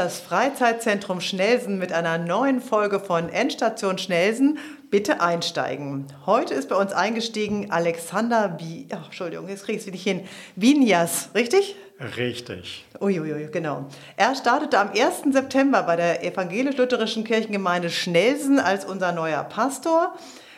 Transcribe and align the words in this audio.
das 0.00 0.18
Freizeitzentrum 0.18 1.20
Schnelsen 1.20 1.78
mit 1.78 1.92
einer 1.92 2.16
neuen 2.16 2.62
Folge 2.62 3.00
von 3.00 3.28
Endstation 3.28 3.98
Schnelsen. 3.98 4.58
Bitte 4.88 5.20
einsteigen. 5.20 6.06
Heute 6.24 6.54
ist 6.54 6.70
bei 6.70 6.76
uns 6.76 6.94
eingestiegen 6.94 7.70
Alexander 7.70 8.48
Bi 8.48 8.86
oh, 8.90 9.04
Entschuldigung, 9.04 9.46
jetzt 9.50 9.64
kriege 9.64 9.76
ich 9.76 9.86
es 9.86 9.92
nicht 9.92 10.02
hin. 10.02 10.26
Vinias, 10.56 11.28
richtig? 11.34 11.76
Richtig. 12.16 12.86
Uiuiui, 12.98 13.50
genau. 13.52 13.90
Er 14.16 14.34
startete 14.34 14.78
am 14.78 14.88
1. 14.88 15.34
September 15.34 15.82
bei 15.82 15.96
der 15.96 16.24
evangelisch-lutherischen 16.24 17.24
Kirchengemeinde 17.24 17.90
Schnelsen 17.90 18.58
als 18.58 18.86
unser 18.86 19.12
neuer 19.12 19.44
Pastor. 19.44 20.14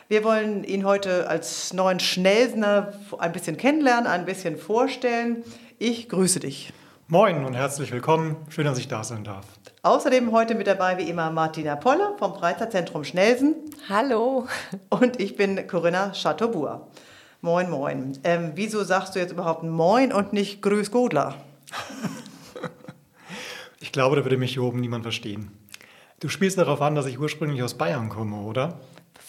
Wir 0.07 0.22
wollen 0.22 0.63
ihn 0.63 0.85
heute 0.85 1.29
als 1.29 1.72
neuen 1.72 1.99
Schnelsener 1.99 2.93
ein 3.18 3.32
bisschen 3.32 3.57
kennenlernen, 3.57 4.07
ein 4.07 4.25
bisschen 4.25 4.57
vorstellen. 4.57 5.43
Ich 5.81 6.09
grüße 6.09 6.39
dich. 6.39 6.72
Moin 7.09 7.45
und 7.45 7.55
herzlich 7.55 7.93
willkommen. 7.93 8.37
Schön, 8.49 8.65
dass 8.65 8.79
ich 8.79 8.89
da 8.89 9.05
sein 9.05 9.25
darf. 9.25 9.45
Außerdem 9.83 10.33
heute 10.33 10.55
mit 10.55 10.67
dabei 10.67 10.97
wie 10.97 11.11
immer 11.11 11.31
Martina 11.31 11.77
Polle 11.77 12.15
vom 12.19 12.35
Freizeitzentrum 12.35 13.05
Schnelsen. 13.05 13.57
Hallo. 13.89 14.47
Und 14.89 15.21
ich 15.21 15.37
bin 15.37 15.67
Corinna 15.67 16.13
Chateaubourg. 16.13 16.87
Moin, 17.41 17.69
moin. 17.69 18.17
Ähm, 18.25 18.53
wieso 18.55 18.85
sagst 18.85 19.15
du 19.15 19.19
jetzt 19.19 19.33
überhaupt 19.33 19.65
Moin 19.65 20.13
und 20.13 20.33
nicht 20.33 20.63
Grüß 20.63 20.91
Godler? 20.91 21.35
ich 23.81 23.93
glaube, 23.93 24.17
da 24.17 24.25
würde 24.25 24.39
mich 24.39 24.53
hier 24.55 24.63
oben 24.63 24.81
niemand 24.81 25.03
verstehen. 25.03 25.50
Du 26.21 26.29
spielst 26.29 26.57
darauf 26.57 26.81
an, 26.81 26.95
dass 26.95 27.07
ich 27.07 27.19
ursprünglich 27.19 27.63
aus 27.63 27.75
Bayern 27.75 28.09
komme, 28.09 28.37
oder? 28.43 28.79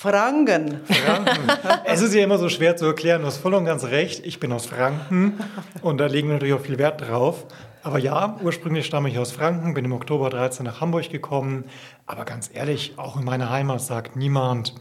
Franken. 0.03 0.81
Franken. 0.83 1.47
es 1.85 2.01
ist 2.01 2.13
ja 2.13 2.21
immer 2.25 2.37
so 2.37 2.49
schwer 2.49 2.75
zu 2.75 2.85
erklären. 2.87 3.21
Du 3.21 3.27
hast 3.27 3.37
voll 3.37 3.53
und 3.53 3.63
ganz 3.63 3.85
recht. 3.85 4.25
Ich 4.25 4.37
bin 4.37 4.51
aus 4.51 4.65
Franken 4.65 5.39
und 5.81 5.97
da 5.97 6.07
legen 6.07 6.27
wir 6.27 6.33
natürlich 6.33 6.53
auch 6.55 6.59
viel 6.59 6.77
Wert 6.77 6.99
drauf. 7.07 7.45
Aber 7.83 7.99
ja, 7.99 8.37
ursprünglich 8.43 8.85
stamme 8.85 9.07
ich 9.07 9.17
aus 9.17 9.31
Franken, 9.31 9.73
bin 9.73 9.85
im 9.85 9.93
Oktober 9.93 10.29
13 10.29 10.65
nach 10.65 10.81
Hamburg 10.81 11.09
gekommen. 11.09 11.63
Aber 12.05 12.25
ganz 12.25 12.49
ehrlich, 12.53 12.95
auch 12.97 13.15
in 13.17 13.23
meiner 13.23 13.49
Heimat 13.49 13.79
sagt 13.79 14.17
niemand 14.17 14.75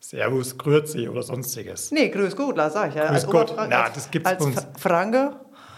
Servus, 0.00 0.58
Grüezi 0.58 1.08
oder 1.08 1.22
sonstiges. 1.22 1.92
Nee, 1.92 2.08
Grüß 2.08 2.34
Gott, 2.34 2.56
sag 2.72 2.88
ich 2.88 2.96
ja. 2.96 3.06
Grüß 3.06 3.26
Gott, 3.28 3.54
na, 3.56 3.88
das 3.88 4.10
gibt's 4.10 4.28
als 4.28 4.44
uns. 4.44 4.66
Franke? 4.78 5.36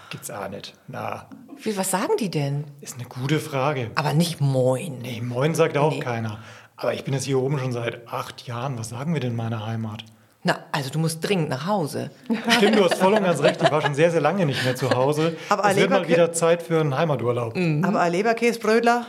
Gibt's 0.08 0.30
auch 0.30 0.48
nicht. 0.48 0.72
Na, 0.86 1.28
Wie, 1.62 1.76
was 1.76 1.90
sagen 1.90 2.14
die 2.18 2.30
denn? 2.30 2.64
ist 2.80 2.94
eine 2.94 3.04
gute 3.06 3.38
Frage. 3.38 3.90
Aber 3.96 4.14
nicht 4.14 4.40
Moin. 4.40 4.98
Nee, 5.02 5.20
Moin 5.20 5.54
sagt 5.54 5.76
auch 5.76 5.92
Nee. 5.92 6.00
keiner. 6.00 6.38
Aber 6.80 6.94
ich 6.94 7.02
bin 7.02 7.12
jetzt 7.12 7.24
hier 7.24 7.40
oben 7.40 7.58
schon 7.58 7.72
seit 7.72 8.06
acht 8.06 8.46
Jahren. 8.46 8.78
Was 8.78 8.90
sagen 8.90 9.12
wir 9.12 9.20
denn 9.20 9.32
in 9.32 9.36
meiner 9.36 9.66
Heimat? 9.66 10.04
Na, 10.44 10.60
also 10.70 10.90
du 10.90 11.00
musst 11.00 11.26
dringend 11.28 11.48
nach 11.48 11.66
Hause. 11.66 12.12
Stimmt, 12.56 12.76
du 12.78 12.84
hast 12.84 12.94
voll 12.94 13.12
und 13.14 13.24
ganz 13.24 13.42
recht. 13.42 13.60
Ich 13.60 13.70
war 13.70 13.82
schon 13.82 13.94
sehr, 13.94 14.12
sehr 14.12 14.20
lange 14.20 14.46
nicht 14.46 14.62
mehr 14.64 14.76
zu 14.76 14.88
Hause. 14.90 15.36
Aber 15.48 15.68
es 15.68 15.76
wird 15.76 15.90
mal 15.90 16.06
wieder 16.06 16.32
Zeit 16.32 16.62
für 16.62 16.80
einen 16.80 16.96
Heimaturlaub. 16.96 17.56
Aber 17.82 18.00
ein 18.00 18.12
Leberkäsebrödler? 18.12 19.06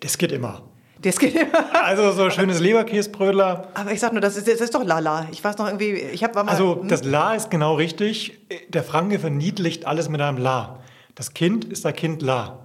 Das 0.00 0.16
geht 0.16 0.32
immer. 0.32 0.62
Das 1.02 1.18
geht 1.18 1.34
immer. 1.34 1.84
Also 1.84 2.12
so 2.12 2.24
ein 2.24 2.30
schönes 2.30 2.60
Leberkäsbrödler. 2.60 3.68
Aber 3.74 3.92
ich 3.92 4.00
sag 4.00 4.12
nur, 4.12 4.22
das 4.22 4.38
ist, 4.38 4.48
das 4.48 4.62
ist 4.62 4.74
doch 4.74 4.82
Lala. 4.82 5.28
Ich 5.30 5.44
weiß 5.44 5.58
noch 5.58 5.66
irgendwie, 5.66 5.92
ich 5.92 6.24
habe 6.24 6.42
mal. 6.42 6.50
Also 6.50 6.82
das 6.88 7.04
La 7.04 7.34
ist 7.34 7.50
genau 7.50 7.74
richtig. 7.74 8.38
Der 8.70 8.82
Franke 8.82 9.18
verniedlicht 9.18 9.86
alles 9.86 10.08
mit 10.08 10.22
einem 10.22 10.38
La. 10.38 10.78
Das 11.14 11.34
Kind 11.34 11.66
ist 11.66 11.84
ein 11.84 11.94
Kind 11.94 12.22
La. 12.22 12.60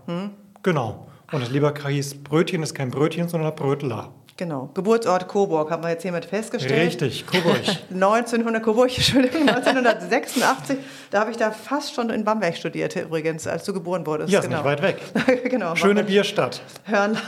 Genau. 0.63 1.07
Und 1.33 1.41
das 1.41 1.49
Leberkäsbrötchen 1.49 2.63
ist 2.63 2.73
kein 2.73 2.89
Brötchen, 2.91 3.27
sondern 3.27 3.51
ein 3.51 3.55
Brötler. 3.55 4.13
Genau. 4.41 4.71
Geburtsort 4.73 5.27
Coburg 5.27 5.69
haben 5.69 5.83
wir 5.83 5.91
jetzt 5.91 6.01
hiermit 6.01 6.25
festgestellt. 6.25 6.87
Richtig, 6.87 7.27
Coburg. 7.27 7.61
1900 7.91 8.63
Coburg, 8.63 8.89
Entschuldigung, 8.97 9.41
1986. 9.47 10.79
Da 11.11 11.19
habe 11.19 11.29
ich 11.29 11.37
da 11.37 11.51
fast 11.51 11.93
schon 11.93 12.09
in 12.09 12.23
Bamberg 12.23 12.57
studiert 12.57 12.95
übrigens, 12.95 13.45
als 13.45 13.65
du 13.65 13.71
geboren 13.71 14.03
wurdest. 14.07 14.31
Ja, 14.31 14.39
ist 14.39 14.45
genau. 14.45 14.63
nicht 14.63 14.65
weit 14.65 14.81
weg. 14.81 15.43
genau. 15.43 15.75
Schöne 15.75 15.93
Bamberg. 15.93 16.07
Bierstadt. 16.07 16.63
Hören. 16.85 17.19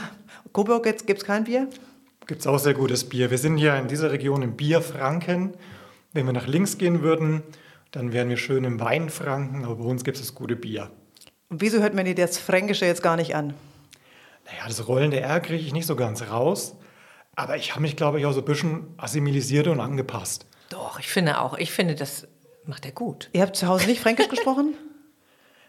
Coburg 0.52 0.86
jetzt 0.86 1.06
gibt 1.06 1.20
es 1.20 1.24
kein 1.24 1.44
Bier? 1.44 1.68
Gibt 2.26 2.40
es 2.40 2.48
auch 2.48 2.58
sehr 2.58 2.74
gutes 2.74 3.08
Bier. 3.08 3.30
Wir 3.30 3.38
sind 3.38 3.58
hier 3.58 3.76
in 3.76 3.86
dieser 3.86 4.10
Region 4.10 4.42
im 4.42 4.56
Bierfranken. 4.56 5.54
Wenn 6.14 6.26
wir 6.26 6.32
nach 6.32 6.48
links 6.48 6.78
gehen 6.78 7.02
würden, 7.02 7.44
dann 7.92 8.12
wären 8.12 8.28
wir 8.28 8.38
schön 8.38 8.64
im 8.64 8.80
Weinfranken, 8.80 9.64
aber 9.64 9.76
bei 9.76 9.84
uns 9.84 10.02
gibt 10.02 10.16
es 10.16 10.24
das 10.24 10.34
gute 10.34 10.56
Bier. 10.56 10.90
Und 11.48 11.60
wieso 11.60 11.78
hört 11.78 11.94
man 11.94 12.06
dir 12.06 12.16
das 12.16 12.38
Fränkische 12.38 12.86
jetzt 12.86 13.04
gar 13.04 13.14
nicht 13.14 13.36
an? 13.36 13.54
Naja, 14.46 14.64
das 14.66 14.88
rollende 14.88 15.20
R 15.20 15.38
kriege 15.38 15.62
ich 15.64 15.72
nicht 15.72 15.86
so 15.86 15.94
ganz 15.94 16.28
raus, 16.28 16.74
aber 17.36 17.56
ich 17.56 17.72
habe 17.72 17.82
mich, 17.82 17.96
glaube 17.96 18.18
ich, 18.18 18.26
auch 18.26 18.32
so 18.32 18.40
ein 18.40 18.44
bisschen 18.44 18.94
assimilisiert 18.96 19.66
und 19.66 19.80
angepasst. 19.80 20.46
Doch, 20.70 20.98
ich 20.98 21.08
finde 21.08 21.40
auch. 21.40 21.58
Ich 21.58 21.72
finde, 21.72 21.94
das 21.94 22.26
macht 22.64 22.84
er 22.86 22.92
gut. 22.92 23.30
Ihr 23.32 23.42
habt 23.42 23.56
zu 23.56 23.66
Hause 23.66 23.86
nicht 23.86 24.00
Fränkisch 24.00 24.28
gesprochen? 24.28 24.74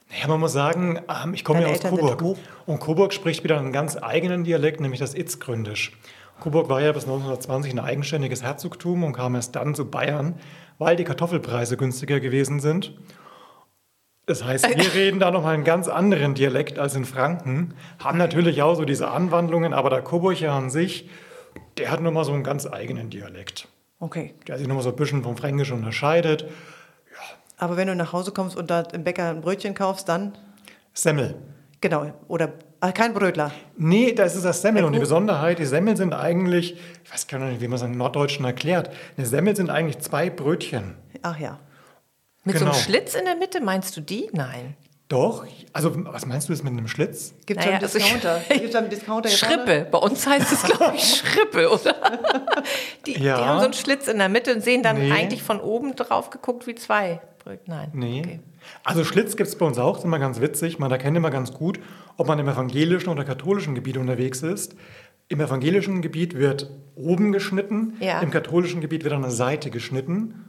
Naja, 0.07 0.27
man 0.27 0.39
muss 0.39 0.53
sagen, 0.53 1.01
ähm, 1.09 1.33
ich 1.33 1.43
komme 1.43 1.63
ja 1.63 1.67
aus 1.67 1.83
Eltern 1.83 1.97
Coburg. 1.97 2.37
Und 2.67 2.79
Coburg 2.79 3.11
spricht 3.11 3.43
wieder 3.43 3.57
einen 3.57 3.71
ganz 3.71 3.97
eigenen 3.99 4.43
Dialekt, 4.43 4.79
nämlich 4.79 4.99
das 4.99 5.15
Itzgründisch. 5.15 5.93
Coburg 6.39 6.69
war 6.69 6.79
ja 6.79 6.91
bis 6.91 7.05
1920 7.05 7.73
ein 7.73 7.79
eigenständiges 7.79 8.43
Herzogtum 8.43 9.03
und 9.03 9.13
kam 9.13 9.33
erst 9.35 9.55
dann 9.55 9.73
zu 9.73 9.89
Bayern, 9.89 10.35
weil 10.77 10.95
die 10.95 11.05
Kartoffelpreise 11.05 11.75
günstiger 11.77 12.19
gewesen 12.19 12.59
sind. 12.59 12.93
Das 14.25 14.43
heißt, 14.43 14.67
wir 14.67 14.93
reden 14.93 15.19
da 15.19 15.31
nochmal 15.31 15.53
einen 15.53 15.63
ganz 15.63 15.87
anderen 15.87 16.33
Dialekt 16.33 16.77
als 16.77 16.95
in 16.95 17.05
Franken, 17.05 17.73
haben 17.97 18.17
natürlich 18.17 18.61
auch 18.61 18.75
so 18.75 18.85
diese 18.85 19.09
Anwandlungen, 19.09 19.73
aber 19.73 19.89
der 19.89 20.01
Coburger 20.01 20.51
an 20.51 20.69
sich, 20.69 21.09
der 21.77 21.91
hat 21.91 22.01
nochmal 22.01 22.25
so 22.25 22.33
einen 22.33 22.43
ganz 22.43 22.65
eigenen 22.65 23.09
Dialekt, 23.09 23.67
Okay. 23.99 24.33
der 24.47 24.57
sich 24.57 24.67
nochmal 24.67 24.83
so 24.83 24.89
ein 24.89 24.95
bisschen 24.95 25.23
vom 25.23 25.37
Fränkisch 25.37 25.71
unterscheidet. 25.71 26.45
Aber 27.57 27.77
wenn 27.77 27.87
du 27.87 27.95
nach 27.95 28.11
Hause 28.13 28.31
kommst 28.31 28.57
und 28.57 28.69
da 28.69 28.81
im 28.81 29.03
Bäcker 29.03 29.29
ein 29.29 29.41
Brötchen 29.41 29.73
kaufst, 29.73 30.09
dann? 30.09 30.37
Semmel. 30.93 31.35
Genau. 31.81 32.11
Oder 32.27 32.53
ah, 32.81 32.91
kein 32.91 33.13
Brötler. 33.13 33.51
Nee, 33.77 34.11
das 34.13 34.35
ist 34.35 34.43
das 34.43 34.61
Semmel. 34.61 34.83
Und 34.83 34.93
die 34.93 34.99
Besonderheit, 34.99 35.59
die 35.59 35.65
Semmeln 35.65 35.95
sind 35.95 36.13
eigentlich, 36.13 36.77
ich 37.03 37.11
weiß 37.13 37.27
gar 37.27 37.39
nicht, 37.39 37.61
wie 37.61 37.67
man 37.67 37.75
es 37.77 37.81
im 37.83 37.97
Norddeutschen 37.97 38.43
erklärt, 38.45 38.89
eine 39.17 39.25
Semmel 39.25 39.55
sind 39.55 39.69
eigentlich 39.69 39.99
zwei 39.99 40.29
Brötchen. 40.29 40.95
Ach 41.21 41.39
ja. 41.39 41.59
Mit 42.43 42.57
so 42.57 42.65
Genau. 42.65 42.75
einem 42.75 42.83
Schlitz 42.83 43.15
in 43.15 43.25
der 43.25 43.35
Mitte, 43.35 43.61
meinst 43.61 43.95
du 43.97 44.01
die? 44.01 44.29
Nein. 44.33 44.75
Doch, 45.07 45.45
also 45.71 45.91
was 46.11 46.25
meinst 46.25 46.49
du 46.49 46.53
jetzt 46.53 46.63
mit 46.63 46.73
einem 46.73 46.87
Schlitz? 46.87 47.35
Gibt 47.45 47.59
es 47.59 47.65
Naja, 47.65 47.77
einen 47.77 47.83
also 47.85 47.99
Discounter? 47.99 48.41
Einen 48.49 48.89
Discounter 48.89 49.29
vorne? 49.29 49.29
Schrippe. 49.29 49.87
Bei 49.91 49.97
uns 49.99 50.25
heißt 50.25 50.51
es, 50.51 50.63
glaube 50.63 50.95
ich, 50.95 51.03
Schrippe, 51.17 51.69
oder? 51.69 51.95
Die, 53.05 53.11
Ja. 53.13 53.37
die 53.37 53.43
haben 53.45 53.59
so 53.59 53.65
einen 53.65 53.73
Schlitz 53.73 54.07
in 54.07 54.17
der 54.17 54.29
Mitte 54.29 54.53
und 54.55 54.63
sehen 54.63 54.81
dann 54.81 54.97
Nee. 54.97 55.11
eigentlich 55.11 55.43
von 55.43 55.59
oben 55.59 55.95
drauf 55.95 56.31
geguckt 56.31 56.65
wie 56.65 56.73
zwei. 56.75 57.21
Nein. 57.67 57.89
Nee. 57.93 58.21
Okay. 58.25 58.39
Also 58.83 59.03
Schlitz 59.03 59.35
gibt 59.35 59.47
es 59.47 59.55
bei 59.55 59.67
uns 59.67 59.77
auch, 59.77 59.99
ist 59.99 60.03
immer 60.03 60.17
ganz 60.17 60.41
witzig. 60.41 60.79
Man 60.79 60.89
erkennt 60.89 61.15
immer 61.15 61.29
ganz 61.29 61.53
gut, 61.53 61.79
ob 62.17 62.27
man 62.27 62.39
im 62.39 62.47
evangelischen 62.49 63.09
oder 63.09 63.23
katholischen 63.23 63.75
Gebiet 63.75 63.97
unterwegs 63.97 64.41
ist. 64.41 64.73
Im 65.27 65.39
evangelischen 65.39 66.01
Gebiet 66.01 66.35
wird 66.35 66.71
oben 66.95 67.31
geschnitten, 67.31 67.97
Ja. 67.99 68.21
im 68.21 68.31
katholischen 68.31 68.81
Gebiet 68.81 69.03
wird 69.03 69.13
an 69.13 69.21
der 69.21 69.29
Seite 69.29 69.69
geschnitten. 69.69 70.45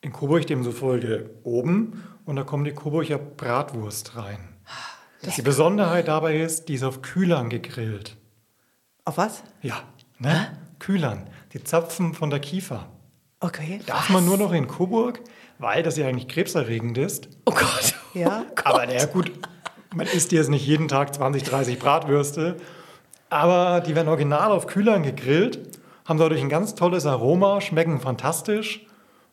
In 0.00 0.12
Coburg 0.12 0.44
demzufolge 0.48 1.30
oben 1.44 2.02
und 2.24 2.36
da 2.36 2.44
kommt 2.44 2.66
die 2.66 2.72
Coburger 2.72 3.18
Bratwurst 3.18 4.16
rein. 4.16 4.38
Die 5.36 5.42
Besonderheit 5.42 6.08
dabei 6.08 6.40
ist, 6.40 6.68
die 6.68 6.74
ist 6.74 6.82
auf 6.82 7.02
Kühlern 7.02 7.48
gegrillt. 7.48 8.16
Auf 9.04 9.18
was? 9.18 9.44
Ja, 9.60 9.82
ne? 10.18 10.58
Kühlern. 10.78 11.30
Die 11.52 11.62
Zapfen 11.62 12.14
von 12.14 12.30
der 12.30 12.40
Kiefer. 12.40 12.88
Okay. 13.40 13.80
Darf 13.86 14.08
man 14.10 14.24
nur 14.24 14.36
noch 14.36 14.52
in 14.52 14.66
Coburg, 14.66 15.20
weil 15.58 15.82
das 15.82 15.96
ja 15.96 16.06
eigentlich 16.06 16.28
krebserregend 16.28 16.98
ist. 16.98 17.28
Oh 17.46 17.52
Gott. 17.52 17.94
Ja. 18.14 18.44
Aber 18.64 18.86
naja, 18.86 19.06
gut, 19.06 19.32
man 19.94 20.06
isst 20.06 20.32
jetzt 20.32 20.50
nicht 20.50 20.66
jeden 20.66 20.88
Tag 20.88 21.14
20, 21.14 21.42
30 21.44 21.78
Bratwürste. 21.78 22.56
Aber 23.30 23.80
die 23.80 23.94
werden 23.94 24.08
original 24.08 24.50
auf 24.50 24.66
Kühlern 24.66 25.02
gegrillt, 25.02 25.78
haben 26.04 26.18
dadurch 26.18 26.40
ein 26.40 26.48
ganz 26.48 26.74
tolles 26.74 27.06
Aroma, 27.06 27.60
schmecken 27.60 28.00
fantastisch. 28.00 28.86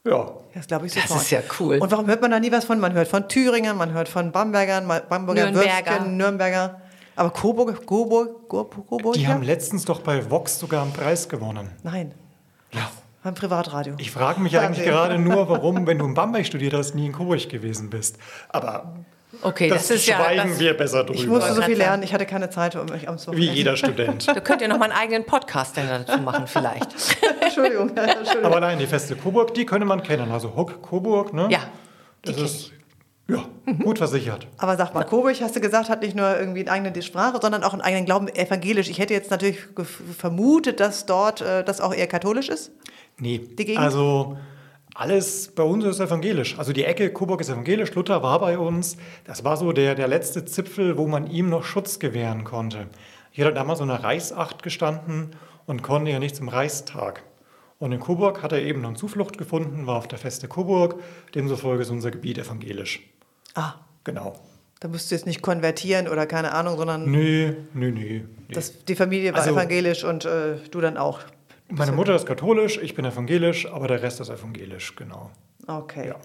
Ja, 0.05 0.31
Das 0.53 0.65
glaube 0.67 0.87
ich 0.87 0.93
Das 0.93 1.03
sofort. 1.03 1.21
ist 1.21 1.29
ja 1.31 1.41
cool. 1.59 1.77
Und 1.79 1.91
warum 1.91 2.07
hört 2.07 2.21
man 2.21 2.31
da 2.31 2.39
nie 2.39 2.51
was 2.51 2.65
von? 2.65 2.79
Man 2.79 2.93
hört 2.93 3.07
von 3.07 3.27
Thüringern, 3.27 3.75
man 3.77 3.91
hört 3.93 4.07
von 4.07 4.31
Bambergern, 4.31 4.87
Bamberger 4.87 5.51
Nürnberger. 5.51 5.91
Würstchen, 5.91 6.17
Nürnberger. 6.17 6.81
Aber 7.15 7.31
Coburg, 7.31 7.85
Coburg, 7.85 8.47
Coburg, 8.47 8.87
Coburg 8.87 9.13
die 9.15 9.27
haben 9.27 9.43
letztens 9.43 9.83
doch 9.83 9.99
bei 9.99 10.29
Vox 10.29 10.57
sogar 10.57 10.83
einen 10.83 10.93
Preis 10.93 11.27
gewonnen. 11.27 11.69
Nein, 11.83 12.13
Ja. 12.71 12.89
beim 13.23 13.33
Privatradio. 13.33 13.95
Ich 13.97 14.11
frage 14.11 14.39
mich 14.39 14.57
eigentlich 14.57 14.85
gerade 14.85 15.19
nur, 15.19 15.49
warum, 15.49 15.85
wenn 15.85 15.97
du 15.99 16.05
in 16.05 16.13
Bamberg 16.13 16.45
studiert 16.45 16.73
hast, 16.73 16.95
nie 16.95 17.07
in 17.07 17.11
Coburg 17.11 17.49
gewesen 17.49 17.89
bist. 17.89 18.17
Aber 18.47 18.93
Okay, 19.43 19.69
das, 19.69 19.87
das, 19.87 19.97
ist 19.97 20.07
ja. 20.07 20.17
schweigen 20.17 20.59
wir 20.59 20.75
besser 20.75 21.03
drüber. 21.03 21.19
Ich 21.19 21.27
musste 21.27 21.53
so 21.53 21.61
viel 21.61 21.77
lernen, 21.77 22.01
ich 22.01 22.13
hatte 22.13 22.25
keine 22.25 22.49
Zeit, 22.49 22.75
um 22.75 22.85
mich 22.87 23.07
am 23.07 23.15
Wie 23.17 23.27
Wochenende- 23.27 23.53
jeder 23.53 23.77
Student. 23.77 24.27
da 24.27 24.39
könnt 24.39 24.61
ihr 24.61 24.67
noch 24.67 24.79
mal 24.79 24.85
einen 24.85 24.99
eigenen 24.99 25.25
Podcast 25.25 25.77
dann 25.77 25.87
dazu 25.87 26.19
machen, 26.19 26.47
vielleicht. 26.47 26.87
Entschuldigung, 27.41 27.95
Entschuldigung. 27.95 28.43
Aber 28.45 28.59
nein, 28.59 28.79
die 28.79 28.87
Feste 28.87 29.15
Coburg, 29.15 29.53
die 29.53 29.65
könnte 29.65 29.85
man 29.85 30.01
kennen. 30.01 30.31
Also 30.31 30.55
Huck 30.55 30.81
Coburg, 30.81 31.33
ne? 31.33 31.47
Ja, 31.51 31.59
Das 32.23 32.37
ist 32.37 32.71
ja, 33.27 33.45
gut 33.83 33.99
versichert. 33.99 34.47
Aber 34.57 34.75
sag 34.75 34.95
mal, 34.95 35.03
Coburg, 35.03 35.39
hast 35.39 35.55
du 35.55 35.61
gesagt, 35.61 35.89
hat 35.89 36.01
nicht 36.01 36.15
nur 36.15 36.35
irgendwie 36.39 36.61
eine 36.61 36.71
eigene 36.71 36.99
Sprache, 37.03 37.37
sondern 37.39 37.63
auch 37.63 37.73
einen 37.73 37.83
eigenen 37.83 38.05
Glauben, 38.05 38.27
evangelisch. 38.29 38.89
Ich 38.89 38.97
hätte 38.97 39.13
jetzt 39.13 39.29
natürlich 39.29 39.59
vermutet, 40.17 40.79
dass 40.79 41.05
dort 41.05 41.41
äh, 41.41 41.63
das 41.63 41.79
auch 41.81 41.93
eher 41.93 42.07
katholisch 42.07 42.49
ist. 42.49 42.71
Nee, 43.19 43.37
Die 43.37 43.65
Gegend? 43.65 43.77
also 43.83 44.37
Alles 44.99 45.51
bei 45.55 45.63
uns 45.63 45.85
ist 45.85 46.01
evangelisch. 46.01 46.59
Also 46.59 46.73
die 46.73 46.83
Ecke 46.83 47.09
Coburg 47.13 47.39
ist 47.39 47.47
evangelisch, 47.47 47.93
Luther 47.95 48.21
war 48.21 48.37
bei 48.39 48.57
uns. 48.57 48.97
Das 49.23 49.45
war 49.45 49.55
so 49.55 49.71
der, 49.71 49.95
der 49.95 50.09
letzte 50.09 50.43
Zipfel, 50.43 50.97
wo 50.97 51.07
man 51.07 51.31
ihm 51.31 51.47
noch 51.47 51.63
Schutz 51.63 51.99
gewähren 51.99 52.43
konnte. 52.43 52.87
Hier 53.31 53.45
hat 53.45 53.55
damals 53.55 53.77
so 53.79 53.85
eine 53.85 54.03
Reichsacht 54.03 54.61
gestanden 54.61 55.37
und 55.65 55.83
konnte 55.83 56.11
ja 56.11 56.19
nicht 56.19 56.35
zum 56.35 56.49
Reichstag. 56.49 57.23
Und 57.77 57.93
in 57.93 58.01
Coburg 58.01 58.43
hat 58.43 58.51
er 58.51 58.61
eben 58.61 58.83
dann 58.83 58.97
Zuflucht 58.97 59.37
gefunden, 59.37 59.87
war 59.87 59.95
auf 59.95 60.09
der 60.09 60.19
Feste 60.19 60.49
Coburg. 60.49 60.95
Demzufolge 61.33 61.83
ist 61.83 61.91
unser 61.91 62.11
Gebiet 62.11 62.37
evangelisch. 62.37 62.99
Ah, 63.55 63.75
Genau. 64.03 64.37
da 64.81 64.89
musst 64.89 65.11
du 65.11 65.15
jetzt 65.15 65.25
nicht 65.25 65.41
konvertieren 65.41 66.09
oder 66.09 66.25
keine 66.25 66.51
Ahnung, 66.51 66.75
sondern 66.77 67.09
Nee, 67.09 67.53
nee, 67.73 67.91
nee. 67.91 68.25
nee. 68.49 68.53
das, 68.53 68.83
die 68.83 68.95
Familie 68.95 69.31
war 69.31 69.39
Also- 69.39 69.53
evangelisch 69.53 70.03
und 70.03 70.25
äh, 70.25 70.57
du 70.71 70.81
dann 70.81 70.97
auch. 70.97 71.21
Meine 71.69 71.91
Mutter 71.91 72.15
ist 72.15 72.25
katholisch, 72.25 72.79
ich 72.81 72.95
bin 72.95 73.05
evangelisch, 73.05 73.67
aber 73.71 73.87
der 73.87 74.01
Rest 74.01 74.19
ist 74.19 74.29
evangelisch, 74.29 74.95
genau. 74.95 75.29
Okay. 75.67 76.07
Ja. 76.07 76.15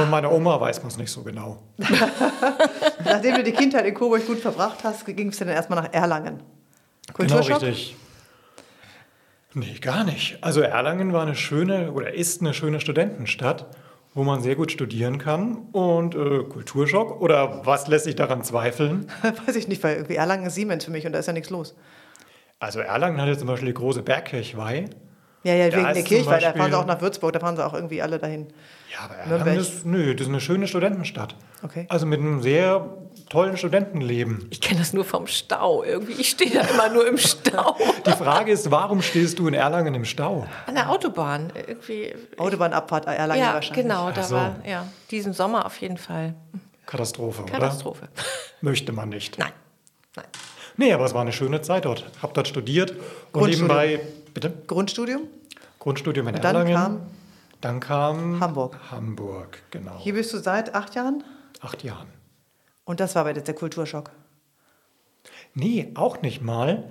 Und 0.00 0.10
meiner 0.10 0.32
Oma 0.32 0.60
weiß 0.60 0.78
man 0.80 0.88
es 0.88 0.96
nicht 0.96 1.10
so 1.10 1.22
genau. 1.22 1.62
Nachdem 3.04 3.36
du 3.36 3.44
die 3.44 3.52
Kindheit 3.52 3.86
in 3.86 3.94
Coburg 3.94 4.26
gut 4.26 4.38
verbracht 4.38 4.82
hast, 4.82 5.06
ging 5.06 5.28
es 5.28 5.38
dann 5.38 5.48
erstmal 5.48 5.82
nach 5.82 5.92
Erlangen. 5.92 6.42
Genau 7.16 7.16
Kulturschock? 7.16 7.62
richtig. 7.62 7.96
Nee, 9.54 9.78
gar 9.80 10.02
nicht. 10.02 10.38
Also 10.40 10.62
Erlangen 10.62 11.12
war 11.12 11.22
eine 11.22 11.36
schöne 11.36 11.92
oder 11.92 12.12
ist 12.12 12.40
eine 12.40 12.54
schöne 12.54 12.80
Studentenstadt, 12.80 13.66
wo 14.12 14.24
man 14.24 14.42
sehr 14.42 14.56
gut 14.56 14.72
studieren 14.72 15.18
kann. 15.18 15.68
Und 15.70 16.16
äh, 16.16 16.42
Kulturschock 16.42 17.20
oder 17.20 17.64
was 17.64 17.86
lässt 17.86 18.06
sich 18.06 18.16
daran 18.16 18.42
zweifeln? 18.42 19.06
Weiß 19.46 19.54
ich 19.54 19.68
nicht, 19.68 19.82
weil 19.84 19.94
irgendwie 19.94 20.16
Erlangen 20.16 20.46
ist 20.46 20.56
Siemens 20.56 20.84
für 20.84 20.90
mich 20.90 21.06
und 21.06 21.12
da 21.12 21.20
ist 21.20 21.26
ja 21.26 21.32
nichts 21.32 21.50
los. 21.50 21.76
Also 22.60 22.80
Erlangen 22.80 23.20
hat 23.20 23.28
ja 23.28 23.36
zum 23.36 23.48
Beispiel 23.48 23.68
die 23.68 23.74
große 23.74 24.02
Bergkirchweih. 24.02 24.88
Ja, 25.42 25.52
ja, 25.54 25.68
Da 25.68 25.76
wegen 25.76 25.92
der 25.92 26.02
Kirche, 26.04 26.26
weil 26.26 26.40
da 26.40 26.46
fahren 26.46 26.54
sie 26.54 26.58
Beispiel- 26.60 26.74
auch 26.76 26.86
nach 26.86 27.00
Würzburg, 27.02 27.32
da 27.34 27.40
fahren 27.40 27.54
sie 27.56 27.66
auch 27.66 27.74
irgendwie 27.74 28.00
alle 28.00 28.18
dahin. 28.18 28.46
Ja, 28.90 29.00
aber 29.00 29.14
Nürnberg. 29.16 29.40
Erlangen 29.40 29.60
ist, 29.60 29.84
nö, 29.84 30.14
das 30.14 30.22
ist 30.26 30.28
eine 30.30 30.40
schöne 30.40 30.66
Studentenstadt. 30.66 31.36
Okay. 31.62 31.84
Also 31.90 32.06
mit 32.06 32.20
einem 32.20 32.40
sehr 32.40 32.88
tollen 33.28 33.58
Studentenleben. 33.58 34.46
Ich 34.50 34.62
kenne 34.62 34.80
das 34.80 34.94
nur 34.94 35.04
vom 35.04 35.26
Stau. 35.26 35.82
Irgendwie, 35.82 36.12
ich 36.12 36.30
stehe 36.30 36.50
da 36.50 36.60
immer 36.62 36.88
nur 36.88 37.06
im 37.06 37.18
Stau. 37.18 37.76
Die 38.06 38.12
Frage 38.12 38.52
ist, 38.52 38.70
warum 38.70 39.02
stehst 39.02 39.38
du 39.38 39.46
in 39.48 39.52
Erlangen 39.54 39.92
im 39.94 40.06
Stau? 40.06 40.46
An 40.66 40.76
der 40.76 40.88
Autobahn. 40.88 41.52
Irgendwie. 41.54 42.14
Autobahnabfahrt 42.38 43.04
Erlangen 43.06 43.42
ja, 43.42 43.52
wahrscheinlich. 43.54 43.82
genau. 43.84 44.10
Da 44.12 44.22
so. 44.22 44.36
war, 44.36 44.56
ja, 44.66 44.86
diesen 45.10 45.34
Sommer 45.34 45.66
auf 45.66 45.76
jeden 45.82 45.98
Fall. 45.98 46.34
Katastrophe, 46.86 47.44
Katastrophe. 47.44 48.04
oder? 48.04 48.22
Möchte 48.62 48.92
man 48.92 49.10
nicht. 49.10 49.38
Nein. 49.38 49.52
Nein. 50.16 50.26
Nee, 50.76 50.92
aber 50.92 51.04
es 51.04 51.14
war 51.14 51.20
eine 51.22 51.32
schöne 51.32 51.62
Zeit 51.62 51.84
dort. 51.84 52.04
Hab 52.22 52.34
dort 52.34 52.48
studiert 52.48 52.94
und 53.32 53.48
nebenbei, 53.48 54.00
bitte? 54.32 54.52
Grundstudium? 54.66 55.22
Grundstudium 55.78 56.28
in 56.28 56.34
Und 56.36 56.44
dann 56.44 56.56
Erlangen. 56.56 56.74
kam? 56.74 57.00
dann 57.60 57.80
kam 57.80 58.40
Hamburg. 58.40 58.78
Hamburg, 58.90 59.62
genau. 59.70 59.98
Hier 59.98 60.14
bist 60.14 60.32
du 60.32 60.38
seit 60.38 60.74
acht 60.74 60.94
Jahren? 60.94 61.22
Acht 61.60 61.82
Jahren. 61.82 62.08
Und 62.84 63.00
das 63.00 63.14
war 63.14 63.20
aber 63.20 63.34
jetzt 63.34 63.46
der 63.48 63.54
Kulturschock. 63.54 64.10
Nee, 65.54 65.90
auch 65.94 66.20
nicht 66.22 66.42
mal. 66.42 66.84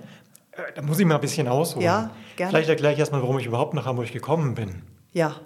Äh, 0.52 0.72
Da 0.74 0.82
muss 0.82 0.98
ich 0.98 1.06
mal 1.06 1.16
ein 1.16 1.20
bisschen 1.20 1.46
ausholen. 1.48 1.84
Ja, 1.84 2.10
gerne. 2.36 2.50
Vielleicht 2.50 2.68
erkläre 2.70 2.92
ich 2.94 2.98
erstmal, 2.98 3.22
warum 3.22 3.38
ich 3.38 3.46
überhaupt 3.46 3.74
nach 3.74 3.84
Hamburg 3.86 4.10
gekommen 4.12 4.54
bin. 4.54 4.82
Ja. 5.12 5.36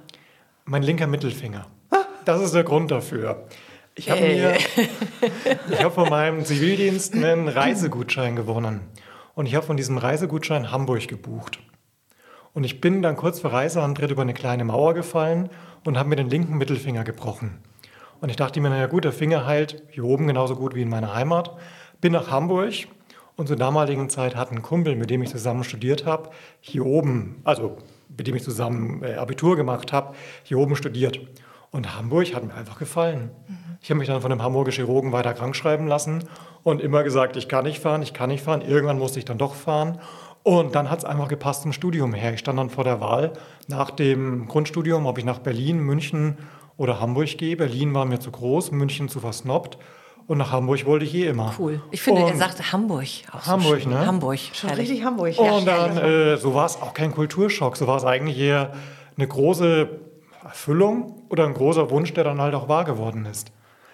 Mein 0.65 0.83
linker 0.83 1.07
Mittelfinger. 1.07 1.67
Das 2.25 2.41
ist 2.43 2.55
der 2.55 2.65
Grund 2.65 2.91
dafür. 2.91 3.47
Ich 3.99 4.09
habe 4.09 4.21
Äh. 4.21 4.37
mir, 4.37 4.57
ich 5.73 5.83
habe 5.83 5.93
von 5.93 6.09
meinem 6.09 6.45
Zivildienst 6.45 7.15
einen 7.15 7.49
Reisegutschein 7.49 8.37
gewonnen. 8.37 8.81
Und 9.35 9.47
ich 9.47 9.57
habe 9.57 9.67
von 9.67 9.77
diesem 9.77 9.99
Reisegutschein 9.99 10.71
Hamburg 10.71 11.09
gebucht. 11.09 11.59
Und 12.55 12.63
ich 12.63 12.81
bin 12.81 13.03
dann 13.03 13.17
kurz 13.17 13.41
vor 13.41 13.53
Reiseantritt 13.53 14.11
über 14.13 14.23
eine 14.23 14.35
kleine 14.35 14.65
Mauer 14.65 14.95
gefallen 14.95 15.49
und 15.85 15.99
habe 15.99 16.09
mir 16.09 16.17
den 16.17 16.31
linken 16.31 16.57
Mittelfinger 16.59 17.03
gebrochen. 17.03 17.59
Und 18.21 18.31
ich 18.31 18.37
dachte 18.37 18.61
mir, 18.61 18.71
naja 18.71 18.87
gut, 18.87 19.05
der 19.05 19.13
Finger 19.13 19.47
heilt 19.47 19.83
hier 19.91 20.05
oben 20.05 20.29
genauso 20.29 20.55
gut 20.55 20.77
wie 20.77 20.83
in 20.83 20.89
meiner 20.89 21.15
Heimat. 21.15 21.57
Bin 22.01 22.13
nach 22.13 22.31
Hamburg 22.31 22.73
und 23.37 23.49
zur 23.49 23.57
damaligen 23.57 24.11
Zeit 24.11 24.37
hat 24.37 24.53
ein 24.53 24.63
Kumpel, 24.63 24.95
mit 24.95 25.11
dem 25.11 25.23
ich 25.23 25.31
zusammen 25.31 25.65
studiert 25.65 26.07
habe, 26.07 26.31
hier 26.61 26.87
oben, 26.87 27.41
also 27.45 27.79
mit 28.17 28.29
dem 28.29 28.37
ich 28.37 28.43
zusammen 28.45 29.03
äh, 29.03 29.15
Abitur 29.15 29.57
gemacht 29.57 29.93
habe, 29.93 30.15
hier 30.45 30.59
oben 30.59 30.75
studiert. 30.77 31.21
Und 31.71 31.97
Hamburg 31.97 32.35
hat 32.35 32.45
mir 32.45 32.55
einfach 32.55 32.79
gefallen. 32.79 33.31
Ich 33.81 33.91
habe 33.91 33.99
mich 33.99 34.09
dann 34.09 34.21
von 34.21 34.33
einem 34.33 34.43
hamburgischen 34.43 34.85
Chirurgen 34.85 35.13
weiter 35.13 35.35
krankschreiben 35.35 35.87
lassen 35.87 36.25
und 36.65 36.81
immer 36.83 37.03
gesagt, 37.05 37.37
ich 37.37 37.49
kann 37.49 37.65
nicht 37.65 37.81
fahren, 37.81 38.03
ich 38.03 38.13
kann 38.13 38.29
nicht 38.29 38.43
fahren. 38.43 38.61
Irgendwann 38.63 38.99
musste 38.99 39.19
ich 39.19 39.25
dann 39.25 39.39
doch 39.39 39.55
fahren. 39.55 40.01
Und 40.43 40.75
dann 40.75 40.91
hat 40.91 40.99
es 41.01 41.05
einfach 41.05 41.29
gepasst 41.29 41.63
zum 41.63 41.73
Studium 41.73 42.15
her. 42.15 42.33
Ich 42.35 42.41
stand 42.41 42.59
dann 42.59 42.71
vor 42.71 42.85
der 42.85 43.01
Wahl 43.01 43.33
nach 43.67 43.91
dem 43.91 44.47
Grundstudium, 44.49 45.07
ob 45.07 45.19
ich 45.19 45.25
nach 45.25 45.39
Berlin, 45.41 45.79
München 45.79 46.39
oder 46.77 47.01
Hamburg 47.01 47.37
gehe. 47.39 47.57
Berlin 47.57 47.93
war 47.95 48.05
mir 48.05 48.19
zu 48.19 48.31
groß, 48.31 48.71
München 48.73 49.09
zu 49.09 49.21
versnobbt. 49.21 49.79
Und 50.27 50.39
nach 50.39 50.53
Hamburg 50.53 50.85
wollte 50.85 51.05
ich 51.07 51.15
eh 51.15 51.27
immer. 51.27 51.55
Cool. 51.59 51.81
Ich 51.91 52.03
finde, 52.03 52.21
er 52.23 52.29
Und- 52.29 52.37
sagt 52.39 52.73
Hamburg. 52.73 53.07
Auch 53.33 53.41
so 53.43 53.51
Hamburg, 53.53 53.81
schön. 53.81 53.91
ne? 53.93 54.07
Hamburg. 54.07 54.39
Schon 54.53 54.69
herrlich. 54.71 54.89
richtig 54.91 55.05
Hamburg. 55.05 55.39
Und 55.39 55.67
dann, 55.67 55.97
äh, 55.97 56.37
so 56.37 56.55
war 56.55 56.67
es 56.67 56.77
auch 56.83 56.93
kein 56.95 57.13
Kulturschock, 57.15 57.77
so 57.77 57.87
war 57.87 57.97
es 57.97 58.05
eigentlich 58.05 58.39
eher 58.39 58.73
eine 59.17 59.27
große 59.27 59.89
Erfüllung 60.45 61.23
oder 61.31 61.47
ein 61.47 61.55
großer 61.55 61.91
Wunsch, 61.91 62.13
der 62.15 62.25
dann 62.25 62.41
halt 62.41 62.55
auch 62.55 62.69
wahr 62.69 62.85
geworden 62.85 63.27
ist. 63.27 63.51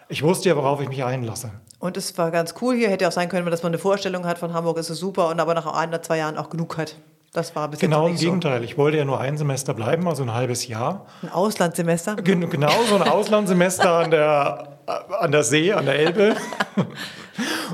Ich 0.09 0.23
wusste 0.23 0.49
ja, 0.49 0.57
worauf 0.57 0.81
ich 0.81 0.89
mich 0.89 1.05
einlasse. 1.05 1.51
Und 1.79 1.97
es 1.97 2.17
war 2.17 2.31
ganz 2.31 2.55
cool 2.61 2.75
hier. 2.77 2.89
Hätte 2.89 3.07
auch 3.09 3.13
sein 3.13 3.29
können, 3.29 3.51
dass 3.51 3.63
man 3.63 3.71
eine 3.71 3.79
Vorstellung 3.79 4.27
hat 4.27 4.39
von 4.39 4.53
Hamburg, 4.55 4.79
ist 4.79 4.91
es 4.91 4.99
super 4.99 5.29
und 5.29 5.41
aber 5.41 5.55
nach 5.55 5.67
ein 5.67 5.89
oder 5.91 6.03
zwei 6.03 6.19
Jahren 6.19 6.39
auch 6.39 6.51
genug 6.51 6.79
hat. 6.79 6.97
Das 7.33 7.57
war 7.57 7.67
bis 7.69 7.81
Genau 7.81 8.07
im 8.07 8.13
nicht 8.13 8.21
so. 8.21 8.27
Gegenteil. 8.27 8.63
Ich 8.63 8.79
wollte 8.79 8.97
ja 8.97 9.05
nur 9.05 9.21
ein 9.21 9.37
Semester 9.37 9.75
bleiben, 9.75 10.07
also 10.07 10.23
ein 10.23 10.33
halbes 10.33 10.69
Jahr. 10.69 11.07
Ein 11.23 11.31
Auslandssemester. 11.31 12.15
Gen 12.17 12.49
genau 12.49 12.71
so 12.89 12.95
ein 12.95 13.03
Auslandssemester 13.03 13.91
an 13.91 14.11
der, 14.13 14.79
an 15.19 15.33
der 15.33 15.43
See, 15.43 15.73
an 15.73 15.85
der 15.85 15.97
Elbe. 15.99 16.37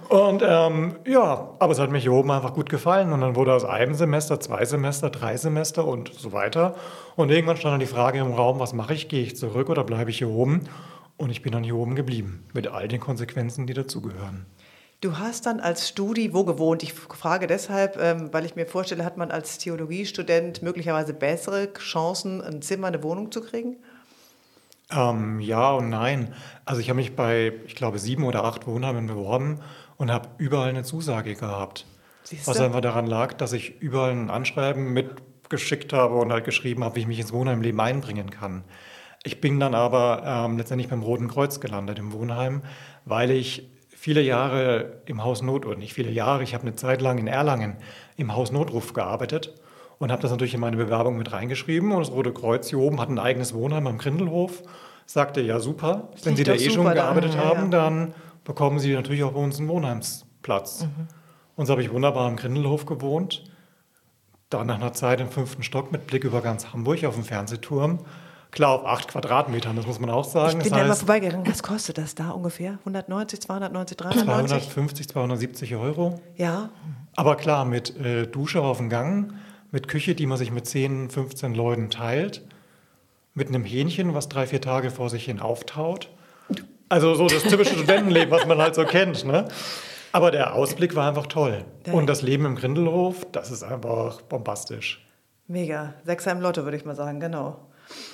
Und 0.09 0.43
ähm, 0.45 0.97
ja, 1.07 1.51
aber 1.59 1.73
es 1.73 1.79
hat 1.79 1.91
mir 1.91 1.99
hier 1.99 2.13
oben 2.13 2.31
einfach 2.31 2.55
gut 2.55 2.71
gefallen. 2.71 3.13
Und 3.13 3.21
dann 3.21 3.37
wurde 3.37 3.53
aus 3.53 3.65
einem 3.67 3.95
Semester 3.95 4.41
zwei 4.41 4.65
Semester, 4.65 5.11
drei 5.11 5.37
Semester 5.37 5.85
und 5.85 6.13
so 6.15 6.33
weiter. 6.33 6.75
Und 7.17 7.31
irgendwann 7.31 7.59
stand 7.59 7.75
dann 7.75 7.81
die 7.81 7.87
Frage 7.87 8.19
im 8.19 8.33
Raum, 8.33 8.59
was 8.61 8.73
mache 8.73 8.95
ich? 8.95 9.09
Gehe 9.09 9.23
ich 9.23 9.37
zurück 9.37 9.69
oder 9.69 9.85
bleibe 9.85 10.11
ich 10.11 10.19
hier 10.19 10.31
oben? 10.31 10.69
Und 11.21 11.29
ich 11.29 11.43
bin 11.43 11.53
dann 11.53 11.63
hier 11.63 11.77
oben 11.77 11.97
geblieben, 11.97 12.47
mit 12.55 12.67
all 12.69 12.89
den 12.89 12.99
Konsequenzen, 12.99 13.67
die 13.67 13.75
dazugehören. 13.75 14.47
Du 15.03 15.19
hast 15.19 15.45
dann 15.45 15.61
als 15.61 15.87
Studi 15.87 16.33
wo 16.33 16.45
gewohnt? 16.45 16.83
Ich 16.83 16.95
frage 16.95 17.47
deshalb, 17.47 17.99
ähm, 18.01 18.33
weil 18.33 18.47
ich 18.47 18.57
mir 18.57 18.65
vorstelle, 18.65 19.05
hat 19.05 19.19
man 19.19 19.31
als 19.31 19.59
Theologiestudent 19.59 20.63
möglicherweise 20.63 21.13
bessere 21.13 21.75
Chancen, 21.75 22.41
ein 22.41 22.63
Zimmer, 22.63 22.87
eine 22.87 23.03
Wohnung 23.03 23.31
zu 23.31 23.43
kriegen? 23.43 23.77
Ähm, 24.91 25.41
ja 25.41 25.73
und 25.73 25.91
nein. 25.91 26.33
Also 26.65 26.81
ich 26.81 26.89
habe 26.89 26.97
mich 26.97 27.15
bei, 27.15 27.53
ich 27.67 27.75
glaube, 27.75 27.99
sieben 27.99 28.25
oder 28.25 28.45
acht 28.45 28.67
Wohnheimen 28.67 29.07
beworben 29.07 29.61
und 29.99 30.11
habe 30.11 30.31
überall 30.39 30.71
eine 30.71 30.85
Zusage 30.85 31.35
gehabt. 31.35 31.85
Siehste? 32.25 32.47
Was 32.47 32.61
einfach 32.61 32.81
daran 32.81 33.07
lag, 33.07 33.35
dass 33.35 33.53
ich 33.53 33.79
überall 33.83 34.13
ein 34.13 34.31
Anschreiben 34.31 34.95
mitgeschickt 34.95 35.93
habe 35.93 36.15
und 36.15 36.33
halt 36.33 36.47
geschrieben 36.47 36.83
habe, 36.83 36.97
wie 36.97 37.01
ich 37.01 37.07
mich 37.07 37.21
ins 37.21 37.35
Wohnheimleben 37.35 37.79
einbringen 37.79 38.31
kann. 38.31 38.65
Ich 39.23 39.41
bin 39.41 39.61
dann 39.61 39.75
aber 39.75 40.23
ähm, 40.25 40.57
letztendlich 40.57 40.89
beim 40.89 41.03
Roten 41.03 41.29
Kreuz 41.29 41.61
gelandet 41.61 41.99
im 41.99 42.13
Wohnheim, 42.13 42.63
weil 43.05 43.31
ich 43.31 43.69
viele 43.89 44.23
Jahre 44.23 45.03
im 45.05 45.23
Haus 45.23 45.43
Not, 45.43 45.67
oder 45.67 45.77
nicht 45.77 45.93
viele 45.93 46.11
Jahre, 46.11 46.43
ich 46.43 46.55
habe 46.55 46.63
eine 46.63 46.75
Zeit 46.75 47.03
lang 47.03 47.19
in 47.19 47.27
Erlangen 47.27 47.77
im 48.17 48.35
Haus 48.35 48.51
Notruf 48.51 48.95
gearbeitet 48.95 49.55
und 49.99 50.11
habe 50.11 50.23
das 50.23 50.31
natürlich 50.31 50.55
in 50.55 50.61
meine 50.61 50.79
Bewerbung 50.79 51.19
mit 51.19 51.33
reingeschrieben. 51.33 51.93
Und 51.93 52.01
das 52.01 52.11
Rote 52.11 52.33
Kreuz 52.33 52.71
hier 52.71 52.79
oben 52.79 52.99
hat 52.99 53.11
ein 53.11 53.19
eigenes 53.19 53.53
Wohnheim 53.53 53.87
am 53.87 53.99
Grindelhof. 53.99 54.63
Sagte, 55.05 55.43
ja 55.43 55.61
super, 55.61 56.09
wenn 56.23 56.37
Sie 56.37 56.45
da 56.45 56.55
eh 56.55 56.71
schon 56.71 56.91
gearbeitet 56.91 57.35
Ja, 57.35 57.45
haben, 57.45 57.65
ja. 57.65 57.69
dann 57.69 58.15
bekommen 58.45 58.79
Sie 58.79 58.95
natürlich 58.95 59.23
auch 59.23 59.33
bei 59.33 59.41
uns 59.41 59.59
einen 59.59 59.69
Wohnheimsplatz. 59.69 60.87
Und 61.57 61.67
so 61.67 61.73
habe 61.73 61.83
ich 61.83 61.93
wunderbar 61.93 62.27
am 62.27 62.37
Grindelhof 62.37 62.87
gewohnt. 62.87 63.45
Dann 64.49 64.69
nach 64.69 64.77
einer 64.77 64.95
Zeit 64.95 65.21
im 65.21 65.29
fünften 65.29 65.63
Stock 65.63 65.93
mit 65.93 66.07
Blick 66.07 66.25
über 66.25 66.41
ganz 66.41 66.73
Hamburg 66.73 67.05
auf 67.05 67.17
den 67.17 67.25
Fernsehturm. 67.25 67.99
Klar, 68.51 68.71
auf 68.73 68.85
acht 68.85 69.09
Quadratmetern, 69.09 69.77
das 69.77 69.87
muss 69.87 70.01
man 70.01 70.11
auch 70.11 70.27
Ich 70.27 70.33
sagen. 70.33 70.59
bin 70.59 70.61
das 70.61 70.71
da 70.71 70.81
immer 70.81 70.91
heißt, 70.91 71.01
vorbeigegangen. 71.01 71.47
Was 71.47 71.63
kostet 71.63 71.99
das 71.99 72.15
da 72.15 72.31
ungefähr? 72.31 72.79
190, 72.81 73.41
290, 73.41 73.97
390? 73.97 74.49
250, 74.49 75.09
270 75.09 75.77
Euro. 75.77 76.21
Ja. 76.37 76.71
Aber 77.17 77.37
klar, 77.37 77.65
mit 77.65 77.97
äh, 77.99 78.27
Dusche 78.27 78.61
auf 78.63 78.79
dem 78.79 78.89
Gang, 78.89 79.35
mit 79.71 79.87
Küche, 79.89 80.15
die 80.15 80.27
man 80.27 80.37
sich 80.37 80.51
mit 80.51 80.67
10, 80.67 81.11
15 81.11 81.55
Leuten 81.55 81.91
teilt, 81.91 82.43
mit 83.35 83.49
einem 83.49 83.65
Hähnchen, 83.65 84.15
was 84.15 84.29
drei, 84.29 84.47
vier 84.47 84.61
Tage 84.61 84.91
vor 84.91 85.11
sich 85.11 85.25
hin 85.25 85.41
auftaut. 85.41 86.09
Also 86.89 87.15
so 87.15 87.29
das 87.29 87.45
typische 87.45 87.75
Studentenleben, 87.75 88.33
was 88.33 88.47
man 88.47 88.59
halt 88.59 88.75
so 88.75 88.85
kennt. 88.85 89.25
Ne? 89.25 89.47
Aber 90.11 90.33
der 90.33 90.55
Ausblick 90.55 90.97
war 90.97 91.09
einfach 91.09 91.27
toll. 91.29 91.65
Und 91.93 92.09
das 92.09 92.23
Leben 92.23 92.45
im 92.47 92.57
Grindelhof, 92.57 93.27
das 93.31 93.53
ist 93.53 93.63
einfach 93.63 94.23
bombastisch. 94.23 95.07
Mega. 95.47 95.95
Sechser 96.05 96.33
im 96.33 96.41
Lotto, 96.41 96.65
würde 96.65 96.77
ich 96.77 96.85
mal 96.85 96.97
sagen, 96.97 97.21
genau. 97.21 97.59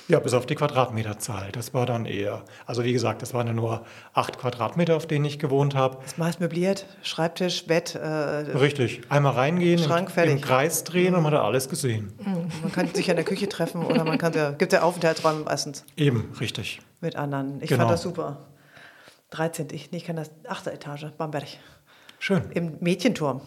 Ja, 0.07 0.19
bis 0.19 0.33
auf 0.33 0.45
die 0.45 0.55
Quadratmeterzahl. 0.55 1.51
Das 1.51 1.73
war 1.73 1.85
dann 1.85 2.05
eher, 2.05 2.43
also 2.65 2.83
wie 2.83 2.93
gesagt, 2.93 3.21
das 3.21 3.33
waren 3.33 3.45
ja 3.47 3.53
nur 3.53 3.85
acht 4.13 4.37
Quadratmeter, 4.39 4.95
auf 4.95 5.05
denen 5.05 5.25
ich 5.25 5.37
gewohnt 5.37 5.75
habe. 5.75 5.97
Das 6.03 6.17
meist 6.17 6.39
möbliert, 6.39 6.85
Schreibtisch, 7.03 7.65
Bett. 7.67 7.95
Äh, 7.95 8.07
Richtig, 8.07 9.01
einmal 9.09 9.33
reingehen, 9.33 9.79
Schrank, 9.79 10.07
im, 10.09 10.13
fertig. 10.13 10.33
im 10.35 10.41
Kreis 10.41 10.83
drehen 10.85 11.13
und 11.15 11.23
man 11.23 11.33
hat 11.33 11.41
alles 11.41 11.67
gesehen. 11.69 12.13
man 12.61 12.71
kann 12.71 12.87
sich 12.93 13.09
in 13.09 13.15
der 13.17 13.25
Küche 13.25 13.49
treffen 13.49 13.83
oder 13.85 14.03
man 14.05 14.17
kann, 14.17 14.33
ja, 14.33 14.51
gibt 14.51 14.71
ja 14.73 14.81
Aufenthaltsräume 14.83 15.41
meistens 15.43 15.83
Eben, 15.97 16.31
richtig. 16.39 16.79
mit 17.01 17.15
anderen. 17.15 17.61
Ich 17.61 17.69
Genau. 17.69 17.81
fand 17.81 17.91
das 17.91 18.01
super. 18.01 18.37
13. 19.31 19.67
Ich, 19.73 19.91
ich 19.91 20.05
kann 20.05 20.15
das 20.15 20.31
8. 20.47 20.67
Etage, 20.67 21.07
Bamberg. 21.17 21.47
Schön. 22.19 22.43
Im 22.53 22.77
Mädchenturm. 22.79 23.41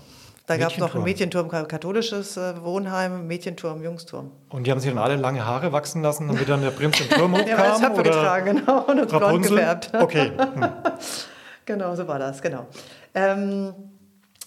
Da 0.50 0.56
gab 0.56 0.72
es 0.72 0.78
noch 0.78 0.96
ein 0.96 1.04
Mädchenturm. 1.04 1.46
Mädchenturm, 1.46 1.68
katholisches 1.68 2.36
äh, 2.36 2.60
Wohnheim, 2.64 3.28
Mädchenturm, 3.28 3.84
Jungsturm. 3.84 4.32
Und 4.48 4.66
die 4.66 4.72
haben 4.72 4.80
sich 4.80 4.90
dann 4.90 4.98
alle 4.98 5.14
lange 5.14 5.46
Haare 5.46 5.70
wachsen 5.70 6.02
lassen, 6.02 6.26
damit 6.26 6.48
dann 6.48 6.60
der 6.60 6.72
Prinz 6.72 7.00
im 7.00 7.08
Turm 7.08 7.34
hochkam? 7.36 7.48
Ja, 7.48 7.56
das 7.56 7.80
haben 7.80 7.94
wir 7.94 8.00
oder 8.00 8.10
getragen, 8.10 8.56
genau, 8.56 8.80
und 8.80 8.98
uns 8.98 9.12
blond 9.12 9.42
gefärbt. 9.46 9.92
Okay. 10.00 10.32
Hm. 10.36 10.68
Genau, 11.66 11.94
so 11.94 12.08
war 12.08 12.18
das, 12.18 12.42
genau. 12.42 12.66
Ähm, 13.14 13.72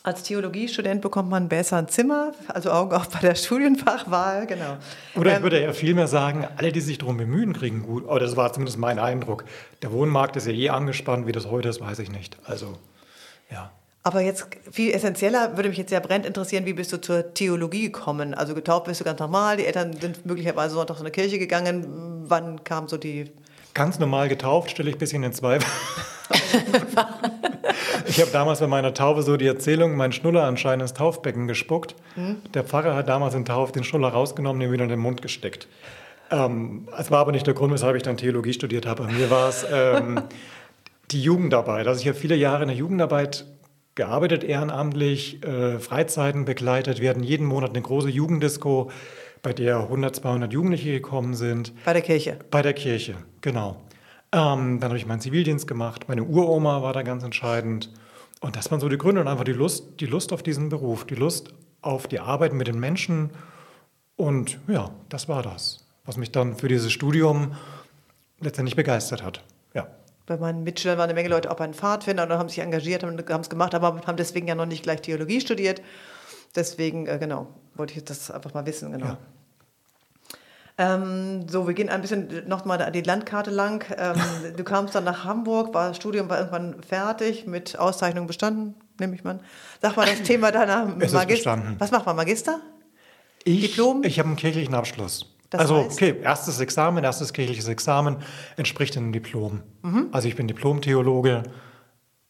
als 0.01 0.23
Theologiestudent 0.23 0.99
bekommt 0.99 1.29
man 1.29 1.47
besser 1.47 1.77
ein 1.77 1.87
Zimmer, 1.87 2.33
also 2.49 2.69
Augen 2.69 2.93
auf 2.93 3.07
bei 3.07 3.19
der 3.19 3.35
Studienfachwahl, 3.35 4.45
genau. 4.45 4.75
Oder 5.15 5.29
ich 5.31 5.37
Ähm, 5.37 5.43
würde 5.43 5.59
eher 5.59 5.73
vielmehr 5.73 6.07
sagen, 6.07 6.45
alle, 6.57 6.73
die 6.73 6.81
sich 6.81 6.97
darum 6.97 7.15
bemühen, 7.15 7.53
kriegen 7.53 7.83
gut. 7.83 8.09
Aber 8.09 8.19
das 8.19 8.35
war 8.35 8.51
zumindest 8.51 8.77
mein 8.77 8.99
Eindruck. 8.99 9.45
Der 9.81 9.93
Wohnmarkt 9.93 10.35
ist 10.35 10.47
ja 10.47 10.51
eh 10.51 10.67
angespannt, 10.67 11.27
wie 11.27 11.31
das 11.31 11.49
heute 11.49 11.69
ist, 11.69 11.79
weiß 11.79 11.99
ich 11.99 12.11
nicht. 12.11 12.35
Also, 12.43 12.77
ja. 13.49 13.71
Aber 14.05 14.19
jetzt 14.19 14.45
viel 14.69 14.93
essentieller 14.93 15.55
würde 15.55 15.69
mich 15.69 15.77
jetzt 15.77 15.91
ja 15.91 16.01
brennend 16.01 16.25
interessieren, 16.25 16.65
wie 16.65 16.73
bist 16.73 16.91
du 16.91 16.99
zur 16.99 17.33
Theologie 17.33 17.83
gekommen? 17.83 18.33
Also 18.33 18.53
getauft 18.53 18.85
bist 18.85 18.99
du 18.99 19.05
ganz 19.05 19.19
normal, 19.19 19.55
die 19.55 19.65
Eltern 19.65 19.93
sind 19.93 20.25
möglicherweise 20.25 20.75
sonntags 20.75 20.99
in 20.99 21.05
eine 21.05 21.11
Kirche 21.11 21.39
gegangen. 21.39 22.25
Wann 22.27 22.63
kam 22.65 22.89
so 22.89 22.97
die... 22.97 23.31
Ganz 23.73 23.99
normal 23.99 24.27
getauft, 24.27 24.71
stelle 24.71 24.89
ich 24.89 24.97
ein 24.97 24.99
bisschen 24.99 25.23
in 25.23 25.31
Zweifel. 25.31 25.67
ich 28.05 28.19
habe 28.19 28.29
damals 28.31 28.59
bei 28.59 28.67
meiner 28.67 28.93
Taufe 28.93 29.23
so 29.23 29.37
die 29.37 29.47
Erzählung, 29.47 29.95
mein 29.95 30.11
Schnuller 30.11 30.43
anscheinend 30.43 30.83
ins 30.83 30.93
Taufbecken 30.93 31.47
gespuckt. 31.47 31.95
Der 32.53 32.63
Pfarrer 32.63 32.95
hat 32.95 33.07
damals 33.07 33.33
den 33.33 33.45
Tauf 33.45 33.71
den 33.71 33.85
Schnuller 33.85 34.09
rausgenommen, 34.09 34.59
den 34.59 34.71
wieder 34.71 34.83
in 34.83 34.89
den 34.89 34.99
Mund 34.99 35.21
gesteckt. 35.21 35.67
Ähm, 36.29 36.89
es 36.97 37.09
war 37.09 37.19
aber 37.19 37.31
nicht 37.31 37.47
der 37.47 37.53
Grund, 37.53 37.73
weshalb 37.73 37.95
ich 37.95 38.03
dann 38.03 38.17
Theologie 38.17 38.53
studiert 38.53 38.85
habe. 38.85 39.03
Bei 39.03 39.11
mir 39.11 39.29
war 39.29 39.49
es 39.49 39.65
ähm, 39.71 40.21
die 41.11 41.21
Jugendarbeit. 41.21 41.87
Also 41.87 42.01
ich 42.01 42.07
habe 42.07 42.17
viele 42.17 42.35
Jahre 42.35 42.63
in 42.63 42.67
der 42.67 42.77
Jugendarbeit 42.77 43.45
gearbeitet, 43.95 44.43
ehrenamtlich, 44.43 45.43
äh, 45.43 45.79
Freizeiten 45.79 46.45
begleitet. 46.45 46.99
Wir 46.99 47.09
hatten 47.09 47.23
jeden 47.23 47.45
Monat 47.45 47.71
eine 47.71 47.81
große 47.81 48.09
Jugenddisco, 48.09 48.91
bei 49.43 49.53
der 49.53 49.77
100, 49.79 50.15
200 50.15 50.53
Jugendliche 50.53 50.91
gekommen 50.93 51.35
sind. 51.35 51.73
Bei 51.83 51.93
der 51.93 52.01
Kirche. 52.01 52.39
Bei 52.49 52.61
der 52.61 52.73
Kirche, 52.73 53.15
genau. 53.41 53.75
Ähm, 54.31 54.79
dann 54.79 54.89
habe 54.89 54.97
ich 54.97 55.05
meinen 55.05 55.19
Zivildienst 55.19 55.67
gemacht. 55.67 56.05
Meine 56.07 56.23
Uroma 56.23 56.81
war 56.81 56.93
da 56.93 57.03
ganz 57.03 57.23
entscheidend. 57.23 57.91
Und 58.39 58.55
das 58.55 58.71
waren 58.71 58.79
so 58.79 58.89
die 58.89 58.97
Gründe 58.97 59.21
und 59.21 59.27
einfach 59.27 59.43
die 59.43 59.51
Lust, 59.51 59.99
die 59.99 60.05
Lust 60.05 60.33
auf 60.33 60.43
diesen 60.43 60.69
Beruf, 60.69 61.05
die 61.05 61.15
Lust 61.15 61.53
auf 61.81 62.07
die 62.07 62.19
Arbeit 62.19 62.53
mit 62.53 62.67
den 62.67 62.79
Menschen. 62.79 63.31
Und 64.15 64.59
ja, 64.67 64.91
das 65.09 65.27
war 65.27 65.43
das, 65.43 65.85
was 66.05 66.17
mich 66.17 66.31
dann 66.31 66.55
für 66.55 66.69
dieses 66.69 66.91
Studium 66.91 67.53
letztendlich 68.39 68.75
begeistert 68.75 69.23
hat. 69.23 69.43
Bei 70.25 70.37
meinen 70.37 70.63
Mitschülern 70.63 70.97
waren 70.97 71.05
eine 71.05 71.13
Menge 71.13 71.29
Leute 71.29 71.51
auch 71.51 71.55
bei 71.55 71.65
den 71.65 71.73
Pfadfindern 71.73 72.31
und 72.31 72.37
haben 72.37 72.49
sich 72.49 72.59
engagiert, 72.59 73.03
haben 73.03 73.41
es 73.41 73.49
gemacht, 73.49 73.75
aber 73.75 74.01
haben 74.05 74.17
deswegen 74.17 74.47
ja 74.47 74.55
noch 74.55 74.65
nicht 74.65 74.83
gleich 74.83 75.01
Theologie 75.01 75.41
studiert. 75.41 75.81
Deswegen, 76.55 77.07
äh, 77.07 77.17
genau, 77.19 77.47
wollte 77.75 77.95
ich 77.95 78.03
das 78.03 78.31
einfach 78.31 78.53
mal 78.53 78.65
wissen, 78.65 78.91
genau. 78.91 79.05
Ja. 79.07 79.17
Ähm, 80.77 81.47
so, 81.47 81.67
wir 81.67 81.75
gehen 81.75 81.89
ein 81.89 82.01
bisschen 82.01 82.47
nochmal 82.47 82.91
die 82.91 83.01
Landkarte 83.01 83.51
lang. 83.51 83.85
Ähm, 83.97 84.15
du 84.57 84.63
kamst 84.63 84.95
dann 84.95 85.03
nach 85.03 85.23
Hamburg, 85.23 85.73
war 85.73 85.89
das 85.89 85.97
Studium 85.97 86.29
war 86.29 86.39
irgendwann 86.39 86.81
fertig, 86.81 87.45
mit 87.45 87.77
Auszeichnung 87.77 88.25
bestanden, 88.25 88.75
nehme 88.99 89.15
ich 89.15 89.23
mal. 89.23 89.39
Sag 89.81 89.97
mal 89.97 90.05
das 90.05 90.23
Thema 90.23 90.51
deiner 90.51 90.85
Magister. 90.85 91.61
Was 91.77 91.91
macht 91.91 92.05
man, 92.05 92.15
Magister? 92.15 92.59
Ich, 93.43 93.61
Diplom? 93.61 94.03
Ich 94.03 94.19
habe 94.19 94.29
einen 94.29 94.37
kirchlichen 94.37 94.73
Abschluss. 94.73 95.33
Das 95.53 95.61
also, 95.61 95.85
heißt? 95.85 95.91
okay, 95.91 96.15
erstes 96.21 96.59
Examen, 96.59 97.03
erstes 97.03 97.31
kirchliches 97.31 97.67
Examen 97.67 98.17
entspricht 98.57 98.97
einem 98.97 99.13
Diplom. 99.13 99.61
Also, 100.11 100.27
ich 100.27 100.35
bin 100.35 100.47
Diplom-Theologe. 100.47 101.43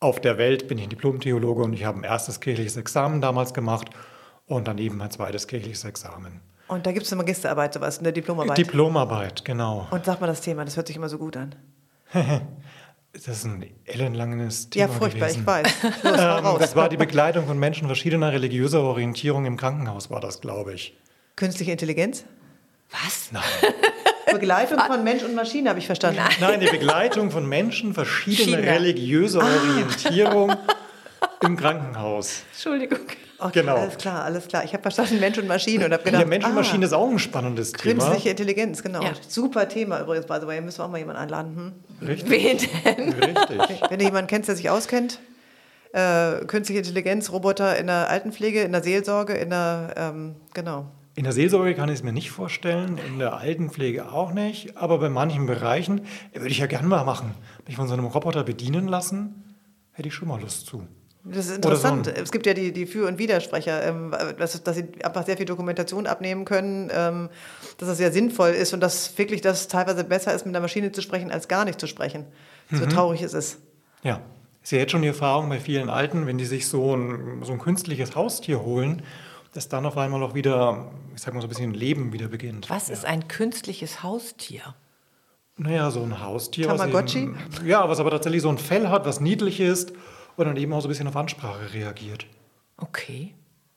Auf 0.02 0.20
der 0.20 0.38
Welt 0.38 0.68
bin 0.68 0.78
ich 0.78 0.84
ein 0.84 0.90
Diplom-Theologe 0.90 1.64
und 1.64 1.72
ich 1.72 1.86
habe 1.86 2.00
ein 2.00 2.04
erstes 2.04 2.42
kirchliches 2.42 2.76
Examen 2.76 3.22
damals 3.22 3.54
gemacht 3.54 3.90
und 4.46 4.68
dann 4.68 4.78
eben 4.78 4.98
mein 4.98 5.10
zweites 5.10 5.48
kirchliches 5.48 5.86
Examen. 5.86 6.42
Und 6.68 6.86
da 6.86 6.92
gibt 6.92 7.06
es 7.06 7.14
eine 7.14 7.22
Magisterarbeit, 7.22 7.74
sowas, 7.74 8.00
eine 8.00 8.12
Diplomarbeit. 8.12 8.58
Diplomarbeit, 8.58 9.46
genau. 9.46 9.88
und 9.92 10.04
sag 10.04 10.20
mal 10.20 10.28
das 10.28 10.42
Thema, 10.42 10.66
das 10.66 10.76
hört 10.76 10.88
sich 10.88 10.98
immer 10.98 11.10
so 11.10 11.18
gut 11.18 11.38
an. 11.38 11.56
Das 13.14 13.28
ist 13.28 13.46
ein 13.46 13.64
ellenlanges 13.86 14.72
Thema 14.72 14.88
Ja, 14.88 14.92
furchtbar, 14.92 15.28
gewesen. 15.28 15.42
ich 15.42 15.46
weiß. 15.46 15.84
Los, 15.84 16.20
Ähm, 16.20 16.60
das 16.60 16.76
war 16.76 16.90
die 16.90 16.98
Begleitung 16.98 17.46
von 17.46 17.60
Menschen 17.60 17.86
verschiedener 17.86 18.32
religiöser 18.32 18.82
Orientierung 18.82 19.46
im 19.46 19.56
Krankenhaus, 19.56 20.10
war 20.10 20.20
das, 20.20 20.42
glaube 20.42 20.74
ich. 20.74 20.98
Künstliche 21.36 21.72
Intelligenz? 21.72 22.26
Was? 22.92 23.30
Begleitung 24.32 24.80
von 24.80 25.04
Mensch 25.04 25.24
und 25.24 25.36
Maschine, 25.36 25.70
habe 25.70 25.80
ich 25.80 25.86
verstanden. 25.86 26.22
Nein, 26.40 26.60
die 26.60 26.68
Begleitung 26.68 27.30
von 27.32 27.48
Menschen 27.48 27.94
verschiedener 27.94 28.58
China. 28.58 28.72
religiöser 28.72 29.42
Ah. 29.42 29.46
Orientierung 29.48 30.56
im 31.42 31.56
Krankenhaus. 31.58 32.42
Entschuldigung. 32.54 33.00
Okay, 33.40 33.60
Genau. 33.60 33.76
Alles 33.76 33.98
klar, 33.98 34.24
alles 34.24 34.48
klar. 34.48 34.64
Ich 34.64 34.72
habe 34.74 34.82
verstanden 34.82 35.20
Mensch 35.20 35.38
und 35.38 35.48
Maschine 35.48 35.86
und 35.86 35.92
habe 35.94 36.04
gedacht, 36.04 36.22
Ja, 36.22 36.28
Mensch 36.28 36.46
und 36.46 36.52
ah, 36.52 36.56
Maschine 36.56 36.86
ist 36.86 36.94
auch 36.94 37.10
ein 37.10 37.20
spannendes 37.20 37.74
Thema. 37.74 38.02
Künstliche 38.06 38.30
Intelligenz, 38.30 38.82
genau. 38.82 39.04
Ja. 39.04 39.12
Super 39.28 39.68
Thema 39.68 40.00
übrigens, 40.00 40.26
by 40.28 40.38
the 40.40 40.48
way. 40.48 40.62
Müssen 40.62 40.80
wir 40.80 40.86
auch 40.86 40.90
mal 40.90 40.98
jemanden 41.00 41.22
einladen. 41.22 41.74
Hm? 42.00 42.08
Richtig, 42.08 42.30
Wen 42.30 42.58
denn? 42.86 43.14
richtig. 43.14 43.82
Wenn 43.90 44.00
du 44.00 44.06
jemanden 44.06 44.28
kennst, 44.28 44.48
der 44.48 44.56
sich 44.56 44.70
auskennt, 44.70 45.20
äh, 45.92 46.46
künstliche 46.46 46.80
Intelligenz, 46.80 47.32
Roboter 47.32 47.78
in 47.78 47.88
der 47.88 48.10
Altenpflege, 48.10 48.62
in 48.62 48.72
der 48.72 48.82
Seelsorge, 48.82 49.34
in 49.34 49.50
der, 49.50 49.94
ähm, 49.98 50.36
genau. 50.54 50.86
In 51.16 51.26
der 51.26 51.34
Seelsorge 51.34 51.76
kann 51.76 51.90
ich 51.90 51.96
es 51.96 52.04
mir 52.04 52.12
nicht 52.12 52.32
vorstellen, 52.32 52.98
in 53.08 53.20
der 53.20 53.34
Altenpflege 53.38 54.12
auch 54.12 54.34
nicht, 54.34 54.78
aber 54.78 54.98
bei 54.98 55.10
manchen 55.10 55.46
Bereichen 55.46 56.02
würde 56.34 56.48
ich 56.50 56.58
ja 56.58 56.66
gern 56.66 56.88
mal 56.88 57.04
machen. 57.06 57.36
Mich 57.68 57.76
von 57.76 57.88
so 57.88 57.94
einem 57.94 58.06
Roboter 58.06 58.44
bedienen 58.44 58.88
lassen, 58.88 59.44
hätte 59.92 60.08
ich 60.08 60.16
schon 60.16 60.28
mal 60.28 60.42
Lust 60.42 60.66
zu. 60.66 60.88
Das 61.26 61.38
ist 61.46 61.50
so 61.50 61.56
interessant. 61.56 62.08
ein- 62.10 62.16
es 62.22 62.32
gibt 62.32 62.46
ja 62.48 62.54
die, 62.56 62.74
die 62.74 62.86
Für- 62.88 63.08
und 63.08 63.18
Widersprecher, 63.20 63.84
ähm, 63.88 64.14
dass, 64.40 64.62
dass 64.64 64.76
sie 64.76 64.86
einfach 65.04 65.24
sehr 65.26 65.38
viel 65.38 65.46
Dokumentation 65.46 66.08
abnehmen 66.08 66.46
können, 66.46 66.90
ähm, 66.92 67.30
dass 67.78 67.88
das 67.90 67.98
sehr 67.98 68.12
sinnvoll 68.12 68.50
ist 68.50 68.74
und 68.74 68.80
dass 68.82 69.16
wirklich 69.18 69.40
das 69.42 69.68
teilweise 69.68 70.04
besser 70.04 70.34
ist, 70.34 70.46
mit 70.46 70.54
einer 70.56 70.62
Maschine 70.62 70.92
zu 70.92 71.02
sprechen, 71.02 71.32
als 71.32 71.48
gar 71.48 71.64
nicht 71.64 71.80
zu 71.80 71.88
sprechen. 71.88 72.26
Mhm. 72.72 72.78
So 72.78 72.86
traurig 72.88 73.22
es 73.22 73.34
ist. 73.36 73.60
Ja, 74.04 74.20
ist 74.64 74.72
ja 74.72 74.80
jetzt 74.80 74.92
schon 74.92 75.04
die 75.04 75.08
Erfahrung 75.10 75.48
bei 75.48 75.60
vielen 75.60 75.90
Alten, 75.90 76.26
wenn 76.26 76.38
die 76.40 76.46
sich 76.46 76.68
so 76.68 76.96
ein, 76.96 77.44
so 77.44 77.54
ein 77.54 77.60
künstliches 77.60 78.16
Haustier 78.16 78.64
holen, 78.64 79.04
dass 79.54 79.70
dann 79.70 79.86
auf 79.86 79.98
einmal 79.98 80.22
auch 80.24 80.34
wieder, 80.34 80.92
ich 81.16 81.22
sag 81.22 81.34
mal 81.34 81.42
so 81.42 81.48
ein 81.48 81.50
bisschen 81.50 81.74
Leben 81.74 82.12
wieder 82.12 82.28
beginnt. 82.28 82.70
Was 82.70 82.90
ist 82.90 83.06
ein 83.06 83.28
künstliches 83.28 84.04
Haustier? 84.04 84.76
Naja, 85.58 85.92
so 85.92 86.02
ein 86.02 86.20
Haustier. 86.20 86.68
Tamagotchi? 86.68 87.24
eben, 87.24 87.38
ja, 87.64 87.88
was 87.88 88.00
aber 88.00 88.10
tatsächlich 88.10 88.42
so 88.42 88.50
ein 88.50 88.58
Fell 88.58 88.90
hat, 88.90 89.06
was 89.06 89.20
niedlich 89.20 89.60
ist 89.60 89.94
und 90.36 90.46
dann 90.46 90.58
eben 90.58 90.74
auch 90.74 90.82
so 90.82 90.88
ein 90.88 90.90
bisschen 90.90 91.08
auf 91.08 91.16
Ansprache 91.16 91.74
reagiert. 91.74 92.26
Okay. 92.78 93.36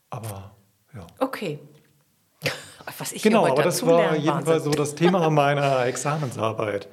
Aber 0.08 0.52
ja. 0.94 1.06
Okay. 1.18 1.58
Was 2.98 3.12
ich 3.12 3.22
Genau, 3.22 3.46
aber 3.46 3.62
das 3.62 3.84
war 3.84 3.98
lerne, 3.98 4.16
jedenfalls 4.18 4.46
Wahnsinn. 4.46 4.72
so 4.72 4.78
das 4.78 4.94
Thema 4.94 5.28
meiner 5.30 5.84
Examensarbeit. 5.84 6.88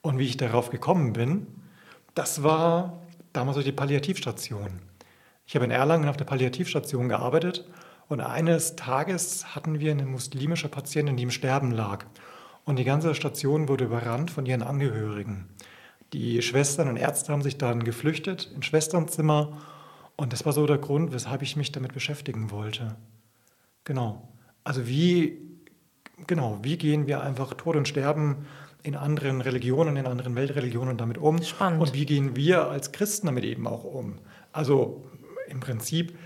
Und 0.00 0.18
wie 0.18 0.26
ich 0.26 0.36
darauf 0.36 0.70
gekommen 0.70 1.12
bin, 1.12 1.46
das 2.14 2.42
war 2.42 3.02
damals 3.32 3.56
so 3.56 3.62
die 3.62 3.72
Palliativstation. 3.72 4.80
Ich 5.46 5.54
habe 5.54 5.64
in 5.64 5.70
Erlangen 5.70 6.08
auf 6.08 6.16
der 6.16 6.24
Palliativstation 6.24 7.08
gearbeitet 7.08 7.64
und 8.12 8.20
eines 8.20 8.76
Tages 8.76 9.54
hatten 9.54 9.80
wir 9.80 9.90
eine 9.90 10.04
muslimische 10.04 10.68
Patientin, 10.68 11.16
die 11.16 11.22
im 11.22 11.30
Sterben 11.30 11.70
lag. 11.70 12.04
Und 12.66 12.78
die 12.78 12.84
ganze 12.84 13.14
Station 13.14 13.68
wurde 13.68 13.84
überrannt 13.84 14.30
von 14.30 14.44
ihren 14.44 14.62
Angehörigen. 14.62 15.48
Die 16.12 16.42
Schwestern 16.42 16.88
und 16.88 16.98
Ärzte 16.98 17.32
haben 17.32 17.40
sich 17.40 17.56
dann 17.56 17.84
geflüchtet 17.84 18.52
in 18.54 18.62
Schwesternzimmer. 18.62 19.58
Und 20.16 20.34
das 20.34 20.44
war 20.44 20.52
so 20.52 20.66
der 20.66 20.76
Grund, 20.76 21.14
weshalb 21.14 21.40
ich 21.40 21.56
mich 21.56 21.72
damit 21.72 21.94
beschäftigen 21.94 22.50
wollte. 22.50 22.96
Genau. 23.84 24.28
Also 24.62 24.86
wie, 24.86 25.38
genau, 26.26 26.58
wie 26.60 26.76
gehen 26.76 27.06
wir 27.06 27.22
einfach 27.22 27.54
Tod 27.54 27.76
und 27.76 27.88
Sterben 27.88 28.44
in 28.82 28.94
anderen 28.94 29.40
Religionen, 29.40 29.96
in 29.96 30.06
anderen 30.06 30.36
Weltreligionen 30.36 30.98
damit 30.98 31.16
um? 31.16 31.42
Spannend. 31.42 31.80
Und 31.80 31.94
wie 31.94 32.04
gehen 32.04 32.36
wir 32.36 32.68
als 32.68 32.92
Christen 32.92 33.28
damit 33.28 33.44
eben 33.44 33.66
auch 33.66 33.84
um? 33.84 34.18
Also 34.52 35.02
im 35.48 35.60
Prinzip 35.60 36.18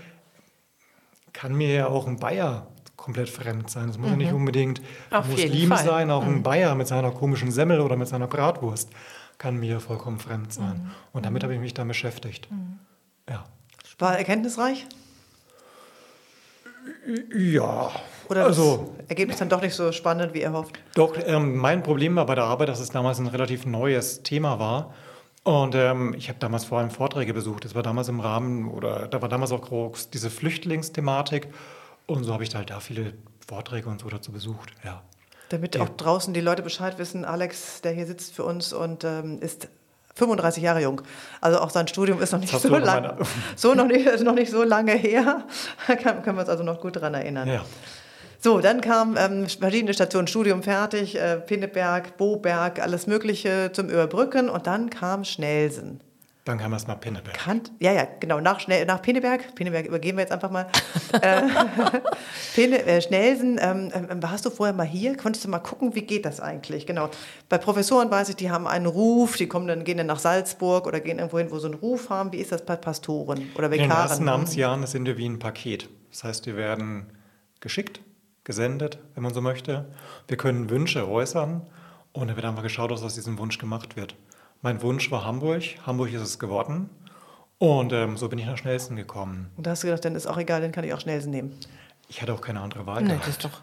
kann 1.37 1.53
mir 1.55 1.71
ja 1.71 1.87
auch 1.87 2.07
ein 2.07 2.17
Bayer 2.17 2.65
komplett 2.95 3.29
fremd 3.29 3.69
sein. 3.69 3.89
Es 3.89 3.97
muss 3.99 4.09
ja 4.09 4.15
nicht 4.15 4.33
unbedingt 4.33 4.79
ein 4.79 4.83
Mhm. 5.11 5.17
Auf 5.17 5.37
jeden 5.37 5.69
Muslim. 5.69 5.69
Mhm. 5.69 5.75
sein, 5.89 6.11
auch 6.11 6.23
ein 6.25 6.41
Bayer 6.41 6.73
mit 6.73 6.87
seiner 6.87 7.11
komischen 7.11 7.51
Semmel 7.51 7.79
oder 7.81 7.95
mit 7.95 8.07
seiner 8.07 8.25
Bratwurst 8.25 8.89
kann 9.37 9.57
mir 9.57 9.79
vollkommen 9.79 10.17
fremd 10.19 10.51
sein. 10.51 10.77
Mhm. 10.85 10.91
Und 11.13 11.25
damit 11.27 11.43
habe 11.43 11.53
ich 11.53 11.59
mich 11.59 11.75
dann 11.75 11.87
beschäftigt. 11.87 12.47
Ja. 13.29 13.45
War 13.99 14.17
erkenntnisreich? 14.17 14.87
Ja, 17.35 17.91
Oder 18.29 18.41
das 18.41 18.57
Also- 18.57 18.95
Ergebnis 19.07 19.37
dann 19.37 19.47
doch 19.47 19.61
nicht 19.61 19.73
so 19.73 19.91
spannend, 19.93 20.33
wie 20.33 20.41
ihr 20.41 20.51
hofft? 20.51 20.77
Doch, 20.95 21.15
ähm, 21.25 21.55
mein 21.55 21.81
Problem 21.83 22.15
war 22.17 22.25
bei 22.25 22.35
der 22.35 22.43
Arbeit, 22.45 22.67
dass 22.67 22.79
es 22.81 22.89
damals 22.89 23.19
ein 23.19 23.27
relativ 23.27 23.65
neues 23.65 24.21
Thema 24.23 24.59
war. 24.59 24.93
Und 25.47 25.75
ähm, 25.75 26.13
ich 26.17 26.27
habe 26.27 26.39
damals 26.39 26.65
vor 26.65 26.79
allem 26.79 26.89
Vorträge 26.89 27.33
besucht. 27.33 27.63
Das 27.63 27.73
war 27.73 27.81
damals 27.81 28.09
im 28.09 28.19
Rahmen, 28.19 28.69
oder 28.69 29.07
da 29.07 29.21
war 29.21 29.29
damals 29.29 29.53
auch 29.53 29.61
groß 29.61 30.09
diese 30.09 30.29
Flüchtlingsthematik. 30.29 31.47
Und 32.05 32.25
so 32.25 32.33
habe 32.33 32.43
ich 32.43 32.53
halt 32.53 32.69
da 32.69 32.81
viele 32.81 33.13
Vorträge 33.47 33.87
und 33.87 34.01
so 34.01 34.09
dazu 34.09 34.33
besucht. 34.33 34.71
Ja. 34.83 35.03
Damit 35.47 35.75
Ja. 35.75 35.83
auch 35.83 35.89
draußen 35.89 36.33
die 36.33 36.41
Leute 36.41 36.63
Bescheid 36.63 36.97
wissen, 36.99 37.23
Alex, 37.23 37.79
der 37.79 37.93
hier 37.93 38.05
sitzt 38.05 38.33
für 38.35 38.43
uns 38.43 38.73
und 38.73 39.05
ähm, 39.05 39.39
ist 39.39 39.69
35 40.15 40.61
Jahre 40.63 40.81
jung. 40.81 41.01
Also 41.39 41.59
auch 41.61 41.69
sein 41.69 41.87
Studium 41.87 42.21
ist 42.21 42.33
noch 42.33 42.39
nicht 42.41 42.51
so 42.59 42.67
meine- 42.69 43.15
so 43.55 43.73
noch 43.73 43.87
nicht, 43.87 44.05
noch 44.23 44.33
nicht 44.33 44.51
so 44.51 44.63
lange 44.63 44.95
her. 44.95 45.45
Da 45.87 45.95
kann, 46.03 46.23
können 46.23 46.35
wir 46.35 46.41
uns 46.41 46.49
also 46.49 46.63
noch 46.65 46.81
gut 46.81 46.97
dran 46.97 47.13
erinnern. 47.13 47.47
ja. 47.47 47.63
So, 48.47 48.61
dann 48.61 48.79
kamen 48.79 49.17
ähm, 49.19 49.49
verschiedene 49.49 49.93
Stationen, 49.93 50.25
Studium 50.25 50.63
fertig, 50.63 51.19
äh, 51.19 51.35
Pinneberg, 51.35 52.15
Boberg, 52.15 52.79
alles 52.79 53.05
Mögliche 53.05 53.71
zum 53.73 53.89
Überbrücken 53.89 54.47
und 54.47 54.67
dann 54.67 54.89
kam 54.89 55.25
Schnellsen. 55.25 55.99
Dann 56.45 56.57
kam 56.57 56.71
erst 56.71 56.87
mal 56.87 56.95
Pinneberg. 56.95 57.33
Kant, 57.33 57.73
ja, 57.79 57.91
ja, 57.91 58.07
genau, 58.21 58.39
nach, 58.39 58.61
Schnell, 58.61 58.85
nach 58.85 59.01
Pinneberg, 59.01 59.53
Pinneberg 59.53 59.85
übergeben 59.85 60.17
wir 60.17 60.21
jetzt 60.21 60.31
einfach 60.31 60.49
mal. 60.49 60.65
äh, 61.21 61.41
Pinne, 62.55 62.85
äh, 62.85 63.01
Schnellsen, 63.01 63.59
ähm, 63.61 63.91
ähm, 63.93 64.23
warst 64.23 64.45
du 64.45 64.49
vorher 64.49 64.73
mal 64.73 64.85
hier? 64.85 65.17
Konntest 65.17 65.43
du 65.43 65.49
mal 65.49 65.59
gucken, 65.59 65.93
wie 65.93 66.03
geht 66.03 66.23
das 66.23 66.39
eigentlich? 66.39 66.87
Genau. 66.87 67.09
Bei 67.49 67.57
Professoren 67.57 68.09
weiß 68.09 68.29
ich, 68.29 68.37
die 68.37 68.49
haben 68.49 68.65
einen 68.65 68.85
Ruf, 68.85 69.35
die 69.35 69.47
kommen 69.47 69.67
dann, 69.67 69.83
gehen 69.83 69.97
dann 69.97 70.07
nach 70.07 70.19
Salzburg 70.19 70.87
oder 70.87 71.01
gehen 71.01 71.17
irgendwo 71.17 71.37
hin, 71.37 71.51
wo 71.51 71.59
sie 71.59 71.65
einen 71.65 71.73
Ruf 71.73 72.09
haben. 72.09 72.31
Wie 72.31 72.37
ist 72.37 72.53
das 72.53 72.63
bei 72.63 72.77
Pastoren 72.77 73.51
oder 73.57 73.65
In 73.65 73.71
den 73.73 73.81
Vikaren? 73.81 74.07
ersten 74.09 74.29
Amtsjahren 74.29 74.87
sind 74.87 75.05
wir 75.05 75.17
wie 75.17 75.27
ein 75.27 75.37
Paket. 75.37 75.89
Das 76.11 76.23
heißt, 76.23 76.45
wir 76.45 76.55
werden 76.55 77.07
geschickt, 77.59 77.99
gesendet, 78.47 78.97
wenn 79.13 79.23
man 79.23 79.33
so 79.33 79.41
möchte. 79.41 79.85
Wir 80.29 80.37
können 80.37 80.69
Wünsche 80.69 81.07
äußern 81.07 81.61
und 82.13 82.27
dann 82.27 82.35
wird 82.37 82.45
einfach 82.45 82.63
geschaut, 82.63 82.89
was 82.91 83.03
aus 83.03 83.13
diesem 83.13 83.37
Wunsch 83.37 83.57
gemacht 83.57 83.97
wird. 83.97 84.15
Mein 84.61 84.81
Wunsch 84.81 85.11
war 85.11 85.25
Hamburg. 85.25 85.63
Hamburg 85.85 86.11
ist 86.13 86.21
es 86.21 86.39
geworden. 86.39 86.89
Und 87.59 87.91
ähm, 87.91 88.15
so 88.17 88.29
bin 88.29 88.39
ich 88.39 88.45
nach 88.45 88.57
Schnellsten 88.57 88.95
gekommen. 88.95 89.51
Und 89.57 89.67
da 89.67 89.71
hast 89.71 89.83
du 89.83 89.87
gedacht, 89.87 90.05
dann 90.05 90.15
ist 90.15 90.27
auch 90.27 90.37
egal, 90.37 90.61
dann 90.61 90.71
kann 90.71 90.85
ich 90.85 90.93
auch 90.93 90.99
Schnellsen 91.01 91.29
nehmen. 91.31 91.51
Ich 92.07 92.21
hatte 92.21 92.33
auch 92.33 92.41
keine 92.41 92.61
andere 92.61 92.85
Wahl. 92.85 93.03
Nee, 93.03 93.15
das 93.19 93.27
ist 93.27 93.43
doch. 93.43 93.61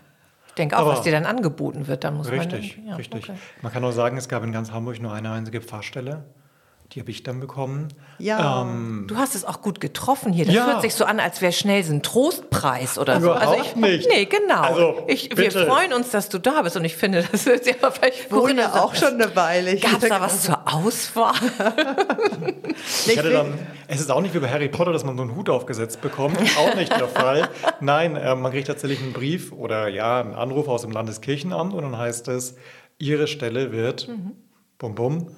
Ich 0.49 0.53
denke 0.55 0.76
auch, 0.76 0.83
Aber- 0.83 0.91
was 0.93 1.03
dir 1.03 1.12
dann 1.12 1.25
angeboten 1.25 1.87
wird, 1.87 2.05
dann 2.05 2.17
muss 2.17 2.29
man. 2.29 2.38
Richtig, 2.41 2.76
dann- 2.76 2.87
ja, 2.88 2.97
richtig. 2.97 3.29
okay. 3.31 3.38
Man 3.62 3.73
kann 3.73 3.83
auch 3.85 3.93
sagen, 3.93 4.17
es 4.19 4.29
gab 4.29 4.45
in 4.45 4.53
ganz 4.53 4.71
Hamburg 4.71 5.00
nur 5.00 5.12
eine 5.12 5.31
einzige 5.33 5.61
Pfarrstelle. 5.62 6.25
Die 6.95 7.01
habe 7.01 7.11
ich 7.11 7.25
dann 7.25 7.41
bekommen. 7.41 7.89
Ja. 8.21 8.63
Ähm, 8.63 9.07
Du 9.09 9.17
hast 9.17 9.35
es 9.35 9.45
auch 9.45 9.63
gut 9.63 9.81
getroffen 9.81 10.33
hier. 10.33 10.45
Das 10.45 10.55
Ja. 10.55 10.67
hört 10.67 10.83
sich 10.83 10.95
so 10.95 11.05
an, 11.05 11.19
als 11.19 11.41
wäre 11.43 11.53
schnell 11.53 11.83
ein 11.83 12.03
Trostpreis 12.05 12.99
oder 12.99 13.21
so. 13.21 13.33
Überhaupt 13.33 13.67
ich, 13.67 13.75
nicht. 13.77 14.09
Nee, 14.09 14.27
genau. 14.27 14.61
Also, 14.61 15.05
ich, 15.09 15.37
wir 15.37 15.51
freuen 15.51 15.93
uns, 15.93 16.11
dass 16.11 16.29
du 16.29 16.39
da 16.39 16.63
bist 16.63 16.77
und 16.77 16.85
ich 16.85 16.95
finde, 16.97 17.27
das 17.33 17.47
ist 17.49 17.67
ja 17.67 17.91
vielleicht 17.91 18.31
Corinna 18.31 18.81
auch 18.81 18.95
schon 18.95 19.15
eine 19.21 19.35
Weile. 19.35 19.77
Gab 19.77 20.01
es 20.01 20.09
da 20.09 20.21
was 20.21 20.43
zur 20.43 20.61
Auswahl? 20.73 21.35
Ich 23.07 23.19
hatte 23.19 23.31
dann, 23.31 23.55
es 23.87 24.01
ist 24.01 24.11
auch 24.11 24.21
nicht 24.21 24.35
wie 24.35 24.41
bei 24.41 24.49
Harry 24.51 24.69
Potter, 24.69 24.93
dass 24.93 25.05
man 25.05 25.17
so 25.17 25.23
einen 25.23 25.37
Hut 25.37 25.49
aufgesetzt 25.49 26.01
bekommt. 26.01 26.37
Auch 26.59 26.75
nicht 26.75 26.91
der 26.93 27.09
Fall. 27.09 27.49
Nein, 27.81 28.17
äh, 28.17 28.35
man 28.35 28.51
kriegt 28.53 28.67
tatsächlich 28.67 29.01
einen 29.01 29.13
Brief 29.13 29.53
oder 29.53 29.89
ja, 29.89 30.21
einen 30.21 30.35
Anruf 30.35 30.69
aus 30.69 30.83
dem 30.83 30.91
Landeskirchenamt 30.91 31.73
und 31.73 31.83
dann 31.83 31.97
heißt 31.97 32.29
es, 32.29 32.57
Ihre 32.99 33.27
Stelle 33.27 33.73
wird, 33.73 34.09
bum 34.79 34.95
bum, 34.95 35.29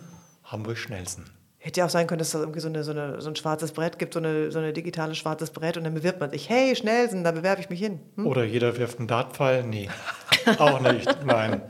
Hamburg-Schnellsten. 0.45 1.25
Hätte 1.67 1.81
ja 1.81 1.87
auch 1.87 1.91
sein 1.91 2.07
können, 2.07 2.21
dass 2.21 2.33
es 2.33 2.41
irgendwie 2.41 2.61
so, 2.61 2.69
eine, 2.69 2.85
so, 2.85 2.93
eine, 2.93 3.21
so 3.21 3.29
ein 3.29 3.35
schwarzes 3.35 3.73
Brett 3.73 3.99
gibt, 3.99 4.15
so 4.15 4.21
eine, 4.21 4.53
so 4.53 4.61
eine 4.61 4.73
digitales 4.73 5.19
schwarzes 5.19 5.51
Brett 5.51 5.77
und 5.77 5.83
dann 5.83 5.95
bewirbt 5.95 6.21
man 6.21 6.31
sich. 6.31 6.49
Hey, 6.49 6.77
Schnellsen, 6.77 7.25
da 7.25 7.33
bewerbe 7.33 7.61
ich 7.61 7.69
mich 7.71 7.81
hin. 7.81 7.99
Hm? 8.15 8.25
Oder 8.29 8.45
jeder 8.45 8.79
wirft 8.79 9.01
einen 9.01 9.09
Dartpfeil. 9.09 9.65
Nee, 9.65 9.89
auch 10.59 10.79
nicht. 10.79 11.25
Nein. 11.25 11.63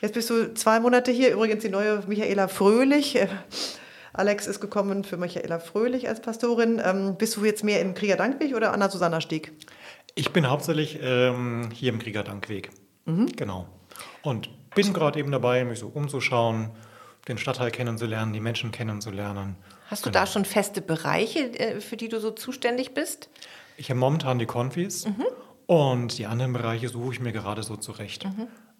Jetzt 0.00 0.14
bist 0.14 0.30
du 0.30 0.54
zwei 0.54 0.78
Monate 0.78 1.10
hier. 1.10 1.32
Übrigens 1.32 1.64
die 1.64 1.70
neue 1.70 2.04
Michaela 2.06 2.46
Fröhlich. 2.46 3.16
Äh, 3.16 3.26
Alex 4.12 4.46
ist 4.46 4.60
gekommen 4.60 5.02
für 5.02 5.16
Michaela 5.16 5.58
Fröhlich 5.58 6.08
als 6.08 6.20
Pastorin. 6.20 6.80
Ähm, 6.84 7.16
bist 7.18 7.36
du 7.36 7.44
jetzt 7.44 7.64
mehr 7.64 7.80
im 7.80 7.94
Krieger 7.94 8.14
Dankweg 8.14 8.54
oder 8.54 8.72
Anna 8.72 8.88
Susanna 8.88 9.20
Stieg? 9.20 9.50
Ich 10.14 10.32
bin 10.32 10.48
hauptsächlich 10.48 11.00
ähm, 11.02 11.70
hier 11.74 11.92
im 11.92 11.98
Kriegerdankweg. 11.98 12.70
Genau. 13.34 13.66
Und 14.22 14.50
bin 14.76 14.92
gerade 14.92 15.18
eben 15.18 15.32
dabei, 15.32 15.64
mich 15.64 15.80
so 15.80 15.88
umzuschauen, 15.88 16.70
den 17.28 17.38
Stadtteil 17.38 17.70
kennenzulernen, 17.70 18.32
die 18.32 18.40
Menschen 18.40 18.70
kennenzulernen. 18.70 19.56
Hast 19.88 20.06
du 20.06 20.10
da 20.10 20.26
schon 20.26 20.44
feste 20.44 20.80
Bereiche, 20.80 21.40
äh, 21.58 21.80
für 21.80 21.96
die 21.96 22.08
du 22.08 22.20
so 22.20 22.30
zuständig 22.30 22.94
bist? 22.94 23.28
Ich 23.76 23.90
habe 23.90 24.00
momentan 24.00 24.38
die 24.38 24.46
Konfis 24.46 25.06
und 25.66 26.18
die 26.18 26.26
anderen 26.26 26.52
Bereiche 26.52 26.88
suche 26.88 27.14
ich 27.14 27.20
mir 27.20 27.32
gerade 27.32 27.62
so 27.62 27.76
zurecht. 27.76 28.26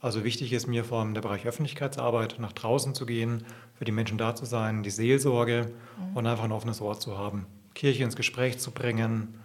Also 0.00 0.24
wichtig 0.24 0.52
ist 0.52 0.66
mir 0.66 0.85
vor 0.85 1.00
allem 1.00 1.14
der 1.14 1.20
Bereich 1.20 1.46
Öffentlichkeitsarbeit, 1.46 2.37
nach 2.38 2.52
draußen 2.52 2.94
zu 2.94 3.04
gehen, 3.06 3.44
für 3.74 3.85
die 3.85 3.92
Menschen 3.92 4.18
da 4.18 4.35
zu 4.35 4.44
sein, 4.46 4.82
die 4.82 4.90
Seelsorge 4.90 5.72
und 6.14 6.26
einfach 6.26 6.44
ein 6.44 6.52
offenes 6.52 6.80
Ohr 6.80 6.98
zu 6.98 7.18
haben. 7.18 7.46
Kirche 7.74 8.04
ins 8.04 8.16
Gespräch 8.16 8.59
zu 8.59 8.70
bringen. 8.70 9.38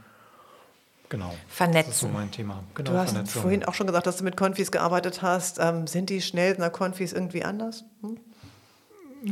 Genau. 1.09 1.27
Das 1.29 1.35
ist 1.35 1.39
so 1.49 1.55
Vernetzen. 2.07 2.13
mein 2.13 2.31
Thema. 2.31 2.63
Genau, 2.73 2.91
Du 2.91 2.97
hast 2.97 3.11
Vernetzung. 3.11 3.41
vorhin 3.41 3.65
auch 3.65 3.73
schon 3.73 3.87
gesagt, 3.87 4.07
dass 4.07 4.17
du 4.17 4.23
mit 4.23 4.37
Konfis 4.37 4.71
gearbeitet 4.71 5.21
hast. 5.21 5.59
Ähm, 5.59 5.85
sind 5.87 6.09
die 6.09 6.21
Schnellsener 6.21 6.69
Konfis 6.69 7.11
irgendwie 7.11 7.43
anders? 7.43 7.83
Hm? 8.01 8.17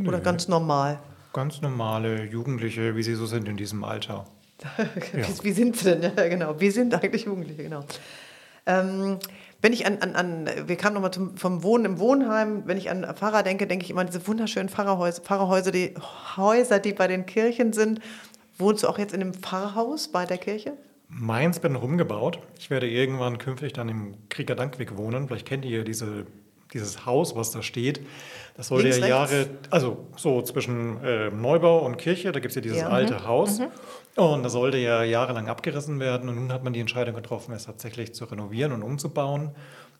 Oder 0.05 0.19
ganz 0.19 0.47
normal? 0.47 0.99
Ganz 1.33 1.61
normale 1.61 2.25
Jugendliche, 2.25 2.95
wie 2.95 3.03
sie 3.03 3.15
so 3.15 3.25
sind 3.25 3.47
in 3.47 3.57
diesem 3.57 3.83
Alter. 3.83 4.25
wie, 5.13 5.43
wie 5.43 5.51
sind 5.51 5.77
sie 5.77 5.95
denn? 5.95 6.11
Ja, 6.15 6.27
genau. 6.27 6.59
Wie 6.59 6.69
sind 6.69 6.93
eigentlich 6.93 7.25
Jugendliche? 7.25 7.63
Genau. 7.63 7.85
Ähm, 8.65 9.19
wenn 9.61 9.73
ich 9.73 9.85
an, 9.85 9.97
an, 9.99 10.15
an 10.15 10.49
wir 10.67 10.75
kamen 10.75 10.95
nochmal 10.95 11.11
vom 11.35 11.63
Wohnen 11.63 11.85
im 11.85 11.99
Wohnheim, 11.99 12.63
wenn 12.65 12.77
ich 12.77 12.89
an 12.89 13.05
Pfarrer 13.15 13.43
denke, 13.43 13.67
denke 13.67 13.83
ich 13.83 13.91
immer 13.91 14.01
an 14.01 14.07
diese 14.07 14.25
wunderschönen 14.25 14.69
Pfarrerhäuser, 14.69 15.21
Pfarrerhäuser, 15.21 15.71
die 15.71 15.93
Häuser, 16.37 16.79
die 16.79 16.93
bei 16.93 17.07
den 17.07 17.25
Kirchen 17.25 17.73
sind. 17.73 17.99
Wohnst 18.57 18.83
du 18.83 18.87
auch 18.87 18.97
jetzt 18.97 19.13
in 19.13 19.21
einem 19.21 19.33
Pfarrhaus 19.33 20.09
bei 20.09 20.25
der 20.25 20.37
Kirche? 20.37 20.73
Meins 21.07 21.59
bin 21.59 21.75
rumgebaut. 21.75 22.39
Ich 22.57 22.69
werde 22.69 22.87
irgendwann 22.87 23.37
künftig 23.37 23.73
dann 23.73 23.89
im 23.89 24.13
Kriegerdankweg 24.29 24.95
wohnen. 24.95 25.27
Vielleicht 25.27 25.47
kennt 25.47 25.65
ihr 25.65 25.83
diese, 25.83 26.25
dieses 26.73 27.05
Haus, 27.05 27.35
was 27.35 27.51
da 27.51 27.61
steht. 27.61 28.01
Das 28.55 28.67
sollte 28.67 28.89
Links, 28.89 29.07
ja 29.07 29.23
rechts? 29.23 29.33
Jahre, 29.33 29.49
also 29.69 30.07
so 30.17 30.41
zwischen 30.41 31.03
äh, 31.03 31.29
Neubau 31.29 31.79
und 31.85 31.97
Kirche, 31.97 32.31
da 32.31 32.39
gibt 32.39 32.51
es 32.51 32.55
ja 32.55 32.61
dieses 32.61 32.79
Ja. 32.79 32.89
Mhm. 32.89 32.93
alte 32.93 33.25
Haus. 33.25 33.61
Und 34.15 34.43
das 34.43 34.51
sollte 34.51 34.77
ja 34.77 35.03
jahrelang 35.03 35.47
abgerissen 35.47 35.99
werden. 35.99 36.27
Und 36.29 36.35
nun 36.35 36.51
hat 36.51 36.63
man 36.63 36.73
die 36.73 36.81
Entscheidung 36.81 37.15
getroffen, 37.15 37.53
es 37.53 37.65
tatsächlich 37.65 38.13
zu 38.13 38.25
renovieren 38.25 38.73
und 38.73 38.83
umzubauen. 38.83 39.51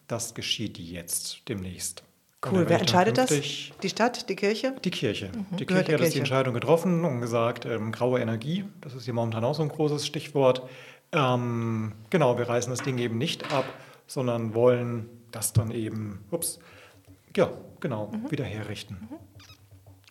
Das 0.07 0.33
geschieht 0.33 0.77
jetzt 0.77 1.47
demnächst. 1.47 2.03
Cool. 2.45 2.65
Wer 2.67 2.79
entscheidet 2.79 3.17
das? 3.17 3.29
Die 3.29 3.89
Stadt, 3.89 4.29
die 4.29 4.35
Kirche? 4.35 4.73
die 4.83 4.91
Kirche. 4.91 5.29
Die 5.57 5.65
Gehört 5.65 5.67
Kirche 5.67 5.77
hat 5.77 5.87
jetzt 5.89 5.99
die 5.99 6.03
Kirche. 6.03 6.19
Entscheidung 6.19 6.53
getroffen 6.53 7.03
und 7.03 7.19
gesagt, 7.19 7.65
ähm, 7.65 7.91
graue 7.91 8.19
Energie, 8.21 8.63
das 8.79 8.93
ist 8.93 9.03
hier 9.05 9.13
momentan 9.13 9.43
auch 9.43 9.55
so 9.55 9.61
ein 9.61 9.69
großes 9.69 10.05
Stichwort. 10.05 10.63
Ähm, 11.11 11.93
genau, 12.09 12.37
wir 12.37 12.47
reißen 12.47 12.69
das 12.71 12.81
Ding 12.81 12.97
eben 12.97 13.17
nicht 13.17 13.51
ab, 13.53 13.65
sondern 14.07 14.53
wollen 14.53 15.09
das 15.31 15.53
dann 15.53 15.71
eben, 15.71 16.23
ups, 16.31 16.59
ja, 17.35 17.49
genau, 17.79 18.11
Mhm. 18.11 18.31
wieder 18.31 18.45
herrichten. 18.45 19.07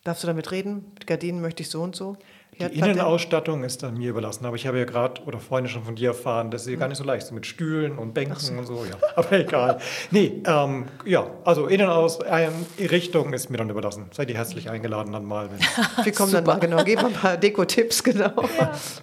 Darfst 0.05 0.23
du 0.23 0.27
damit 0.27 0.51
reden? 0.53 0.93
Mit 0.95 1.07
Gardinen 1.07 1.41
möchte 1.41 1.63
ich 1.63 1.69
so 1.71 1.83
und 1.83 1.95
so. 1.97 2.17
Die? 2.59 2.65
Innenausstattung 2.77 3.63
ist 3.63 3.85
dann 3.85 3.99
mir 3.99 4.11
überlassen, 4.11 4.45
aber 4.45 4.57
ich 4.57 4.67
habe 4.67 4.79
ja 4.79 4.85
gerade 4.85 5.23
oder 5.23 5.39
vorhin 5.39 5.69
schon 5.69 5.85
von 5.85 5.95
dir 5.95 6.09
erfahren, 6.09 6.51
das 6.51 6.63
ist 6.63 6.73
ja 6.73 6.77
gar 6.77 6.89
nicht 6.89 6.99
so 6.99 7.05
leicht, 7.05 7.25
so 7.25 7.33
mit 7.35 7.47
Stühlen 7.47 7.97
und 7.99 8.15
Bänken 8.15 8.59
und 8.59 8.67
so, 8.67 8.85
ja. 8.85 8.97
Aber 9.15 9.31
egal. 9.39 9.79
Nee, 10.11 10.43
ähm, 10.45 10.87
ja, 11.05 11.31
also 11.45 11.67
Innenausrichtung 11.67 13.33
ist 13.33 13.51
mir 13.51 13.59
dann 13.59 13.71
überlassen. 13.71 14.07
Seid 14.13 14.29
ihr 14.31 14.37
herzlich 14.37 14.71
eingeladen 14.71 15.13
dann 15.13 15.25
mal, 15.25 15.49
wenn 15.51 15.59
Wir 16.05 16.13
kommen 16.13 16.33
dann 16.33 16.45
mal, 16.45 16.59
genau, 16.59 16.83
geben 16.83 17.07
ein 17.07 17.13
paar 17.13 17.37
Deko-Tipps, 17.37 18.03
genau. 18.03 18.33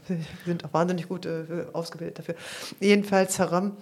Wir 0.08 0.18
sind 0.46 0.66
auch 0.66 0.74
wahnsinnig 0.74 1.08
gut 1.08 1.26
äh, 1.26 1.46
ausgebildet 1.72 2.20
dafür. 2.20 2.36
Jedenfalls, 2.82 3.40
Haram, 3.40 3.78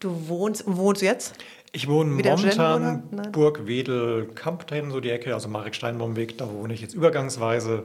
du 0.00 0.28
wohnst, 0.28 0.64
wo 0.66 0.76
wohnst 0.76 1.02
du 1.02 1.06
jetzt? 1.06 1.34
Ich 1.72 1.88
wohne 1.88 2.16
Wieder 2.18 2.36
momentan. 2.36 3.30
Burg 3.32 3.66
Wedel 3.66 4.26
Kampten, 4.34 4.90
so 4.90 5.00
die 5.00 5.10
Ecke, 5.10 5.34
also 5.34 5.48
Marek 5.48 5.74
Steinbaumweg, 5.74 6.36
da 6.36 6.50
wohne 6.50 6.74
ich 6.74 6.80
jetzt 6.80 6.94
übergangsweise. 6.94 7.84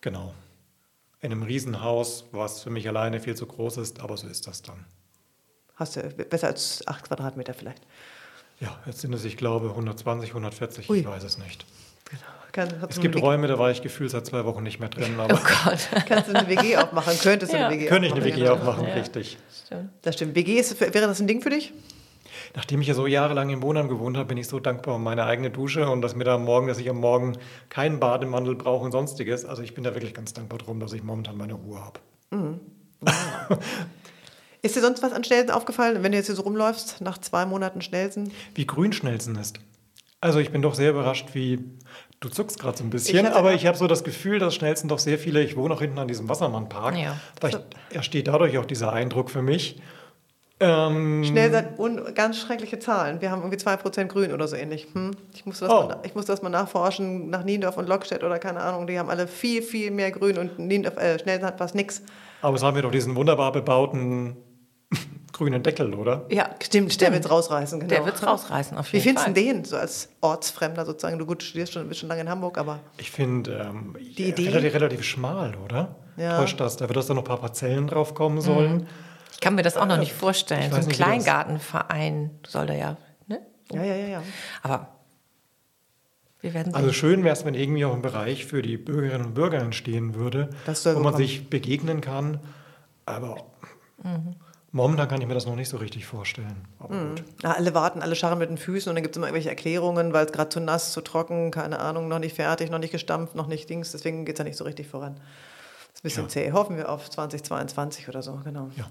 Genau. 0.00 0.34
In 1.20 1.32
einem 1.32 1.42
Riesenhaus, 1.42 2.26
was 2.30 2.62
für 2.62 2.70
mich 2.70 2.86
alleine 2.86 3.20
viel 3.20 3.34
zu 3.34 3.46
groß 3.46 3.78
ist, 3.78 4.00
aber 4.00 4.16
so 4.16 4.28
ist 4.28 4.46
das 4.46 4.62
dann. 4.62 4.84
Hast 5.74 5.96
du 5.96 6.02
besser 6.02 6.46
als 6.46 6.86
acht 6.86 7.04
Quadratmeter 7.04 7.54
vielleicht. 7.54 7.82
Ja, 8.60 8.76
jetzt 8.86 9.00
sind 9.00 9.12
es, 9.14 9.24
ich 9.24 9.36
glaube, 9.36 9.70
120, 9.70 10.30
140, 10.30 10.90
Ui. 10.90 11.00
ich 11.00 11.06
weiß 11.06 11.22
es 11.24 11.38
nicht. 11.38 11.64
Kann, 12.58 12.68
Es 12.88 12.98
gibt 12.98 13.14
Räume, 13.22 13.46
da 13.46 13.56
war 13.56 13.70
ich 13.70 13.82
gefühlt 13.82 14.10
seit 14.10 14.26
zwei 14.26 14.44
Wochen 14.44 14.64
nicht 14.64 14.80
mehr 14.80 14.88
drin, 14.88 15.14
Oh 15.16 15.28
Gott. 15.28 15.78
Kannst 16.08 16.28
du 16.28 16.34
eine 16.34 16.48
WG 16.48 16.76
aufmachen, 16.76 17.16
könntest 17.22 17.52
du 17.52 17.56
Ja. 17.56 17.68
eine 17.68 17.76
WG 17.76 17.86
könnte 17.86 18.08
ich 18.08 18.14
eine. 18.14 18.24
WG 18.24 18.48
aufmachen, 18.48 18.84
Ja. 18.88 18.94
richtig. 18.94 19.38
Stimmt. 19.64 19.90
Das 20.02 20.16
stimmt. 20.16 20.34
WG, 20.34 20.58
ist, 20.58 20.80
wäre 20.80 20.90
das 21.06 21.20
ein 21.20 21.28
Ding 21.28 21.40
für 21.40 21.50
dich? 21.50 21.72
Nachdem 22.56 22.80
ich 22.80 22.88
ja 22.88 22.94
so 22.94 23.06
jahrelang 23.06 23.48
im 23.50 23.62
Wohnheim 23.62 23.88
gewohnt 23.88 24.16
habe, 24.16 24.26
bin 24.26 24.38
ich 24.38 24.48
so 24.48 24.58
dankbar 24.58 24.96
um 24.96 25.04
meine 25.04 25.22
eigene 25.24 25.50
Dusche 25.50 25.88
und 25.88 26.02
dass 26.02 26.16
mir 26.16 26.24
da 26.24 26.34
am 26.34 26.44
Morgen, 26.44 26.66
dass 26.66 26.78
ich 26.78 26.90
am 26.90 26.98
Morgen 26.98 27.38
keinen 27.68 28.00
Bademantel 28.00 28.56
brauche 28.56 28.84
und 28.86 28.90
sonstiges. 28.90 29.44
Also 29.44 29.62
ich 29.62 29.74
bin 29.74 29.84
da 29.84 29.94
wirklich 29.94 30.12
ganz 30.14 30.32
dankbar 30.32 30.58
drum, 30.58 30.80
dass 30.80 30.92
ich 30.92 31.04
momentan 31.04 31.36
meine 31.36 31.52
Ruhe 31.54 31.78
habe. 31.80 32.00
Ist 34.62 34.74
dir 34.74 34.80
sonst 34.80 35.00
was 35.04 35.12
an 35.12 35.22
Schnelsen 35.22 35.50
aufgefallen, 35.52 36.02
wenn 36.02 36.10
du 36.10 36.18
jetzt 36.18 36.26
hier 36.26 36.34
so 36.34 36.42
rumläufst, 36.42 37.00
nach 37.02 37.18
zwei 37.18 37.46
Monaten 37.46 37.82
Schnelsen? 37.82 38.32
Wie 38.56 38.66
grün 38.66 38.92
Schnelsen 38.92 39.36
ist. 39.36 39.60
Also 40.20 40.40
ich 40.40 40.50
bin 40.50 40.62
doch 40.62 40.74
sehr 40.74 40.90
überrascht, 40.90 41.28
wie 41.34 41.60
du 42.20 42.28
zuckst 42.28 42.58
gerade 42.58 42.76
so 42.76 42.84
ein 42.84 42.90
bisschen, 42.90 43.26
Ich 43.26 43.32
aber 43.32 43.54
ich 43.54 43.66
habe 43.66 43.76
so 43.78 43.86
das 43.86 44.04
Gefühl, 44.04 44.38
dass 44.38 44.54
Schnelsen 44.54 44.88
doch 44.88 44.98
sehr 44.98 45.18
viele, 45.18 45.42
ich 45.42 45.56
wohne 45.56 45.74
auch 45.74 45.80
hinten 45.80 45.98
an 45.98 46.08
diesem 46.08 46.28
Wassermannpark, 46.28 46.96
Ja. 46.96 47.16
vielleicht 47.38 47.60
entsteht 47.90 48.28
dadurch 48.28 48.58
auch 48.58 48.66
dieser 48.66 48.92
Eindruck 48.92 49.30
für 49.30 49.42
mich. 49.42 49.80
Ähm, 50.60 51.22
Schnelsen 51.24 51.56
hat 51.56 51.78
un 51.78 52.14
ganz 52.14 52.36
schreckliche 52.40 52.80
Zahlen. 52.80 53.20
Wir 53.20 53.30
haben 53.30 53.42
irgendwie 53.42 53.58
2% 53.58 54.08
grün 54.08 54.32
oder 54.32 54.48
so 54.48 54.56
ähnlich. 54.56 54.88
Hm? 54.92 55.12
Ich, 55.32 55.46
musste 55.46 55.66
das 55.66 55.72
Oh. 55.74 55.82
mal, 55.86 56.00
ich 56.02 56.16
musste 56.16 56.32
das 56.32 56.42
mal 56.42 56.48
nachforschen, 56.48 57.30
nach 57.30 57.44
Niendorf 57.44 57.76
und 57.76 57.88
Lockstedt 57.88 58.24
oder 58.24 58.40
keine 58.40 58.60
Ahnung. 58.60 58.88
Die 58.88 58.98
haben 58.98 59.08
alle 59.08 59.28
viel, 59.28 59.62
viel 59.62 59.92
mehr 59.92 60.10
grün 60.10 60.36
und 60.36 60.58
Niendorf, 60.58 60.96
äh, 60.96 61.16
Schnelsen 61.20 61.46
hat 61.46 61.58
fast 61.58 61.76
nix. 61.76 62.02
aber 62.42 62.56
es 62.56 62.62
haben 62.64 62.74
wir 62.74 62.82
doch 62.82 62.90
diesen 62.90 63.14
wunderbar 63.14 63.52
bebauten 63.52 64.36
grünen 65.38 65.62
Deckel, 65.62 65.94
oder? 65.94 66.26
Ja, 66.30 66.50
Stimmt, 66.62 67.00
der 67.00 67.12
wird's 67.12 67.30
rausreißen. 67.30 67.80
Genau. 67.80 67.88
Der 67.88 68.04
wird's 68.04 68.26
rausreißen, 68.26 68.76
auf 68.76 68.92
Wie 68.92 68.96
jeden 68.98 69.04
findest 69.18 69.24
Fall. 69.26 69.34
du 69.34 69.40
den, 69.40 69.64
so 69.64 69.76
als 69.76 70.08
Ortsfremder 70.20 70.84
sozusagen? 70.84 71.18
Du 71.18 71.24
gut 71.26 71.42
studierst 71.42 71.72
schon, 71.72 71.88
bist 71.88 72.00
schon 72.00 72.08
lange 72.08 72.20
in 72.22 72.28
Hamburg, 72.28 72.58
aber 72.58 72.80
Ich 72.98 73.10
finde 73.10 73.52
ähm, 73.70 73.96
Die 74.16 74.28
Idee? 74.28 74.48
relativ, 74.48 74.74
relativ 74.74 75.02
schmal, 75.04 75.54
oder? 75.64 75.96
Ja. 76.16 76.38
Täuscht 76.38 76.60
das? 76.60 76.76
Da 76.76 76.88
wird 76.88 76.96
das 76.96 77.06
dann 77.06 77.16
noch 77.16 77.22
ein 77.22 77.28
paar 77.28 77.40
Parzellen 77.40 77.86
drauf 77.86 78.14
kommen 78.14 78.40
sollen. 78.40 78.86
Ich 79.32 79.40
kann 79.40 79.54
mir 79.54 79.62
das 79.62 79.76
auch 79.76 79.86
noch 79.86 79.98
nicht 79.98 80.12
vorstellen. 80.12 80.70
So 80.70 80.76
ein 80.76 80.84
nicht, 80.86 80.98
wie 80.98 81.02
Kleingartenverein 81.02 82.30
soll 82.46 82.66
da 82.66 82.74
ja, 82.74 82.96
ne? 83.28 83.40
ja, 83.72 83.84
ja, 83.84 83.94
ja, 83.94 84.06
ja. 84.08 84.22
Aber 84.64 84.88
wir 86.40 86.54
werden 86.54 86.72
sehen. 86.72 86.74
Also 86.74 86.92
schön 86.92 87.22
wäre 87.24 87.32
es, 87.34 87.44
wenn 87.44 87.54
irgendwie 87.54 87.84
auch 87.84 87.94
ein 87.94 88.02
Bereich 88.02 88.46
für 88.46 88.62
die 88.62 88.76
Bürgerinnen 88.76 89.26
und 89.26 89.34
Bürger 89.34 89.58
entstehen 89.58 90.14
würde, 90.14 90.50
wo 90.66 90.90
man 90.94 91.02
kommen. 91.12 91.16
sich 91.16 91.48
begegnen 91.48 92.00
kann. 92.00 92.40
Aber 93.06 93.36
Mhm. 94.02 94.36
Momentan 94.72 95.08
kann 95.08 95.20
ich 95.20 95.26
mir 95.26 95.34
das 95.34 95.46
noch 95.46 95.54
nicht 95.56 95.68
so 95.68 95.76
richtig 95.78 96.04
vorstellen. 96.06 96.66
Aber 96.78 96.94
Mhm. 96.94 97.08
gut. 97.16 97.24
Na, 97.42 97.52
alle 97.54 97.74
warten, 97.74 98.02
alle 98.02 98.14
scharren 98.16 98.38
mit 98.38 98.50
den 98.50 98.58
Füßen 98.58 98.88
und 98.90 98.96
dann 98.96 99.02
gibt 99.02 99.14
es 99.14 99.18
immer 99.18 99.26
irgendwelche 99.26 99.48
Erklärungen, 99.50 100.12
weil 100.12 100.26
es 100.26 100.32
gerade 100.32 100.50
zu 100.50 100.60
nass, 100.60 100.92
zu 100.92 101.00
trocken, 101.00 101.50
keine 101.50 101.78
Ahnung, 101.80 102.08
noch 102.08 102.18
nicht 102.18 102.36
fertig, 102.36 102.70
noch 102.70 102.78
nicht 102.78 102.92
gestampft, 102.92 103.34
noch 103.34 103.46
nicht 103.46 103.68
Dings. 103.70 103.92
Deswegen 103.92 104.24
geht 104.24 104.36
es 104.36 104.38
ja 104.38 104.44
nicht 104.44 104.56
so 104.56 104.64
richtig 104.64 104.86
voran. 104.88 105.14
Das 105.16 105.22
ist 105.94 106.00
ein 106.00 106.02
bisschen 106.02 106.22
Ja. 106.24 106.28
zäh. 106.28 106.52
Hoffen 106.52 106.76
wir 106.76 106.88
auf 106.90 107.08
2022 107.10 108.08
oder 108.08 108.22
so, 108.22 108.40
genau. 108.44 108.70
Ja. 108.76 108.88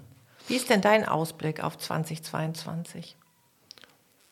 Wie 0.48 0.56
ist 0.56 0.68
denn 0.70 0.80
dein 0.80 1.06
Ausblick 1.06 1.62
auf 1.62 1.76
2022? 1.78 3.16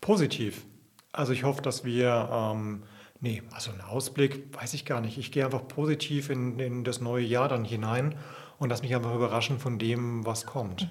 Positiv. 0.01 0.65
Also 1.13 1.33
ich 1.33 1.45
hoffe, 1.45 1.63
dass 1.63 1.85
wir, 1.85 2.29
ähm, 2.33 2.83
nee, 3.21 3.43
also 3.53 3.71
einen 3.71 3.81
Ausblick 3.81 4.55
weiß 4.61 4.75
ich 4.75 4.85
gar 4.85 5.01
nicht. 5.01 5.19
Ich 5.19 5.33
gehe 5.33 5.45
einfach 5.45 5.67
positiv 5.67 6.31
in, 6.31 6.59
in 6.59 6.85
das 6.85 7.01
neue 7.01 7.25
Jahr 7.25 7.49
dann 7.49 7.65
hinein 7.65 8.15
und 8.59 8.69
lasse 8.71 8.83
mich 8.83 8.95
einfach 8.95 9.15
überraschen 9.15 9.59
von 9.59 9.79
dem, 9.79 10.25
was 10.27 10.47
kommt. 10.47 10.89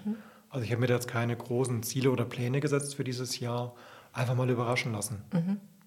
Also 0.55 0.63
ich 0.63 0.71
habe 0.71 0.79
mir 0.79 0.87
da 0.87 0.93
jetzt 0.93 1.09
keine 1.09 1.35
großen 1.35 1.83
Ziele 1.83 2.09
oder 2.11 2.23
Pläne 2.23 2.61
gesetzt 2.61 2.95
für 2.95 3.03
dieses 3.03 3.41
Jahr. 3.41 3.73
Einfach 4.13 4.35
mal 4.35 4.49
überraschen 4.49 4.93
lassen. 4.93 5.21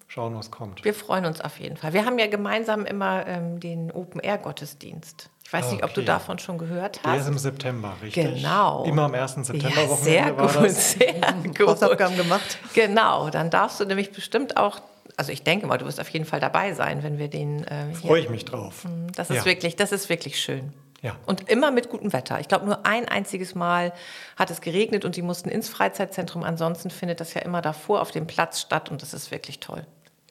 Schauen, 0.07 0.35
was 0.35 0.51
kommt. 0.51 0.85
Wir 0.85 0.93
freuen 0.93 1.25
uns 1.25 1.41
auf 1.41 1.59
jeden 1.59 1.75
Fall. 1.75 1.93
Wir 1.93 2.05
haben 2.05 2.19
ja 2.19 2.27
gemeinsam 2.27 2.85
immer 2.85 3.25
ähm, 3.25 3.59
den 3.59 3.91
Open-Air-Gottesdienst. 3.91 5.31
Ich 5.43 5.51
weiß 5.51 5.71
nicht, 5.71 5.83
ob 5.83 5.95
du 5.95 6.01
Okay. 6.01 6.05
davon 6.07 6.37
schon 6.37 6.59
gehört 6.59 7.03
Der 7.03 7.15
ist 7.15 7.21
hast. 7.21 7.27
im 7.29 7.37
September, 7.39 7.95
richtig? 8.03 8.23
Genau. 8.35 8.83
Immer 8.85 9.05
am 9.05 9.15
1. 9.15 9.37
ja, 9.37 9.43
September-Wochenende 9.45 10.03
sehr 10.03 10.37
war 10.37 10.47
gut, 10.53 10.55
das. 10.65 10.91
sehr 10.91 11.13
gut. 11.43 11.59
Hausaufgaben 11.67 12.15
gemacht. 12.17 12.59
Genau, 12.75 13.31
dann 13.31 13.49
darfst 13.49 13.79
du 13.79 13.85
nämlich 13.85 14.11
bestimmt 14.11 14.57
auch, 14.57 14.79
also 15.17 15.31
ich 15.31 15.41
denke 15.43 15.65
mal, 15.65 15.79
du 15.79 15.85
wirst 15.87 15.99
auf 15.99 16.09
jeden 16.09 16.25
Fall 16.25 16.39
dabei 16.39 16.73
sein, 16.75 17.01
wenn 17.01 17.17
wir 17.17 17.27
den 17.27 17.63
äh, 17.63 17.91
Freue 17.95 18.21
ich 18.21 18.29
mich 18.29 18.45
drauf. 18.45 18.85
Das 19.15 19.31
ist 19.31 19.37
Ja. 19.37 19.45
wirklich, 19.45 19.75
das 19.75 19.91
ist 19.91 20.09
wirklich 20.09 20.39
schön. 20.39 20.71
Ja. 21.01 21.15
Und 21.25 21.49
immer 21.49 21.71
mit 21.71 21.89
gutem 21.89 22.13
Wetter. 22.13 22.39
Ich 22.39 22.47
glaube, 22.47 22.65
nur 22.65 22.85
ein 22.85 23.07
einziges 23.07 23.55
Mal 23.55 23.93
hat 24.35 24.51
es 24.51 24.61
geregnet 24.61 25.05
und 25.05 25.15
die 25.15 25.21
mussten 25.21 25.49
ins 25.49 25.69
Freizeitzentrum. 25.69 26.43
Ansonsten 26.43 26.89
findet 26.89 27.19
das 27.19 27.33
ja 27.33 27.41
immer 27.41 27.61
davor 27.61 28.01
auf 28.01 28.11
dem 28.11 28.27
Platz 28.27 28.61
statt 28.61 28.89
und 28.89 29.01
das 29.01 29.13
ist 29.13 29.31
wirklich 29.31 29.59
toll. 29.59 29.85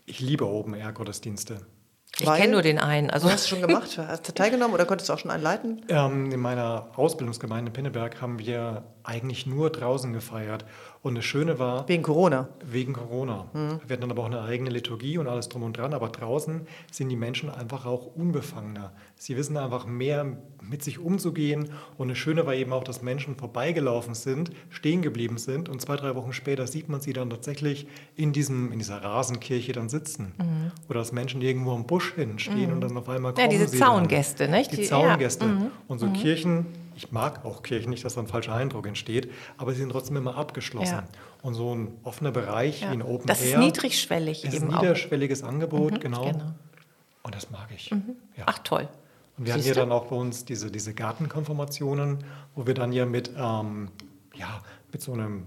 Ich 0.04 0.20
liebe 0.20 0.46
Open-Air-Gottesdienste. 0.46 1.66
Ich 2.20 2.26
Weil? 2.26 2.40
kenne 2.40 2.52
nur 2.52 2.62
den 2.62 2.78
einen. 2.78 3.10
Also 3.10 3.30
hast 3.30 3.44
du 3.44 3.50
schon 3.50 3.66
gemacht? 3.66 3.96
Hast 3.98 4.26
du 4.26 4.32
teilgenommen 4.32 4.74
oder 4.74 4.86
konntest 4.86 5.08
du 5.08 5.12
auch 5.12 5.18
schon 5.18 5.30
einen 5.30 5.42
leiten? 5.42 5.82
Ähm, 5.88 6.32
in 6.32 6.40
meiner 6.40 6.88
Ausbildungsgemeinde 6.96 7.68
in 7.68 7.72
Pinneberg 7.72 8.20
haben 8.20 8.38
wir 8.38 8.84
eigentlich 9.08 9.46
nur 9.46 9.70
draußen 9.70 10.12
gefeiert. 10.12 10.64
Und 11.02 11.14
das 11.14 11.24
Schöne 11.24 11.58
war, 11.58 11.88
Wegen 11.88 12.02
Corona. 12.02 12.48
wegen 12.64 12.92
Corona. 12.92 13.46
Wir 13.54 13.70
hatten 13.94 14.00
dann 14.02 14.10
aber 14.10 14.22
auch 14.22 14.26
eine 14.26 14.42
eigene 14.42 14.68
Liturgie 14.68 15.16
und 15.16 15.26
alles 15.28 15.48
drum 15.48 15.62
und 15.62 15.76
dran. 15.78 15.94
Aber 15.94 16.08
draußen 16.08 16.66
sind 16.90 17.08
die 17.08 17.16
Menschen 17.16 17.48
einfach 17.48 17.86
auch 17.86 18.04
unbefangener. 18.16 18.92
Sie 19.16 19.36
wissen 19.36 19.56
einfach 19.56 19.86
mehr 19.86 20.26
mit 20.60 20.82
sich 20.82 20.98
umzugehen. 20.98 21.70
Und 21.96 22.08
das 22.08 22.18
Schöne 22.18 22.44
war 22.46 22.54
eben 22.54 22.72
auch, 22.72 22.84
dass 22.84 23.00
Menschen 23.00 23.36
vorbeigelaufen 23.36 24.14
sind, 24.14 24.50
stehen 24.70 25.00
geblieben 25.00 25.38
sind. 25.38 25.68
Und 25.68 25.80
zwei, 25.80 25.96
drei 25.96 26.14
Wochen 26.14 26.32
später 26.32 26.66
sieht 26.66 26.88
man 26.88 27.00
sie 27.00 27.12
dann 27.14 27.30
tatsächlich 27.30 27.86
in, 28.16 28.32
diesem, 28.32 28.72
in 28.72 28.78
dieser 28.78 29.02
Rasenkirche 29.02 29.72
dann 29.72 29.88
sitzen. 29.88 30.34
Oder 30.88 30.98
dass 30.98 31.12
Menschen 31.12 31.40
irgendwo 31.40 31.72
am 31.72 31.86
Busch 31.86 32.12
hinstehen 32.14 32.72
und 32.72 32.80
dann 32.82 32.96
auf 32.96 33.08
einmal 33.08 33.32
kommen 33.32 33.46
Ja, 33.46 33.50
diese 33.50 33.68
sie 33.68 33.78
dann. 33.78 33.88
Zaungäste, 33.88 34.48
nicht? 34.48 34.72
Die, 34.72 34.76
Die- 34.76 34.84
Zaungäste. 34.84 35.46
ja, 35.46 35.50
mhm. 35.52 35.70
Und 35.86 35.98
so 36.00 36.08
Kirchen, 36.10 36.66
ich 36.98 37.12
mag 37.12 37.44
auch 37.44 37.62
Kirchen, 37.62 37.90
nicht, 37.90 38.04
dass 38.04 38.14
da 38.14 38.20
ein 38.20 38.26
falscher 38.26 38.54
Eindruck 38.54 38.86
entsteht, 38.88 39.30
aber 39.56 39.72
sie 39.72 39.78
sind 39.78 39.90
trotzdem 39.90 40.16
immer 40.16 40.36
abgeschlossen. 40.36 40.94
Ja. 40.94 41.08
Und 41.42 41.54
so 41.54 41.72
ein 41.72 41.92
offener 42.02 42.32
Bereich 42.32 42.80
Ja. 42.80 42.88
wie 42.90 42.94
ein 42.94 43.02
Open 43.02 43.28
Das 43.28 43.40
ist 43.40 43.52
Air 43.52 43.60
niedrigschwellig 43.60 44.44
ist 44.44 44.52
eben 44.54 44.66
ein 44.68 44.74
auch. 44.74 44.80
niederschwelliges 44.82 45.44
Angebot, 45.44 46.00
genau. 46.00 46.24
genau. 46.24 46.52
Und 47.22 47.34
das 47.36 47.50
mag 47.50 47.68
ich. 47.72 47.90
Ja. 48.36 48.44
Ach 48.46 48.58
toll. 48.58 48.88
Und 49.36 49.46
wir 49.46 49.54
hatten 49.54 49.62
ja 49.64 49.74
dann 49.74 49.92
auch 49.92 50.06
bei 50.06 50.16
uns 50.16 50.44
diese, 50.44 50.72
diese 50.72 50.92
Gartenkonformationen, 50.92 52.18
wo 52.56 52.66
wir 52.66 52.74
dann 52.74 52.92
ja 52.92 53.06
mit, 53.06 53.30
ähm, 53.36 53.90
ja, 54.34 54.60
mit 54.90 55.00
so 55.00 55.12
einem, 55.12 55.44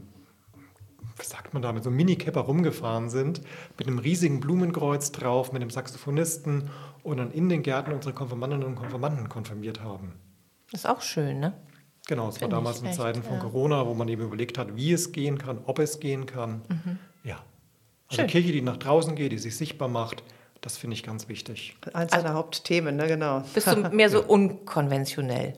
was 1.17 1.29
sagt 1.29 1.53
man 1.53 1.61
da, 1.61 1.73
mit 1.73 1.83
so 1.83 1.89
einem 1.89 1.97
Minikepper 1.97 2.39
rumgefahren 2.39 3.09
sind, 3.09 3.41
mit 3.77 3.87
einem 3.87 3.99
riesigen 3.99 4.39
Blumenkreuz 4.39 5.11
drauf, 5.11 5.51
mit 5.51 5.61
einem 5.61 5.69
Saxophonisten 5.69 6.69
und 7.03 7.17
dann 7.17 7.31
in 7.31 7.49
den 7.49 7.61
Gärten 7.61 7.91
unsere 7.91 8.13
Konfirmandinnen 8.13 8.65
und 8.65 8.75
Konfirmanden 8.75 9.27
konfirmiert 9.27 9.81
haben. 9.83 10.13
Das 10.71 10.81
ist 10.81 10.86
auch 10.86 11.01
schön, 11.01 11.39
ne? 11.39 11.53
Genau, 12.07 12.29
es 12.29 12.41
war 12.41 12.49
damals 12.49 12.81
in 12.81 12.91
Zeiten 12.93 13.23
von 13.23 13.36
ja. 13.36 13.39
Corona, 13.39 13.86
wo 13.86 13.93
man 13.93 14.07
eben 14.07 14.23
überlegt 14.23 14.57
hat, 14.57 14.75
wie 14.75 14.91
es 14.91 15.12
gehen 15.12 15.38
kann, 15.38 15.60
ob 15.65 15.79
es 15.79 15.99
gehen 15.99 16.25
kann. 16.25 16.62
Ja. 17.23 17.43
Also 18.10 18.23
Schön. 18.23 18.27
Kirche, 18.27 18.51
die 18.51 18.62
nach 18.62 18.77
draußen 18.77 19.15
geht, 19.15 19.31
die 19.31 19.38
sich 19.38 19.55
sichtbar 19.55 19.88
macht, 19.88 20.23
das 20.62 20.77
finde 20.77 20.95
ich 20.95 21.03
ganz 21.03 21.27
wichtig. 21.27 21.75
Eins 21.93 22.12
deiner 22.12 22.34
Hauptthemen, 22.34 22.95
ne, 22.95 23.07
genau. 23.07 23.43
Bist 23.53 23.67
du 23.67 23.75
mehr 23.91 24.10
so 24.10 24.23
unkonventionell? 24.23 25.53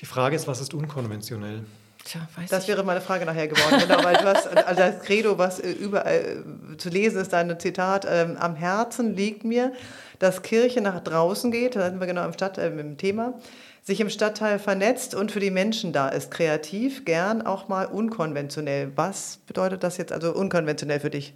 Die 0.00 0.06
Frage 0.06 0.36
ist, 0.36 0.46
was 0.48 0.60
ist 0.60 0.74
unkonventionell? 0.74 1.64
Tja, 2.04 2.20
weiß 2.36 2.50
Das 2.50 2.64
ich. 2.64 2.68
wäre 2.68 2.84
meine 2.84 3.00
Frage 3.00 3.24
nachher 3.24 3.48
geworden, 3.48 3.80
genau, 3.80 4.04
weil 4.04 4.16
du 4.16 4.24
hast, 4.24 4.46
also 4.46 4.80
das 4.80 5.00
Credo, 5.00 5.38
was 5.38 5.58
überall 5.58 6.42
äh, 6.72 6.76
zu 6.76 6.90
lesen 6.90 7.20
ist, 7.20 7.32
dein 7.32 7.58
Zitat, 7.58 8.06
ähm, 8.08 8.36
am 8.38 8.54
Herzen 8.56 9.16
liegt 9.16 9.44
mir, 9.44 9.72
dass 10.18 10.42
Kirche 10.42 10.80
nach 10.80 11.00
draußen 11.00 11.50
geht, 11.50 11.76
da 11.76 11.88
sind 11.88 12.00
wir 12.00 12.06
genau 12.06 12.24
im, 12.24 12.32
Stadt, 12.34 12.58
äh, 12.58 12.68
im 12.68 12.98
Thema, 12.98 13.34
sich 13.82 14.00
im 14.00 14.10
Stadtteil 14.10 14.58
vernetzt 14.58 15.14
und 15.14 15.32
für 15.32 15.40
die 15.40 15.50
Menschen 15.50 15.92
da 15.92 16.08
ist, 16.08 16.30
kreativ, 16.30 17.04
gern 17.04 17.46
auch 17.46 17.68
mal 17.68 17.86
unkonventionell. 17.86 18.92
Was 18.96 19.38
bedeutet 19.46 19.82
das 19.82 19.96
jetzt 19.96 20.12
also 20.12 20.32
unkonventionell 20.34 21.00
für 21.00 21.10
dich? 21.10 21.34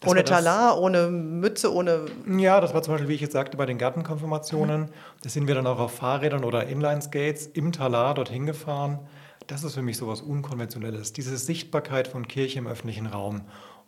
Das 0.00 0.10
ohne 0.10 0.22
Talar, 0.22 0.80
ohne 0.80 1.08
Mütze, 1.08 1.72
ohne... 1.74 2.06
Ja, 2.36 2.60
das 2.60 2.72
war 2.72 2.82
zum 2.82 2.94
Beispiel, 2.94 3.08
wie 3.08 3.14
ich 3.14 3.20
jetzt 3.20 3.32
sagte, 3.32 3.56
bei 3.56 3.66
den 3.66 3.78
Gartenkonfirmationen. 3.78 4.90
Da 5.22 5.28
sind 5.28 5.48
wir 5.48 5.56
dann 5.56 5.66
auch 5.66 5.80
auf 5.80 5.92
Fahrrädern 5.94 6.44
oder 6.44 6.68
Inline-Skates 6.68 7.46
im 7.48 7.72
Talar 7.72 8.14
dorthin 8.14 8.46
gefahren. 8.46 9.00
Das 9.48 9.64
ist 9.64 9.74
für 9.74 9.82
mich 9.82 9.96
sowas 9.96 10.20
Unkonventionelles. 10.20 11.14
Diese 11.14 11.36
Sichtbarkeit 11.38 12.06
von 12.06 12.28
Kirche 12.28 12.58
im 12.58 12.66
öffentlichen 12.66 13.06
Raum. 13.06 13.40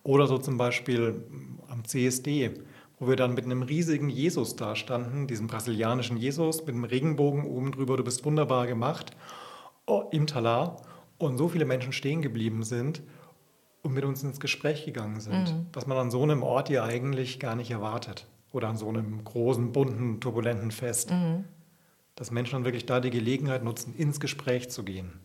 Oder 0.02 0.26
so 0.26 0.38
zum 0.38 0.56
Beispiel 0.56 1.22
am 1.68 1.84
CSD, 1.84 2.52
wo 2.98 3.08
wir 3.08 3.16
dann 3.16 3.34
mit 3.34 3.44
einem 3.44 3.60
riesigen 3.60 4.08
Jesus 4.08 4.56
da 4.56 4.74
standen, 4.74 5.26
diesem 5.26 5.48
brasilianischen 5.48 6.16
Jesus 6.16 6.64
mit 6.64 6.74
einem 6.74 6.84
Regenbogen 6.84 7.44
oben 7.44 7.72
drüber, 7.72 7.98
du 7.98 8.04
bist 8.04 8.24
wunderbar 8.24 8.66
gemacht, 8.66 9.14
oh, 9.86 10.04
im 10.10 10.26
Talar. 10.26 10.80
Und 11.18 11.36
so 11.36 11.48
viele 11.48 11.66
Menschen 11.66 11.92
stehen 11.92 12.22
geblieben 12.22 12.62
sind 12.62 13.02
und 13.82 13.92
mit 13.92 14.06
uns 14.06 14.22
ins 14.22 14.40
Gespräch 14.40 14.86
gegangen 14.86 15.20
sind, 15.20 15.54
was 15.74 15.86
man 15.86 15.98
an 15.98 16.10
so 16.10 16.22
einem 16.22 16.42
Ort 16.42 16.70
ja 16.70 16.84
eigentlich 16.84 17.38
gar 17.38 17.54
nicht 17.54 17.70
erwartet. 17.70 18.26
Oder 18.52 18.68
an 18.68 18.78
so 18.78 18.88
einem 18.88 19.22
großen, 19.24 19.72
bunten, 19.72 20.20
turbulenten 20.20 20.70
Fest. 20.70 21.12
Dass 22.14 22.30
Menschen 22.30 22.54
dann 22.54 22.64
wirklich 22.64 22.86
da 22.86 23.00
die 23.00 23.10
Gelegenheit 23.10 23.62
nutzen, 23.62 23.94
ins 23.94 24.20
Gespräch 24.20 24.70
zu 24.70 24.84
gehen. 24.84 25.20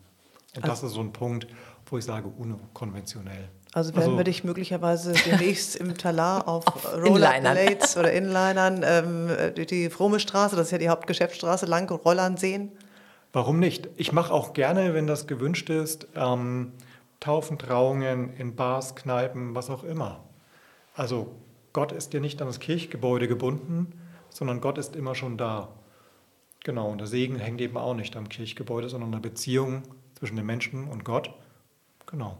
Und 0.56 0.68
das 0.68 0.82
ist 0.82 0.92
so 0.92 1.00
ein 1.00 1.12
Punkt, 1.12 1.46
wo 1.86 1.98
ich 1.98 2.04
sage, 2.04 2.28
unkonventionell. 2.28 3.48
Also 3.72 3.94
werden 3.94 4.16
wir 4.16 4.24
dich 4.24 4.42
möglicherweise 4.42 5.12
demnächst 5.12 5.76
im 5.76 5.96
Talar 5.96 6.48
auf, 6.48 6.64
Inlinern. 6.94 7.12
Rollerblades 7.12 7.96
oder 7.96 8.12
Inlinern 8.12 8.82
ähm, 8.84 9.30
die, 9.56 9.66
die 9.66 9.90
Fromme 9.90 10.18
Straße, 10.18 10.56
das 10.56 10.68
ist 10.68 10.70
ja 10.72 10.78
die 10.78 10.88
Hauptgeschäftsstraße, 10.88 11.66
lang 11.66 11.90
Rollern 11.90 12.36
sehen? 12.36 12.72
Warum 13.32 13.58
nicht? 13.58 13.88
Ich 13.96 14.12
mache 14.12 14.32
auch 14.32 14.54
gerne, 14.54 14.94
wenn 14.94 15.06
das 15.06 15.26
gewünscht 15.26 15.68
ist, 15.68 16.08
ähm, 16.14 16.72
Taufen, 17.20 17.58
Trauungen 17.58 18.32
in 18.36 18.56
Bars, 18.56 18.96
Kneipen, 18.96 19.54
was 19.54 19.68
auch 19.68 19.84
immer. 19.84 20.24
Also 20.94 21.34
Gott 21.74 21.92
ist 21.92 22.14
ja 22.14 22.20
nicht 22.20 22.40
an 22.40 22.46
das 22.46 22.60
Kirchgebäude 22.60 23.28
gebunden, 23.28 23.92
sondern 24.30 24.62
Gott 24.62 24.78
ist 24.78 24.96
immer 24.96 25.14
schon 25.14 25.36
da. 25.36 25.68
Genau, 26.64 26.88
und 26.90 26.98
der 26.98 27.06
Segen 27.06 27.36
hängt 27.36 27.60
eben 27.60 27.76
auch 27.76 27.94
nicht 27.94 28.16
am 28.16 28.28
Kirchgebäude, 28.28 28.88
sondern 28.88 29.08
an 29.12 29.22
der 29.22 29.28
Beziehung 29.28 29.82
zwischen 30.18 30.36
den 30.36 30.46
Menschen 30.46 30.88
und 30.88 31.04
Gott. 31.04 31.30
Genau. 32.06 32.38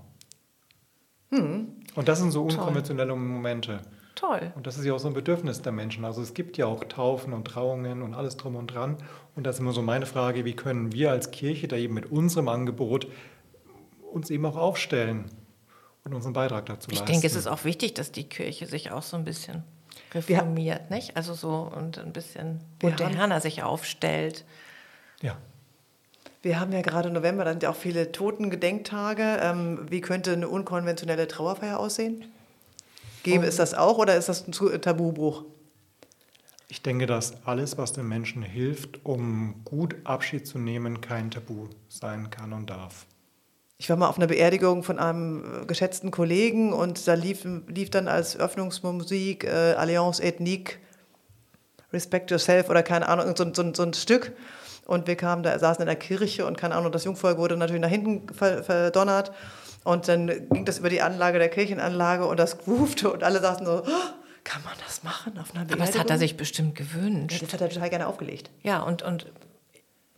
Hm. 1.30 1.68
Und 1.94 2.08
das 2.08 2.18
sind 2.18 2.30
so 2.30 2.42
unkonventionelle 2.42 3.14
Momente. 3.14 3.82
Toll. 4.14 4.52
Und 4.54 4.66
das 4.66 4.78
ist 4.78 4.84
ja 4.84 4.94
auch 4.94 4.98
so 4.98 5.08
ein 5.08 5.14
Bedürfnis 5.14 5.60
der 5.60 5.72
Menschen. 5.72 6.04
Also 6.04 6.22
es 6.22 6.32
gibt 6.32 6.56
ja 6.56 6.66
auch 6.66 6.84
Taufen 6.84 7.32
und 7.32 7.44
Trauungen 7.44 8.02
und 8.02 8.14
alles 8.14 8.36
drum 8.36 8.56
und 8.56 8.68
dran. 8.68 8.96
Und 9.34 9.44
das 9.44 9.56
ist 9.56 9.60
immer 9.60 9.72
so 9.72 9.82
meine 9.82 10.06
Frage, 10.06 10.44
wie 10.44 10.54
können 10.54 10.92
wir 10.92 11.10
als 11.10 11.30
Kirche 11.30 11.68
da 11.68 11.76
eben 11.76 11.94
mit 11.94 12.10
unserem 12.10 12.48
Angebot 12.48 13.06
uns 14.10 14.30
eben 14.30 14.46
auch 14.46 14.56
aufstellen 14.56 15.26
und 16.04 16.14
unseren 16.14 16.32
Beitrag 16.32 16.64
dazu 16.66 16.90
ich 16.90 16.98
leisten. 16.98 17.12
Ich 17.12 17.20
denke, 17.20 17.26
es 17.26 17.34
ist 17.34 17.46
auch 17.46 17.64
wichtig, 17.64 17.94
dass 17.94 18.10
die 18.10 18.24
Kirche 18.24 18.66
sich 18.66 18.90
auch 18.90 19.02
so 19.02 19.18
ein 19.18 19.24
bisschen 19.24 19.64
reformiert, 20.14 20.90
nicht? 20.90 21.16
Also 21.16 21.34
so 21.34 21.70
und 21.74 21.98
ein 21.98 22.12
bisschen 22.12 22.60
moderner 22.82 23.40
sich 23.40 23.62
aufstellt. 23.62 24.46
Ja. 25.20 25.36
Wir 26.46 26.60
haben 26.60 26.70
ja 26.70 26.80
gerade 26.80 27.10
November, 27.10 27.42
dann 27.42 27.54
sind 27.54 27.64
ja 27.64 27.70
auch 27.70 27.76
viele 27.76 28.12
Totengedenktage. 28.12 29.40
Ähm, 29.42 29.80
wie 29.90 30.00
könnte 30.00 30.32
eine 30.32 30.48
unkonventionelle 30.48 31.26
Trauerfeier 31.26 31.76
aussehen? 31.76 32.24
Gäbe 33.24 33.44
oh. 33.44 33.48
es 33.48 33.56
das 33.56 33.74
auch 33.74 33.98
oder 33.98 34.14
ist 34.14 34.28
das 34.28 34.46
ein 34.46 34.52
Tabubruch? 34.80 35.42
Ich 36.68 36.82
denke, 36.82 37.06
dass 37.06 37.44
alles, 37.44 37.78
was 37.78 37.94
den 37.94 38.06
Menschen 38.06 38.42
hilft, 38.42 39.04
um 39.04 39.56
gut 39.64 39.96
Abschied 40.04 40.46
zu 40.46 40.60
nehmen, 40.60 41.00
kein 41.00 41.32
Tabu 41.32 41.66
sein 41.88 42.30
kann 42.30 42.52
und 42.52 42.70
darf. 42.70 43.06
Ich 43.78 43.90
war 43.90 43.96
mal 43.96 44.08
auf 44.08 44.16
einer 44.16 44.28
Beerdigung 44.28 44.84
von 44.84 45.00
einem 45.00 45.62
äh, 45.62 45.66
geschätzten 45.66 46.12
Kollegen 46.12 46.72
und 46.72 47.08
da 47.08 47.14
lief, 47.14 47.44
lief 47.66 47.90
dann 47.90 48.06
als 48.06 48.36
Öffnungsmusik 48.36 49.42
äh, 49.42 49.72
Alliance 49.72 50.22
Ethnique, 50.22 50.78
Respect 51.92 52.30
Yourself 52.30 52.70
oder 52.70 52.84
keine 52.84 53.08
Ahnung, 53.08 53.34
so, 53.34 53.52
so, 53.52 53.74
so 53.74 53.82
ein 53.82 53.94
Stück. 53.94 54.32
Und 54.86 55.06
wir 55.06 55.16
kamen 55.16 55.42
da, 55.42 55.58
saßen 55.58 55.82
in 55.82 55.86
der 55.86 55.96
Kirche 55.96 56.46
und 56.46 56.56
keine 56.56 56.76
Ahnung, 56.76 56.92
das 56.92 57.04
Jungvolk 57.04 57.38
wurde 57.38 57.56
natürlich 57.56 57.82
nach 57.82 57.90
hinten 57.90 58.32
verdonnert. 58.32 59.32
Und 59.84 60.08
dann 60.08 60.26
ging 60.26 60.64
das 60.64 60.78
über 60.78 60.88
die 60.88 61.02
Anlage 61.02 61.38
der 61.38 61.48
Kirchenanlage 61.48 62.26
und 62.26 62.38
das 62.38 62.58
groovte 62.58 63.10
und 63.12 63.22
alle 63.22 63.40
saßen 63.40 63.66
so, 63.66 63.82
oh, 63.84 64.26
kann 64.44 64.62
man 64.62 64.74
das 64.84 65.02
machen 65.02 65.38
auf 65.38 65.54
einer 65.54 65.64
Beerdigung? 65.64 65.82
Aber 65.82 65.92
das 65.92 65.98
hat 65.98 66.10
er 66.10 66.18
sich 66.18 66.36
bestimmt 66.36 66.76
gewünscht. 66.76 67.40
Ja, 67.40 67.46
das 67.46 67.52
hat 67.52 67.60
er 67.60 67.68
total 67.68 67.90
gerne 67.90 68.06
aufgelegt. 68.06 68.50
Ja, 68.62 68.80
und, 68.82 69.02
und 69.02 69.26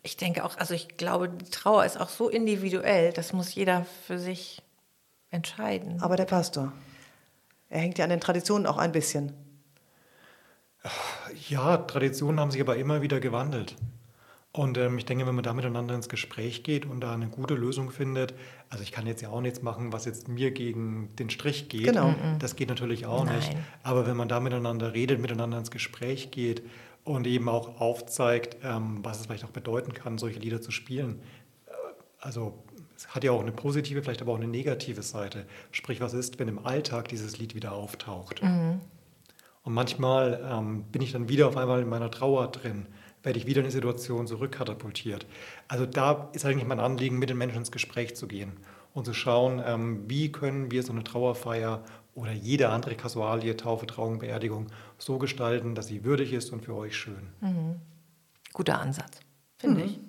ich 0.03 0.17
denke 0.17 0.45
auch, 0.45 0.57
also 0.59 0.75
ich 0.75 0.97
glaube, 0.97 1.29
die 1.29 1.51
Trauer 1.51 1.85
ist 1.85 1.99
auch 1.99 2.11
so 2.11 2.29
individuell, 2.29 3.13
das 3.13 3.33
muss 3.33 3.55
jeder 3.55 3.87
für 4.07 4.19
sich 4.19 4.63
entscheiden. 5.31 6.01
Aber 6.03 6.17
der 6.17 6.25
Pastor, 6.27 6.73
er 7.69 7.81
hängt 7.81 7.99
ja 7.99 8.05
an 8.05 8.11
den 8.11 8.21
Traditionen 8.21 8.67
auch 8.67 8.79
ein 8.79 8.93
bisschen. 8.93 9.33
Ja, 11.49 11.79
Traditionen 11.79 12.41
haben 12.41 12.51
sich 12.51 12.61
aber 12.61 12.77
immer 12.77 13.03
wieder 13.03 13.21
gewandelt. 13.21 13.75
Und 14.53 14.79
ähm, 14.79 14.97
ich 14.97 15.05
denke, 15.05 15.27
wenn 15.27 15.35
man 15.35 15.45
da 15.45 15.53
miteinander 15.53 15.95
ins 15.95 16.09
Gespräch 16.09 16.63
geht 16.63 16.87
und 16.87 17.01
da 17.01 17.13
eine 17.13 17.29
gute 17.29 17.55
Lösung 17.55 17.91
findet, 17.91 18.35
also 18.71 18.83
ich 18.83 18.93
kann 18.93 19.07
jetzt 19.07 19.21
ja 19.21 19.29
auch 19.29 19.43
nichts 19.43 19.63
machen, 19.63 19.93
was 19.93 20.07
jetzt 20.07 20.27
mir 20.27 20.51
gegen 20.51 21.15
den 21.17 21.29
Strich 21.29 21.69
geht. 21.69 21.85
Genau. 21.85 22.15
Das 22.39 22.57
geht 22.57 22.69
natürlich 22.69 23.07
auch 23.07 23.25
Nein. 23.25 23.37
nicht. 23.37 23.57
Aber 23.83 24.07
wenn 24.07 24.17
man 24.17 24.29
da 24.29 24.41
miteinander 24.41 24.95
redet, 24.95 25.21
miteinander 25.21 25.59
ins 25.59 25.71
Gespräch 25.71 26.31
geht 26.31 26.63
und 27.05 27.27
eben 27.27 27.49
auch 27.49 27.81
aufzeigt, 27.81 28.57
ähm, 28.65 29.01
was 29.03 29.21
es 29.21 29.27
vielleicht 29.27 29.45
auch 29.45 29.51
bedeuten 29.51 29.93
kann, 29.93 30.17
solche 30.17 30.41
Lieder 30.41 30.63
zu 30.63 30.71
spielen. 30.71 31.21
Äh, 31.67 31.73
also 32.19 32.65
es 32.97 33.09
hat 33.09 33.25
ja 33.25 33.33
auch 33.33 33.43
eine 33.43 33.53
positive, 33.53 34.03
vielleicht 34.03 34.23
aber 34.23 34.33
auch 34.33 34.39
eine 34.39 34.49
negative 34.49 35.03
Seite. 35.03 35.47
Sprich, 35.73 36.01
was 36.01 36.15
ist, 36.15 36.39
wenn 36.39 36.49
im 36.49 36.65
Alltag 36.65 37.09
dieses 37.09 37.39
Lied 37.39 37.55
wieder 37.55 37.73
auftaucht? 37.73 38.43
Mhm. 38.43 38.81
Und 39.63 39.75
manchmal 39.75 40.41
ähm, 40.51 40.85
bin 40.85 41.03
ich 41.03 41.13
dann 41.13 41.29
wieder 41.29 41.49
auf 41.49 41.57
einmal 41.59 41.83
in 41.83 41.89
meiner 41.89 42.11
Trauer 42.11 42.51
drin 42.51 42.87
werde 43.23 43.39
ich 43.39 43.47
wieder 43.47 43.61
in 43.61 43.67
die 43.67 43.73
Situation 43.73 44.27
zurückkatapultiert. 44.27 45.27
Also 45.67 45.87
da 45.87 46.31
ist 46.33 46.45
eigentlich 46.45 46.67
mein 46.67 46.81
Anliegen, 46.81 47.19
mit 47.19 47.31
den 47.31 47.39
Menschen 47.39 47.59
ins 47.59 47.73
Gespräch 47.73 48.17
zu 48.17 48.27
gehen 48.27 48.53
und 48.95 49.05
zu 49.05 49.15
schauen, 49.15 49.63
ähm, 49.65 50.05
wie 50.09 50.33
können 50.33 50.71
wir 50.71 50.83
so 50.83 50.93
eine 50.93 51.05
Trauerfeier 51.05 51.83
oder 52.15 52.33
jede 52.33 52.69
andere 52.71 52.97
Kasualie, 52.97 53.57
Taufe, 53.57 53.87
Trauung, 53.87 54.19
Beerdigung 54.19 54.67
so 54.99 55.19
gestalten, 55.19 55.75
dass 55.75 55.87
sie 55.87 56.05
würdig 56.05 56.33
ist 56.33 56.53
und 56.53 56.65
für 56.65 56.75
euch 56.75 56.97
schön. 56.97 57.29
Mhm. 57.41 57.77
Guter 58.53 58.81
Ansatz, 58.81 59.21
finde 59.57 59.83
mhm. 59.83 59.87
ich. 59.87 60.01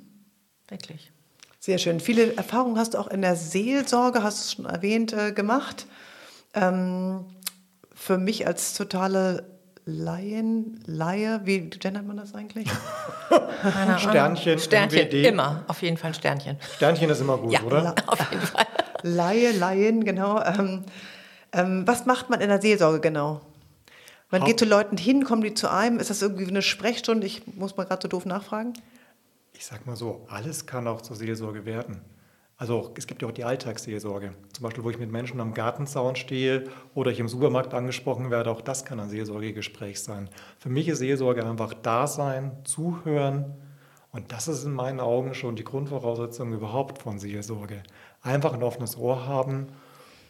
Wirklich. 0.70 1.12
Sehr 1.60 1.78
schön. 1.78 2.00
Viele 2.00 2.36
Erfahrungen 2.36 2.78
hast 2.78 2.94
du 2.94 3.00
auch 3.00 3.08
in 3.08 3.22
der 3.22 3.36
Seelsorge, 3.36 4.24
hast 4.24 4.40
du 4.40 4.42
es 4.42 4.54
schon 4.54 4.66
erwähnt, 4.66 5.14
äh, 5.14 5.34
gemacht. 5.34 5.88
Ähm, 6.54 7.26
für 7.94 8.18
mich 8.18 8.48
als 8.48 8.74
totale 8.74 9.59
Laien, 9.90 10.80
Laie, 10.86 11.42
wie 11.46 11.62
gendert 11.70 12.06
man 12.06 12.18
das 12.18 12.36
eigentlich? 12.36 12.70
Sternchen, 13.98 14.60
Sternchen, 14.60 15.08
MWD. 15.08 15.26
immer, 15.26 15.64
auf 15.68 15.82
jeden 15.82 15.98
Fall 15.98 16.12
ein 16.12 16.14
Sternchen. 16.14 16.58
Sternchen 16.76 17.10
ist 17.10 17.22
immer 17.22 17.38
gut, 17.38 17.52
ja, 17.52 17.62
oder? 17.64 17.96
auf 18.08 18.32
jeden 18.32 18.46
Fall. 18.46 18.66
Laie, 19.02 19.52
Laien, 19.52 20.06
genau. 20.06 20.42
Ähm, 20.44 20.84
ähm, 21.52 21.88
was 21.88 22.06
macht 22.06 22.30
man 22.30 22.40
in 22.42 22.50
der 22.50 22.62
Seelsorge 22.62 23.00
genau? 23.00 23.42
Man 24.30 24.42
Haupt 24.42 24.50
geht 24.50 24.60
zu 24.60 24.66
Leuten 24.66 24.98
hin, 24.98 25.24
kommen 25.24 25.42
die 25.42 25.56
zu 25.56 25.72
einem? 25.72 26.00
Ist 26.00 26.12
das 26.12 26.22
irgendwie 26.22 26.48
eine 26.48 26.62
Sprechstunde? 26.62 27.26
Ich 27.26 27.48
muss 27.56 27.76
mal 27.76 27.86
gerade 27.86 28.02
so 28.04 28.08
doof 28.08 28.26
nachfragen. 28.26 28.74
Ich 29.54 29.66
sag 29.66 29.88
mal 29.88 29.96
so, 29.96 30.26
alles 30.30 30.68
kann 30.68 30.88
auch 30.88 31.02
zur 31.02 31.16
Seelsorge 31.16 31.66
werden. 31.66 32.02
Also 32.60 32.92
es 32.98 33.08
gibt 33.08 33.22
ja 33.22 33.28
auch 33.30 33.34
die 33.34 33.46
Alltagsseelsorge. 33.46 34.34
Zum 34.52 34.64
Beispiel, 34.64 34.84
wo 34.84 34.90
ich 34.90 35.00
mit 35.00 35.10
Menschen 35.10 35.40
am 35.40 35.54
Gartenzaun 35.54 36.18
stehe 36.18 36.66
oder 36.94 37.10
ich 37.10 37.22
im 37.22 37.30
Supermarkt 37.30 37.74
angesprochen 37.74 38.32
werde, 38.32 38.52
auch 38.52 38.60
das 38.60 38.84
kann 38.84 39.00
ein 39.00 39.08
Seelsorgegespräch 39.10 40.02
sein. 40.02 40.30
Für 40.60 40.68
mich 40.68 40.90
ist 40.90 41.00
Seelsorge 41.00 41.46
einfach 41.46 41.74
da 41.74 42.06
sein, 42.06 42.52
zuhören. 42.66 43.56
Und 44.12 44.34
das 44.34 44.50
ist 44.50 44.66
in 44.66 44.74
meinen 44.74 45.00
Augen 45.00 45.36
schon 45.36 45.56
die 45.56 45.64
Grundvoraussetzung 45.64 46.52
überhaupt 46.52 47.02
von 47.02 47.18
Seelsorge. 47.18 47.82
Einfach 48.22 48.52
ein 48.52 48.62
offenes 48.62 48.98
Ohr 48.98 49.26
haben 49.26 49.68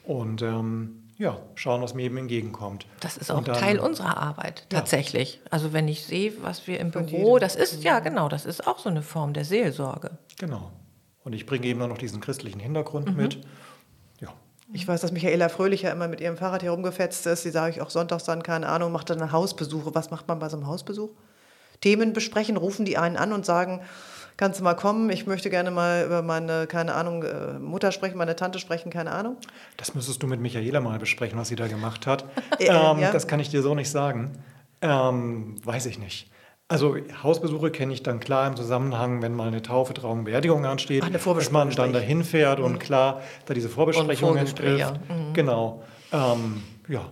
und 0.04 0.44
ähm, 0.44 1.10
ja, 1.18 1.40
schauen, 1.56 1.82
was 1.82 1.96
mir 1.96 2.04
eben 2.04 2.18
entgegenkommt. 2.18 2.86
Das 3.00 3.18
ist 3.18 3.32
auch 3.32 3.44
dann, 3.44 3.56
Teil 3.56 3.80
unserer 3.80 4.18
Arbeit, 4.18 4.68
tatsächlich. 4.70 5.42
Ja. 5.46 5.52
Also 5.52 5.74
wenn 5.74 5.88
ich 5.88 6.06
sehe, 6.06 6.34
was 6.44 6.68
wir 6.68 6.80
im 6.80 6.92
Büro, 6.92 7.40
das 7.40 7.56
ist, 7.56 7.84
ja 7.84 8.00
genau, 8.02 8.30
das 8.30 8.46
ist 8.46 8.68
auch 8.68 8.78
so 8.78 8.90
eine 8.90 9.02
Form 9.02 9.34
der 9.34 9.46
Seelsorge. 9.46 10.12
Genau. 10.38 10.72
Und 11.24 11.34
ich 11.34 11.46
bringe 11.46 11.66
eben 11.68 11.80
noch 11.80 11.98
diesen 11.98 12.22
christlichen 12.22 12.60
Hintergrund 12.60 13.10
mhm. 13.10 13.16
mit. 13.16 13.42
Ja. 14.20 14.30
Ich 14.74 14.88
weiß, 14.88 15.02
dass 15.02 15.12
Michaela 15.12 15.50
Fröhlicher 15.50 15.92
immer 15.92 16.08
mit 16.08 16.22
ihrem 16.22 16.38
Fahrrad 16.38 16.64
herumgefetzt 16.64 17.26
ist. 17.28 17.44
Sie 17.44 17.52
sage 17.52 17.72
ich 17.76 17.82
auch 17.82 17.90
sonntags 17.90 18.24
dann, 18.24 18.44
keine 18.44 18.68
Ahnung, 18.68 18.92
macht 18.92 19.10
dann 19.10 19.32
Hausbesuche. 19.32 19.94
Was 19.94 20.12
macht 20.12 20.28
man 20.28 20.40
bei 20.40 20.50
so 20.50 20.58
einem 20.58 20.68
Hausbesuch? 20.68 21.12
Themen 21.82 22.14
besprechen, 22.14 22.58
rufen 22.58 22.86
die 22.86 22.98
einen 22.98 23.16
an 23.16 23.32
und 23.32 23.46
sagen, 23.46 23.82
kannst 24.40 24.60
du 24.60 24.64
mal 24.64 24.74
kommen, 24.74 25.10
ich 25.10 25.28
möchte 25.28 25.50
gerne 25.50 25.70
mal 25.70 26.06
über 26.06 26.22
meine, 26.22 26.68
keine 26.68 26.94
Ahnung, 26.94 27.24
äh, 27.24 27.60
Mutter 27.60 27.92
sprechen, 27.92 28.18
meine 28.18 28.36
Tante 28.36 28.60
sprechen, 28.60 28.90
keine 28.90 29.12
Ahnung. 29.12 29.38
Das 29.78 29.96
müsstest 29.96 30.24
du 30.24 30.28
mit 30.28 30.40
Michaela 30.40 30.80
mal 30.80 31.00
besprechen, 31.00 31.38
was 31.38 31.50
sie 31.50 31.56
da 31.56 31.68
gemacht 31.68 32.08
hat. 32.08 32.24
äh, 32.60 32.68
ähm, 32.68 33.00
ja. 33.00 33.12
Das 33.12 33.28
kann 33.28 33.40
ich 33.40 33.50
dir 33.50 33.62
so 33.62 33.76
nicht 33.76 33.92
sagen. 33.92 34.32
Ähm, 34.82 35.56
weiß 35.64 35.86
ich 35.88 36.00
nicht. 36.00 36.32
Also 36.72 36.98
Hausbesuche 37.24 37.72
kenne 37.72 37.94
ich 37.94 38.04
dann 38.04 38.20
klar 38.20 38.48
im 38.48 38.56
Zusammenhang, 38.56 39.24
wenn 39.24 39.34
mal 39.34 39.48
eine 39.48 39.64
Taufe, 39.64 39.96
Trauung, 39.96 40.26
Beerdigung 40.26 40.68
ansteht, 40.68 41.04
Ach, 41.04 41.10
dass 41.10 41.52
man 41.52 41.72
dann 41.72 41.94
dahin 41.94 42.24
fährt 42.24 42.60
und 42.60 42.74
mhm. 42.74 42.80
klar 42.80 43.22
da 43.48 43.56
diese 43.56 43.70
Vorbesprechungen 43.70 44.46
trifft. 44.46 45.00
Mhm. 45.10 45.34
Genau. 45.34 45.84
Ähm, 46.14 46.62
ja. 46.88 47.10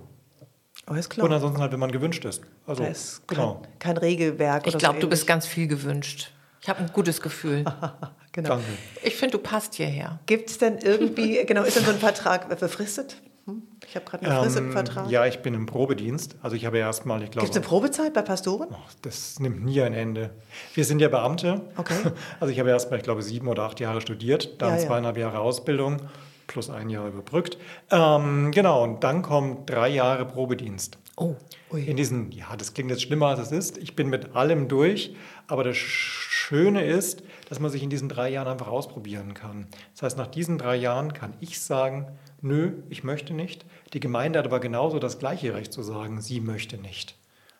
Alles 0.85 1.09
klar. 1.09 1.25
Und 1.25 1.33
ansonsten 1.33 1.59
halt, 1.59 1.71
wenn 1.71 1.79
man 1.79 1.91
gewünscht 1.91 2.23
ist. 2.23 2.43
Also, 2.67 2.83
da 2.83 2.89
ist 2.89 3.27
genau. 3.27 3.55
kein, 3.55 3.79
kein 3.79 3.97
Regelwerk. 3.97 4.67
Ich 4.67 4.77
glaube, 4.77 4.95
so 4.95 5.01
du 5.01 5.09
bist 5.09 5.25
ganz 5.25 5.47
viel 5.47 5.67
gewünscht. 5.67 6.31
Ich 6.61 6.69
habe 6.69 6.79
ein 6.79 6.91
gutes 6.93 7.19
Gefühl. 7.19 7.65
genau. 8.31 8.49
Danke. 8.49 8.65
Ich 9.03 9.15
finde, 9.15 9.37
du 9.37 9.43
passt 9.43 9.73
hierher. 9.73 10.19
Gibt 10.27 10.51
es 10.51 10.59
denn 10.59 10.77
irgendwie, 10.77 11.43
genau, 11.47 11.63
ist 11.63 11.77
denn 11.77 11.83
so 11.83 11.91
ein 11.91 11.97
Vertrag 11.97 12.47
befristet? 12.59 13.17
Hm? 13.47 13.63
Ich 13.87 13.95
habe 13.95 14.05
gerade 14.05 14.25
eine 14.25 14.41
Frist 14.41 14.57
ähm, 14.57 14.65
im 14.65 14.71
Vertrag. 14.73 15.09
Ja, 15.09 15.25
ich 15.25 15.39
bin 15.39 15.53
im 15.53 15.65
Probedienst. 15.65 16.35
Also 16.41 16.55
ich 16.55 16.65
habe 16.65 16.77
erstmal, 16.77 17.23
ich 17.23 17.31
glaube. 17.31 17.45
Gibt 17.45 17.55
es 17.55 17.61
eine 17.61 17.65
Probezeit 17.65 18.13
bei 18.13 18.21
Pastoren? 18.21 18.67
Oh, 18.71 18.75
das 19.01 19.39
nimmt 19.39 19.63
nie 19.63 19.81
ein 19.81 19.93
Ende. 19.93 20.31
Wir 20.73 20.83
sind 20.83 20.99
ja 20.99 21.07
Beamte. 21.07 21.61
Okay. 21.77 21.93
Also 22.39 22.51
ich 22.51 22.59
habe 22.59 22.69
erstmal, 22.69 22.99
ich 22.99 23.03
glaube, 23.03 23.23
sieben 23.23 23.47
oder 23.47 23.63
acht 23.63 23.79
Jahre 23.79 24.01
studiert, 24.01 24.61
dann 24.61 24.73
ja, 24.73 24.77
zweieinhalb 24.77 25.17
Jahre 25.17 25.39
Ausbildung 25.39 26.01
plus 26.47 26.69
ein 26.69 26.89
Jahr 26.89 27.07
überbrückt. 27.07 27.57
Ähm, 27.91 28.51
genau, 28.51 28.83
und 28.83 29.03
dann 29.03 29.21
kommen 29.21 29.65
drei 29.65 29.89
Jahre 29.89 30.25
Probedienst. 30.25 30.97
Oh, 31.15 31.35
ui. 31.71 31.83
In 31.83 31.97
diesen, 31.97 32.31
ja, 32.31 32.55
das 32.55 32.73
klingt 32.73 32.89
jetzt 32.89 33.01
schlimmer 33.01 33.27
als 33.27 33.39
es 33.39 33.51
ist. 33.51 33.77
Ich 33.77 33.95
bin 33.95 34.09
mit 34.09 34.35
allem 34.35 34.67
durch, 34.67 35.15
aber 35.47 35.63
das 35.63 35.77
Schöne 35.77 36.85
ist, 36.85 37.23
dass 37.49 37.59
man 37.59 37.71
sich 37.71 37.83
in 37.83 37.89
diesen 37.89 38.07
drei 38.07 38.29
Jahren 38.29 38.47
einfach 38.47 38.67
ausprobieren 38.67 39.33
kann. 39.33 39.67
Das 39.93 40.03
heißt, 40.03 40.17
nach 40.17 40.27
diesen 40.27 40.57
drei 40.57 40.75
Jahren 40.75 41.13
kann 41.13 41.33
ich 41.39 41.59
sagen, 41.59 42.07
nö, 42.41 42.73
ich 42.89 43.03
möchte 43.03 43.33
nicht. 43.33 43.65
Die 43.93 43.99
Gemeinde 43.99 44.39
hat 44.39 44.45
aber 44.45 44.59
genauso 44.59 44.99
das 44.99 45.19
gleiche 45.19 45.53
Recht 45.53 45.73
zu 45.73 45.83
sagen, 45.83 46.21
sie 46.21 46.39
möchte 46.39 46.77
nicht. 46.77 47.15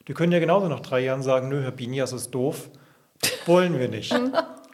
Die 0.07 0.13
können 0.13 0.31
ja 0.31 0.39
genauso 0.39 0.67
nach 0.67 0.79
drei 0.79 1.01
Jahren 1.01 1.21
sagen, 1.21 1.49
nö, 1.49 1.61
Herr 1.61 1.71
Binias 1.71 2.13
ist 2.13 2.31
doof, 2.31 2.69
wollen 3.45 3.77
wir 3.77 3.89
nicht. 3.89 4.15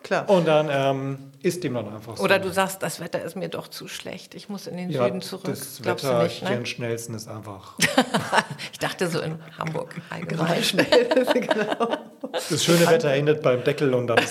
Klar. 0.04 0.30
Und 0.30 0.48
dann 0.48 0.68
ähm, 0.70 1.32
ist 1.42 1.64
dem 1.64 1.74
dann 1.76 1.88
einfach 1.88 2.18
so. 2.18 2.24
Oder 2.24 2.38
du 2.38 2.52
sagst, 2.52 2.84
das 2.84 3.00
Wetter 3.00 3.22
ist 3.22 3.36
mir 3.36 3.48
doch 3.48 3.70
zu 3.70 3.88
schlecht, 3.88 4.36
ich 4.36 4.50
muss 4.50 4.68
in 4.68 4.76
den 4.76 4.90
ja, 4.90 5.06
Süden 5.06 5.22
zurück. 5.22 5.46
Das 5.46 5.80
Glaubst 5.82 6.04
Wetter 6.04 6.18
du 6.18 6.24
nicht, 6.24 6.46
hier 6.46 6.60
ne? 6.60 6.66
schnellsten 6.66 7.14
ist 7.16 7.30
einfach. 7.30 7.78
ich 8.72 8.80
dachte 8.80 9.08
so 9.08 9.22
in 9.22 9.40
Hamburg 9.58 9.96
allgemein. 10.10 10.62
schnell, 10.62 10.86
genau. 11.34 11.98
Das 12.32 12.64
schöne 12.64 12.86
Wetter 12.88 13.12
endet 13.14 13.42
beim 13.42 13.64
Deckel 13.64 13.94
und 13.94 14.08
dann 14.08 14.20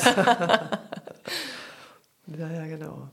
Ja, 2.39 2.51
ja, 2.51 2.67
genau. 2.67 3.09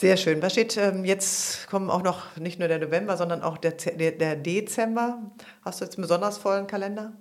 Sehr 0.00 0.16
schön. 0.16 0.40
Was 0.40 0.52
steht 0.52 0.78
ähm, 0.78 1.04
jetzt? 1.04 1.68
Kommen 1.68 1.90
auch 1.90 2.02
noch 2.02 2.34
nicht 2.38 2.58
nur 2.58 2.68
der 2.68 2.78
November, 2.78 3.18
sondern 3.18 3.42
auch 3.42 3.58
der, 3.58 3.72
der, 3.72 4.12
der 4.12 4.34
Dezember. 4.34 5.18
Hast 5.62 5.78
du 5.78 5.84
jetzt 5.84 5.98
einen 5.98 6.04
besonders 6.04 6.38
vollen 6.38 6.66
Kalender? 6.66 7.12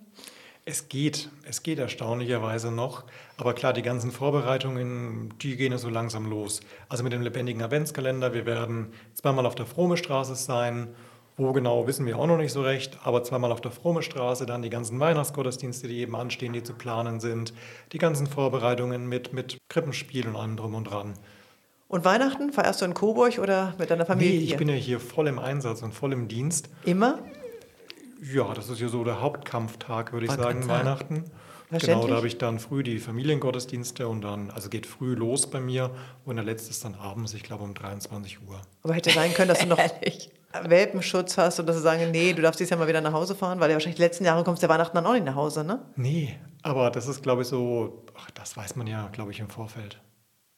Es 0.63 0.87
geht, 0.87 1.27
es 1.43 1.61
geht 1.61 1.77
erstaunlicherweise 1.77 2.71
noch. 2.71 3.03
Aber 3.35 3.53
klar, 3.53 3.73
die 3.73 3.81
ganzen 3.81 4.11
Vorbereitungen, 4.11 5.33
die 5.41 5.57
gehen 5.57 5.77
so 5.77 5.89
langsam 5.89 6.29
los. 6.29 6.61
Also 6.87 7.03
mit 7.03 7.11
dem 7.11 7.21
lebendigen 7.21 7.61
Adventskalender, 7.61 8.33
wir 8.33 8.45
werden 8.45 8.93
zweimal 9.13 9.45
auf 9.45 9.55
der 9.55 9.65
Frome 9.65 9.97
Straße 9.97 10.35
sein. 10.35 10.87
Wo 11.35 11.51
genau, 11.51 11.85
wissen 11.85 12.05
wir 12.05 12.17
auch 12.17 12.27
noch 12.27 12.37
nicht 12.37 12.53
so 12.53 12.61
recht. 12.61 12.97
Aber 13.03 13.25
zweimal 13.25 13.51
auf 13.51 13.59
der 13.59 13.71
Frome 13.71 14.03
Straße, 14.03 14.45
dann 14.45 14.61
die 14.61 14.69
ganzen 14.69 15.01
Weihnachtsgottesdienste, 15.01 15.89
die 15.89 15.99
eben 15.99 16.15
anstehen, 16.15 16.53
die 16.53 16.63
zu 16.63 16.75
planen 16.75 17.19
sind. 17.19 17.53
Die 17.91 17.97
ganzen 17.97 18.25
Vorbereitungen 18.25 19.05
mit, 19.09 19.33
mit 19.33 19.57
Krippenspiel 19.67 20.29
und 20.29 20.37
allem 20.37 20.55
drum 20.55 20.75
und 20.75 20.85
dran. 20.85 21.15
Und 21.89 22.05
Weihnachten? 22.05 22.53
Feierst 22.53 22.81
du 22.81 22.85
in 22.85 22.93
Coburg 22.93 23.39
oder 23.39 23.73
mit 23.79 23.89
deiner 23.89 24.05
Familie? 24.05 24.37
Nee, 24.37 24.43
ich 24.43 24.49
hier? 24.49 24.57
bin 24.57 24.69
ja 24.69 24.75
hier 24.75 24.99
voll 24.99 25.27
im 25.27 25.39
Einsatz 25.39 25.81
und 25.81 25.91
voll 25.91 26.13
im 26.13 26.27
Dienst. 26.27 26.69
Immer? 26.85 27.17
Ja, 28.21 28.53
das 28.53 28.69
ist 28.69 28.79
ja 28.79 28.89
so 28.89 29.03
der 29.03 29.21
Hauptkampftag, 29.21 30.13
würde 30.13 30.27
ich 30.27 30.31
sagen, 30.31 30.61
sagen. 30.61 30.67
Weihnachten. 30.67 31.23
Genau, 31.71 32.07
da 32.07 32.15
habe 32.15 32.27
ich 32.27 32.37
dann 32.37 32.59
früh 32.59 32.83
die 32.83 32.99
Familiengottesdienste 32.99 34.07
und 34.07 34.21
dann, 34.21 34.51
also 34.51 34.69
geht 34.69 34.85
früh 34.85 35.15
los 35.15 35.49
bei 35.49 35.59
mir 35.59 35.89
und 36.25 36.35
der 36.35 36.45
letzte 36.45 36.69
ist 36.69 36.85
dann 36.85 36.93
abends, 36.95 37.33
ich 37.33 37.43
glaube 37.43 37.63
um 37.63 37.73
23 37.73 38.39
Uhr. 38.47 38.61
Aber 38.83 38.93
hätte 38.93 39.11
sein 39.11 39.33
können, 39.33 39.49
dass 39.49 39.59
du 39.59 39.67
noch. 39.67 39.79
Welpenschutz 40.63 41.37
hast 41.37 41.59
und 41.59 41.67
dass 41.67 41.75
sie 41.75 41.83
sagen, 41.83 42.09
nee, 42.09 42.33
du 42.33 42.41
darfst 42.41 42.59
dieses 42.59 42.71
Jahr 42.71 42.79
mal 42.79 42.87
wieder 42.87 43.01
nach 43.01 43.13
Hause 43.13 43.35
fahren, 43.35 43.59
weil 43.59 43.69
ja 43.69 43.75
wahrscheinlich 43.75 43.97
die 43.97 44.01
letzten 44.01 44.25
Jahre 44.25 44.43
kommst 44.43 44.63
du 44.63 44.67
ja 44.67 44.73
Weihnachten 44.73 44.95
dann 44.95 45.05
auch 45.05 45.13
nicht 45.13 45.25
nach 45.25 45.35
Hause, 45.35 45.63
ne? 45.63 45.79
Nee, 45.95 46.35
aber 46.63 46.89
das 46.89 47.07
ist, 47.07 47.21
glaube 47.21 47.43
ich, 47.43 47.47
so, 47.47 48.03
ach, 48.17 48.31
das 48.31 48.57
weiß 48.57 48.75
man 48.75 48.87
ja, 48.87 49.09
glaube 49.11 49.31
ich, 49.31 49.39
im 49.39 49.49
Vorfeld. 49.49 49.99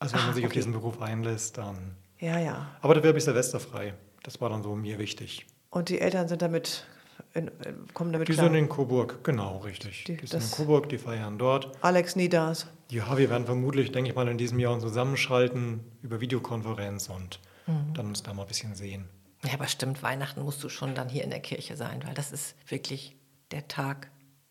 Also 0.01 0.15
wenn 0.15 0.21
Ah, 0.21 0.25
man 0.25 0.33
sich 0.35 0.43
auf 0.45 0.49
okay. 0.51 0.59
diesen 0.59 0.73
Beruf 0.73 1.01
einlässt, 1.01 1.57
dann. 1.57 1.95
Ja, 2.19 2.39
ja. 2.39 2.67
Aber 2.81 2.95
dafür 2.95 3.09
habe 3.09 3.17
ich 3.19 3.23
Silvester 3.23 3.59
frei. 3.59 3.93
Das 4.23 4.41
war 4.41 4.49
dann 4.49 4.63
so 4.63 4.75
mir 4.75 4.97
wichtig. 4.99 5.45
Und 5.69 5.89
die 5.89 5.99
Eltern 6.01 6.27
sind 6.27 6.41
damit, 6.41 6.85
in, 7.33 7.49
kommen 7.93 8.11
damit 8.11 8.27
Die 8.27 8.33
klar. 8.33 8.47
sind 8.47 8.55
in 8.55 8.67
Coburg, 8.67 9.23
genau, 9.23 9.59
richtig. 9.59 10.03
Die- 10.05 10.17
Die, 10.17 10.25
sind 10.27 10.43
in 10.43 10.51
Coburg, 10.51 10.89
die 10.89 10.97
feiern 10.97 11.37
dort. 11.37 11.71
Alex 11.83 12.15
nie 12.15 12.29
da 12.29 12.51
ist. 12.51 12.67
Ja, 12.89 13.17
wir 13.17 13.29
werden 13.29 13.45
vermutlich, 13.45 13.91
denke 13.91 14.09
ich 14.09 14.15
mal, 14.15 14.27
in 14.27 14.37
diesem 14.37 14.59
Jahr 14.59 14.73
uns 14.73 14.83
zusammenschalten 14.83 15.79
über 16.01 16.19
Videokonferenz 16.19 17.07
und 17.09 17.39
Mhm. 17.67 17.93
dann 17.93 18.07
uns 18.07 18.23
da 18.23 18.33
mal 18.33 18.41
ein 18.43 18.47
bisschen 18.47 18.75
sehen. 18.75 19.07
Ja, 19.45 19.53
aber 19.53 19.67
stimmt, 19.67 20.03
Weihnachten 20.03 20.41
musst 20.41 20.63
du 20.63 20.69
schon 20.69 20.93
dann 20.95 21.09
hier 21.09 21.23
in 21.23 21.29
der 21.29 21.39
Kirche 21.39 21.75
sein, 21.77 22.01
weil 22.05 22.13
das 22.15 22.31
ist 22.31 22.55
wirklich 22.69 23.15
der 23.51 23.67
Tag 23.67 24.09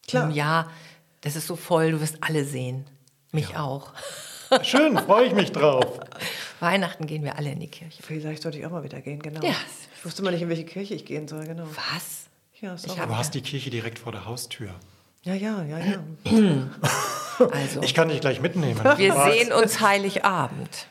Klar. 0.08 0.24
im 0.24 0.30
Jahr. 0.30 0.70
Das 1.20 1.36
ist 1.36 1.46
so 1.48 1.54
voll, 1.56 1.90
du 1.92 2.00
wirst 2.00 2.18
alle 2.22 2.44
sehen. 2.44 2.86
Mich 3.32 3.56
auch. 3.56 3.92
Schön, 4.62 4.98
freue 4.98 5.26
ich 5.26 5.34
mich 5.34 5.52
drauf. 5.52 6.00
Weihnachten 6.60 7.06
gehen 7.06 7.24
wir 7.24 7.36
alle 7.38 7.52
in 7.52 7.60
die 7.60 7.68
Kirche. 7.68 8.02
Vielleicht 8.02 8.42
sollte 8.42 8.58
ich 8.58 8.66
auch 8.66 8.70
mal 8.70 8.82
wieder 8.84 9.00
gehen, 9.00 9.20
genau. 9.20 9.40
Ja. 9.46 9.54
Ich 9.96 10.04
wusste 10.04 10.22
mal 10.22 10.30
nicht, 10.32 10.42
in 10.42 10.48
welche 10.48 10.64
Kirche 10.64 10.94
ich 10.94 11.04
gehen 11.04 11.28
soll, 11.28 11.46
genau. 11.46 11.64
Was? 11.94 12.26
Ja, 12.60 12.74
Ich 12.84 12.98
hab- 12.98 13.08
Du 13.08 13.16
hast 13.16 13.34
die 13.34 13.40
Kirche 13.42 13.70
direkt 13.70 13.98
vor 13.98 14.12
der 14.12 14.26
Haustür. 14.26 14.70
ja, 15.22 15.34
ja, 15.34 15.62
ja, 15.64 15.78
ja. 15.78 15.98
Also, 17.52 17.80
Ich 17.82 17.94
kann 17.94 18.08
dich 18.10 18.20
gleich 18.20 18.42
mitnehmen. 18.42 18.78
wir 18.96 19.14
Was? 19.14 19.32
sehen 19.32 19.50
uns 19.52 19.80
Heiligabend. 19.80 20.86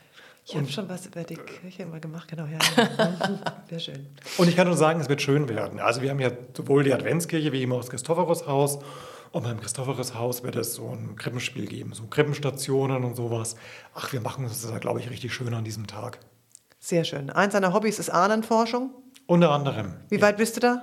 Ich 0.47 0.55
habe 0.55 0.67
schon 0.67 0.89
was 0.89 1.05
über 1.05 1.23
die 1.23 1.35
Kirche 1.35 1.85
mal 1.85 1.99
gemacht, 1.99 2.27
genau. 2.27 2.45
Ja, 2.45 2.57
ja. 2.75 3.15
Sehr 3.69 3.79
schön. 3.79 4.07
Und 4.39 4.47
ich 4.47 4.55
kann 4.55 4.65
nur 4.65 4.75
sagen, 4.75 4.99
es 4.99 5.07
wird 5.09 5.21
schön 5.21 5.47
werden. 5.47 5.79
Also 5.79 6.01
wir 6.01 6.09
haben 6.09 6.19
ja 6.19 6.31
sowohl 6.57 6.83
die 6.83 6.91
Adventskirche 6.91 7.51
wie 7.51 7.61
immer 7.61 7.77
das 7.77 7.91
Christophorushaus. 7.91 8.79
Und 9.31 9.43
beim 9.43 9.59
Christophorushaus 9.59 10.43
wird 10.43 10.55
es 10.55 10.73
so 10.73 10.89
ein 10.89 11.15
Krippenspiel 11.15 11.67
geben, 11.67 11.93
so 11.93 12.03
Krippenstationen 12.07 13.03
und 13.03 13.15
sowas. 13.15 13.55
Ach, 13.93 14.11
wir 14.11 14.21
machen 14.21 14.45
uns 14.45 14.61
das 14.61 14.71
da, 14.71 14.79
glaube 14.79 14.99
ich, 14.99 15.09
richtig 15.09 15.33
schön 15.33 15.53
an 15.53 15.63
diesem 15.63 15.85
Tag. 15.85 16.19
Sehr 16.79 17.03
schön. 17.03 17.29
Eins 17.29 17.53
deiner 17.53 17.73
Hobbys 17.73 17.99
ist 17.99 18.09
Ahnenforschung. 18.09 18.89
Unter 19.27 19.51
anderem. 19.51 19.93
Wie 20.09 20.21
weit 20.21 20.37
bist 20.37 20.55
du 20.57 20.61
da? 20.61 20.81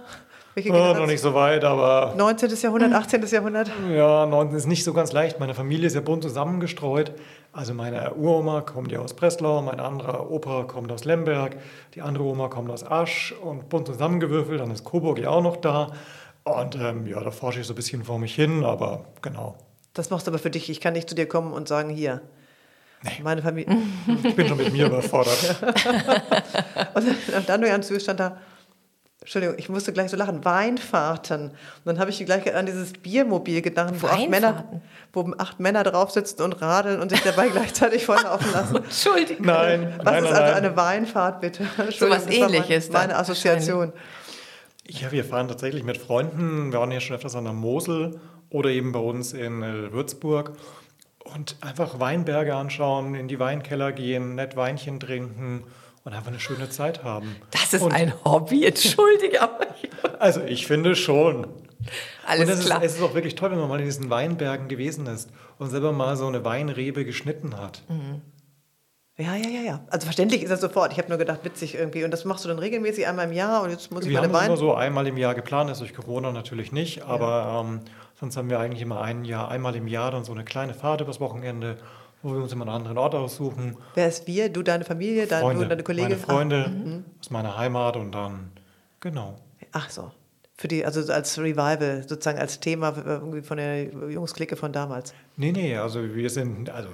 Welche 0.54 0.70
Ja, 0.70 0.94
noch 0.94 1.06
nicht 1.06 1.20
so 1.20 1.34
weit, 1.34 1.64
aber 1.64 2.14
19. 2.16 2.50
Jahrhundert, 2.62 2.92
18. 2.94 3.26
Jahrhundert? 3.26 3.70
Ja, 3.90 4.24
19 4.24 4.56
ist 4.56 4.66
nicht 4.66 4.84
so 4.84 4.94
ganz 4.94 5.12
leicht. 5.12 5.38
Meine 5.38 5.52
Familie 5.52 5.86
ist 5.86 5.94
ja 5.94 6.00
bunt 6.00 6.22
zusammengestreut. 6.22 7.12
Also 7.52 7.74
meine 7.74 8.14
Uroma 8.14 8.62
kommt 8.62 8.92
ja 8.92 9.00
aus 9.00 9.14
Breslau, 9.14 9.60
mein 9.60 9.80
anderer 9.80 10.30
Opa 10.30 10.64
kommt 10.64 10.92
aus 10.92 11.04
Lemberg, 11.04 11.56
die 11.94 12.00
andere 12.02 12.24
Oma 12.24 12.48
kommt 12.48 12.70
aus 12.70 12.86
Asch 12.86 13.34
und 13.42 13.68
bunt 13.68 13.86
zusammengewürfelt. 13.86 14.60
Dann 14.60 14.70
ist 14.70 14.84
Coburg 14.84 15.18
ja 15.18 15.30
auch 15.30 15.42
noch 15.42 15.56
da. 15.56 15.92
Und 16.46 16.76
ähm, 16.76 17.08
ja, 17.08 17.18
da 17.18 17.32
forsche 17.32 17.60
ich 17.60 17.66
so 17.66 17.72
ein 17.72 17.76
bisschen 17.76 18.04
vor 18.04 18.20
mich 18.20 18.32
hin, 18.32 18.62
aber 18.62 19.04
genau. 19.20 19.58
Das 19.94 20.10
machst 20.10 20.28
du 20.28 20.30
aber 20.30 20.38
für 20.38 20.50
dich. 20.50 20.70
Ich 20.70 20.80
kann 20.80 20.92
nicht 20.92 21.08
zu 21.08 21.16
dir 21.16 21.26
kommen 21.26 21.52
und 21.52 21.66
sagen, 21.66 21.90
hier. 21.90 22.22
Meine 23.22 23.42
Familie. 23.42 23.76
Ich 24.22 24.36
bin 24.36 24.46
schon 24.46 24.56
mit 24.56 24.72
mir 24.72 24.86
überfordert. 24.86 25.56
Und 26.94 27.48
dann 27.48 27.60
nur 27.60 27.68
ganz 27.68 27.92
stand 28.02 28.20
da, 28.20 28.38
Entschuldigung, 29.20 29.56
ich 29.58 29.68
musste 29.68 29.92
gleich 29.92 30.10
so 30.10 30.16
lachen, 30.16 30.44
Weinfahrten. 30.44 31.50
Und 31.50 31.54
dann 31.84 31.98
habe 31.98 32.10
ich 32.10 32.24
gleich 32.24 32.54
an 32.54 32.66
dieses 32.66 32.92
Biermobil 32.92 33.60
gedacht, 33.60 33.94
wo 33.98 34.06
acht 34.06 34.28
Männer, 34.28 34.64
wo 35.12 35.32
acht 35.38 35.58
Männer 35.58 35.82
drauf 35.82 36.12
sitzen 36.12 36.42
und 36.42 36.62
radeln 36.62 37.00
und 37.00 37.10
sich 37.10 37.22
dabei 37.22 37.48
gleichzeitig 37.48 38.06
volllaufen 38.06 38.52
lassen. 38.52 38.76
Entschuldigung. 38.84 39.46
Nein, 39.46 39.94
Was 39.98 40.04
nein, 40.04 40.24
ist 40.24 40.30
nein, 40.30 40.42
also 40.42 40.54
nein. 40.54 40.64
eine 40.64 40.76
Weinfahrt, 40.76 41.40
bitte? 41.40 41.66
So 41.98 42.08
was 42.08 42.28
Ähnliches 42.28 42.88
dann 42.88 43.08
Meine 43.08 43.16
Assoziation. 43.18 43.92
Ja, 44.88 45.10
wir 45.12 45.24
fahren 45.24 45.48
tatsächlich 45.48 45.82
mit 45.84 45.98
Freunden. 45.98 46.72
Wir 46.72 46.78
waren 46.80 46.92
ja 46.92 47.00
schon 47.00 47.16
öfters 47.16 47.34
an 47.36 47.44
der 47.44 47.52
Mosel 47.52 48.20
oder 48.50 48.70
eben 48.70 48.92
bei 48.92 48.98
uns 49.00 49.32
in 49.32 49.62
äh, 49.62 49.92
Würzburg. 49.92 50.52
Und 51.24 51.56
einfach 51.60 51.98
Weinberge 51.98 52.54
anschauen, 52.54 53.14
in 53.16 53.26
die 53.26 53.40
Weinkeller 53.40 53.90
gehen, 53.92 54.36
nett 54.36 54.56
Weinchen 54.56 55.00
trinken 55.00 55.64
und 56.04 56.12
einfach 56.12 56.28
eine 56.28 56.38
schöne 56.38 56.70
Zeit 56.70 57.02
haben. 57.02 57.34
Das 57.50 57.74
ist 57.74 57.82
und, 57.82 57.92
ein 57.92 58.12
Hobby, 58.24 58.64
entschuldige. 58.64 59.42
aber- 59.42 59.66
Also 60.20 60.40
ich 60.42 60.66
finde 60.68 60.94
schon. 60.94 61.48
Alles 62.26 62.48
und 62.60 62.64
klar. 62.64 62.82
Ist, 62.82 62.92
es 62.92 62.96
ist 62.98 63.02
auch 63.02 63.14
wirklich 63.14 63.34
toll, 63.34 63.50
wenn 63.50 63.58
man 63.58 63.68
mal 63.68 63.80
in 63.80 63.86
diesen 63.86 64.08
Weinbergen 64.08 64.68
gewesen 64.68 65.06
ist 65.08 65.30
und 65.58 65.68
selber 65.70 65.92
mal 65.92 66.16
so 66.16 66.26
eine 66.28 66.44
Weinrebe 66.44 67.04
geschnitten 67.04 67.56
hat. 67.58 67.82
Ja, 69.18 69.34
ja, 69.34 69.48
ja, 69.48 69.60
ja. 69.62 69.80
Also 69.88 70.04
verständlich 70.04 70.42
ist 70.42 70.50
das 70.50 70.60
sofort. 70.60 70.92
Ich 70.92 70.98
habe 70.98 71.08
nur 71.08 71.16
gedacht, 71.16 71.40
witzig 71.42 71.74
irgendwie. 71.74 72.04
Und 72.04 72.10
das 72.10 72.26
machst 72.26 72.44
du 72.44 72.48
dann 72.48 72.58
regelmäßig 72.58 73.06
einmal 73.06 73.26
im 73.26 73.32
Jahr 73.32 73.62
und 73.62 73.70
jetzt 73.70 73.90
muss 73.90 74.04
ich 74.04 74.10
Wir 74.10 74.20
meine 74.20 74.32
haben 74.32 74.40
es 74.40 74.46
immer 74.46 74.56
so 74.58 74.74
einmal 74.74 75.06
im 75.06 75.16
Jahr 75.16 75.34
geplant, 75.34 75.70
ist 75.70 75.80
durch 75.80 75.94
Corona 75.94 76.32
natürlich 76.32 76.70
nicht, 76.70 77.02
aber 77.02 77.64
ähm, 77.64 77.80
sonst 78.14 78.36
haben 78.36 78.50
wir 78.50 78.60
eigentlich 78.60 78.82
immer 78.82 79.00
ein 79.00 79.24
Jahr, 79.24 79.50
einmal 79.50 79.74
im 79.74 79.88
Jahr 79.88 80.10
dann 80.10 80.24
so 80.24 80.32
eine 80.32 80.44
kleine 80.44 80.74
Fahrt 80.74 81.00
übers 81.00 81.18
Wochenende, 81.18 81.78
wo 82.22 82.34
wir 82.34 82.42
uns 82.42 82.52
immer 82.52 82.66
einen 82.66 82.74
anderen 82.74 82.98
Ort 82.98 83.14
aussuchen. 83.14 83.78
Wer 83.94 84.08
ist 84.08 84.26
wir? 84.26 84.50
Du, 84.50 84.62
deine 84.62 84.84
Familie, 84.84 85.26
dein, 85.26 85.40
du 85.40 85.46
Freunde, 85.46 85.62
und 85.62 85.68
deine 85.70 85.82
Kollegin? 85.82 86.10
meine 86.10 86.20
Freunde 86.22 86.68
mhm. 86.68 87.04
aus 87.18 87.30
meiner 87.30 87.56
Heimat 87.56 87.96
und 87.96 88.12
dann, 88.12 88.50
genau. 89.00 89.36
Ach, 89.72 89.88
so. 89.88 90.10
Für 90.58 90.68
die, 90.68 90.84
also 90.84 91.10
als 91.12 91.38
Revival, 91.38 92.04
sozusagen 92.06 92.38
als 92.38 92.60
Thema 92.60 92.90
äh, 92.90 93.14
irgendwie 93.14 93.42
von 93.42 93.56
der 93.56 93.84
Jungsklicke 93.84 94.56
von 94.56 94.72
damals. 94.72 95.14
Nee, 95.36 95.52
nee, 95.52 95.76
also 95.76 96.14
wir 96.14 96.28
sind, 96.30 96.68
also 96.68 96.88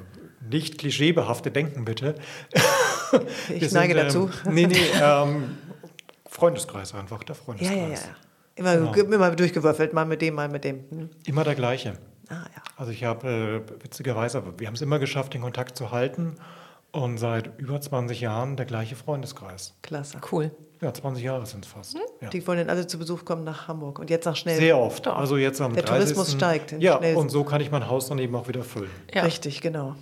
nicht 0.51 0.79
klischeebehaftet 0.79 1.55
denken 1.57 1.85
bitte. 1.85 2.15
Ich 3.55 3.61
Wir 3.61 3.73
neige 3.73 3.93
ähm, 3.95 3.99
dazu. 4.07 4.31
Nee, 4.51 4.67
nee, 4.67 4.77
ähm, 5.01 5.59
Freundeskreis 6.27 6.95
einfach, 6.95 7.23
der 7.25 7.37
Ja, 7.37 7.43
Freundeskreis. 7.43 7.77
ja, 7.79 7.89
ja. 7.89 8.17
Immer, 8.55 8.77
Genau. 8.93 9.15
immer 9.15 9.31
durchgewürfelt, 9.31 9.93
mal 9.93 10.05
mit 10.07 10.21
dem, 10.23 10.35
mal 10.35 10.49
mit 10.49 10.65
dem. 10.65 10.85
Hm. 10.91 11.11
Immer 11.27 11.45
der 11.45 11.55
gleiche. 11.55 11.95
Ah, 12.29 12.35
ja. 12.55 12.63
Also 12.77 12.93
ich 12.93 13.05
habe 13.05 13.65
äh, 13.79 13.83
witzigerweise, 13.85 14.39
aber 14.39 14.59
wir 14.59 14.67
haben 14.67 14.75
es 14.75 14.81
immer 14.83 14.99
geschafft, 14.99 15.35
den 15.35 15.43
Kontakt 15.43 15.77
zu 15.77 15.91
halten 15.91 16.37
und 16.91 17.19
seit 17.19 17.59
über 17.59 17.81
20 17.81 18.21
Jahren 18.21 18.57
der 18.57 18.67
gleiche 18.67 18.97
Freundeskreis. 18.97 19.75
Klasse. 19.83 20.19
Cool. 20.31 20.51
Ja, 20.81 20.93
20 20.93 21.23
Jahre 21.23 21.47
sind 21.47 21.65
es 21.65 21.71
fast. 21.71 21.97
Ja. 22.21 22.29
Die 22.29 22.47
wollen 22.47 22.59
dann 22.59 22.71
alle 22.71 22.87
zu 22.87 22.99
Besuch 22.99 23.25
kommen 23.25 23.45
nach 23.45 23.69
Hamburg 23.69 23.99
und 23.99 24.11
jetzt 24.11 24.25
nach 24.25 24.37
Schnell. 24.37 24.57
Sehr 24.57 24.77
oft. 24.79 25.07
Also 25.07 25.37
jetzt 25.37 25.61
am 25.61 25.73
Der 25.75 25.85
30. 25.85 26.15
Tourismus 26.15 26.33
steigt 26.33 26.73
in 26.73 26.81
Ja, 26.81 26.97
und 26.97 27.31
so 27.31 27.45
kann 27.45 27.61
ich 27.61 27.71
mein 27.71 27.89
Haus 27.89 28.09
dann 28.09 28.19
eben 28.19 28.35
auch 28.35 28.49
wieder 28.49 28.63
füllen. 28.65 28.91
Ja, 29.15 29.23
Richtig, 29.23 29.61
genau. 29.61 29.95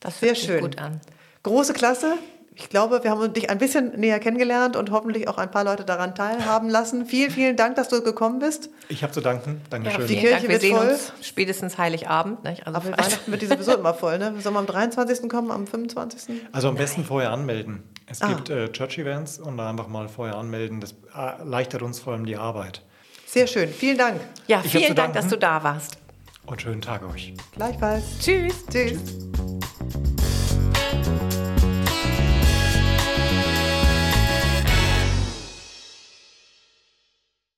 Das 0.00 0.20
Sehr 0.20 0.30
hört 0.30 0.36
sich 0.38 0.46
schön. 0.46 0.60
gut 0.60 0.78
an. 0.78 1.00
Große 1.42 1.72
Klasse. 1.72 2.14
Ich 2.56 2.68
glaube, 2.68 3.02
wir 3.04 3.10
haben 3.10 3.32
dich 3.32 3.48
ein 3.48 3.56
bisschen 3.56 3.98
näher 3.98 4.18
kennengelernt 4.18 4.76
und 4.76 4.90
hoffentlich 4.90 5.28
auch 5.28 5.38
ein 5.38 5.50
paar 5.50 5.64
Leute 5.64 5.84
daran 5.84 6.14
teilhaben 6.14 6.68
lassen. 6.68 7.06
Vielen, 7.06 7.30
vielen 7.30 7.56
Dank, 7.56 7.76
dass 7.76 7.88
du 7.88 8.02
gekommen 8.02 8.38
bist. 8.40 8.68
Ich 8.88 9.02
habe 9.02 9.12
zu 9.14 9.22
danken. 9.22 9.62
Ja, 9.62 9.66
Dankeschön. 9.70 10.00
die 10.02 10.06
vielen 10.08 10.20
Kirche 10.20 10.32
Dank. 10.34 10.42
Wir 10.42 10.48
wird 10.50 10.60
sehen 10.60 10.76
voll. 10.76 10.88
uns 10.88 11.12
spätestens 11.22 11.78
Heiligabend. 11.78 12.44
Nicht? 12.44 12.66
Also 12.66 12.76
Aber. 12.76 12.86
Weihnachten 12.90 13.30
wird 13.30 13.40
die 13.40 13.46
sowieso 13.46 13.74
immer 13.76 13.94
voll, 13.94 14.18
ne? 14.18 14.34
Sollen 14.40 14.54
wir 14.54 14.58
am 14.58 14.66
23. 14.66 15.26
kommen, 15.30 15.50
am 15.50 15.66
25.? 15.66 16.34
Also 16.52 16.68
am 16.68 16.74
besten 16.74 17.04
vorher 17.04 17.30
anmelden. 17.30 17.82
Es 18.06 18.20
Ah. 18.20 18.28
gibt 18.28 18.50
äh, 18.50 18.70
Church-Events 18.70 19.38
und 19.38 19.56
da 19.56 19.70
einfach 19.70 19.88
mal 19.88 20.08
vorher 20.08 20.36
anmelden. 20.36 20.80
Das 20.80 20.92
äh, 21.16 21.38
erleichtert 21.38 21.80
uns 21.80 22.00
vor 22.00 22.12
allem 22.12 22.26
die 22.26 22.36
Arbeit. 22.36 22.82
Sehr 23.26 23.46
schön. 23.46 23.70
Vielen 23.70 23.96
Dank. 23.96 24.20
Ja, 24.48 24.60
vielen 24.60 24.94
Dank, 24.96 25.14
dass 25.14 25.28
du 25.28 25.36
da 25.38 25.62
warst. 25.62 25.96
Und 26.44 26.60
schönen 26.60 26.82
Tag 26.82 27.08
euch. 27.08 27.32
Gleichfalls. 27.54 28.02
Tschüss. 28.20 28.66
Tschüss. 28.70 28.98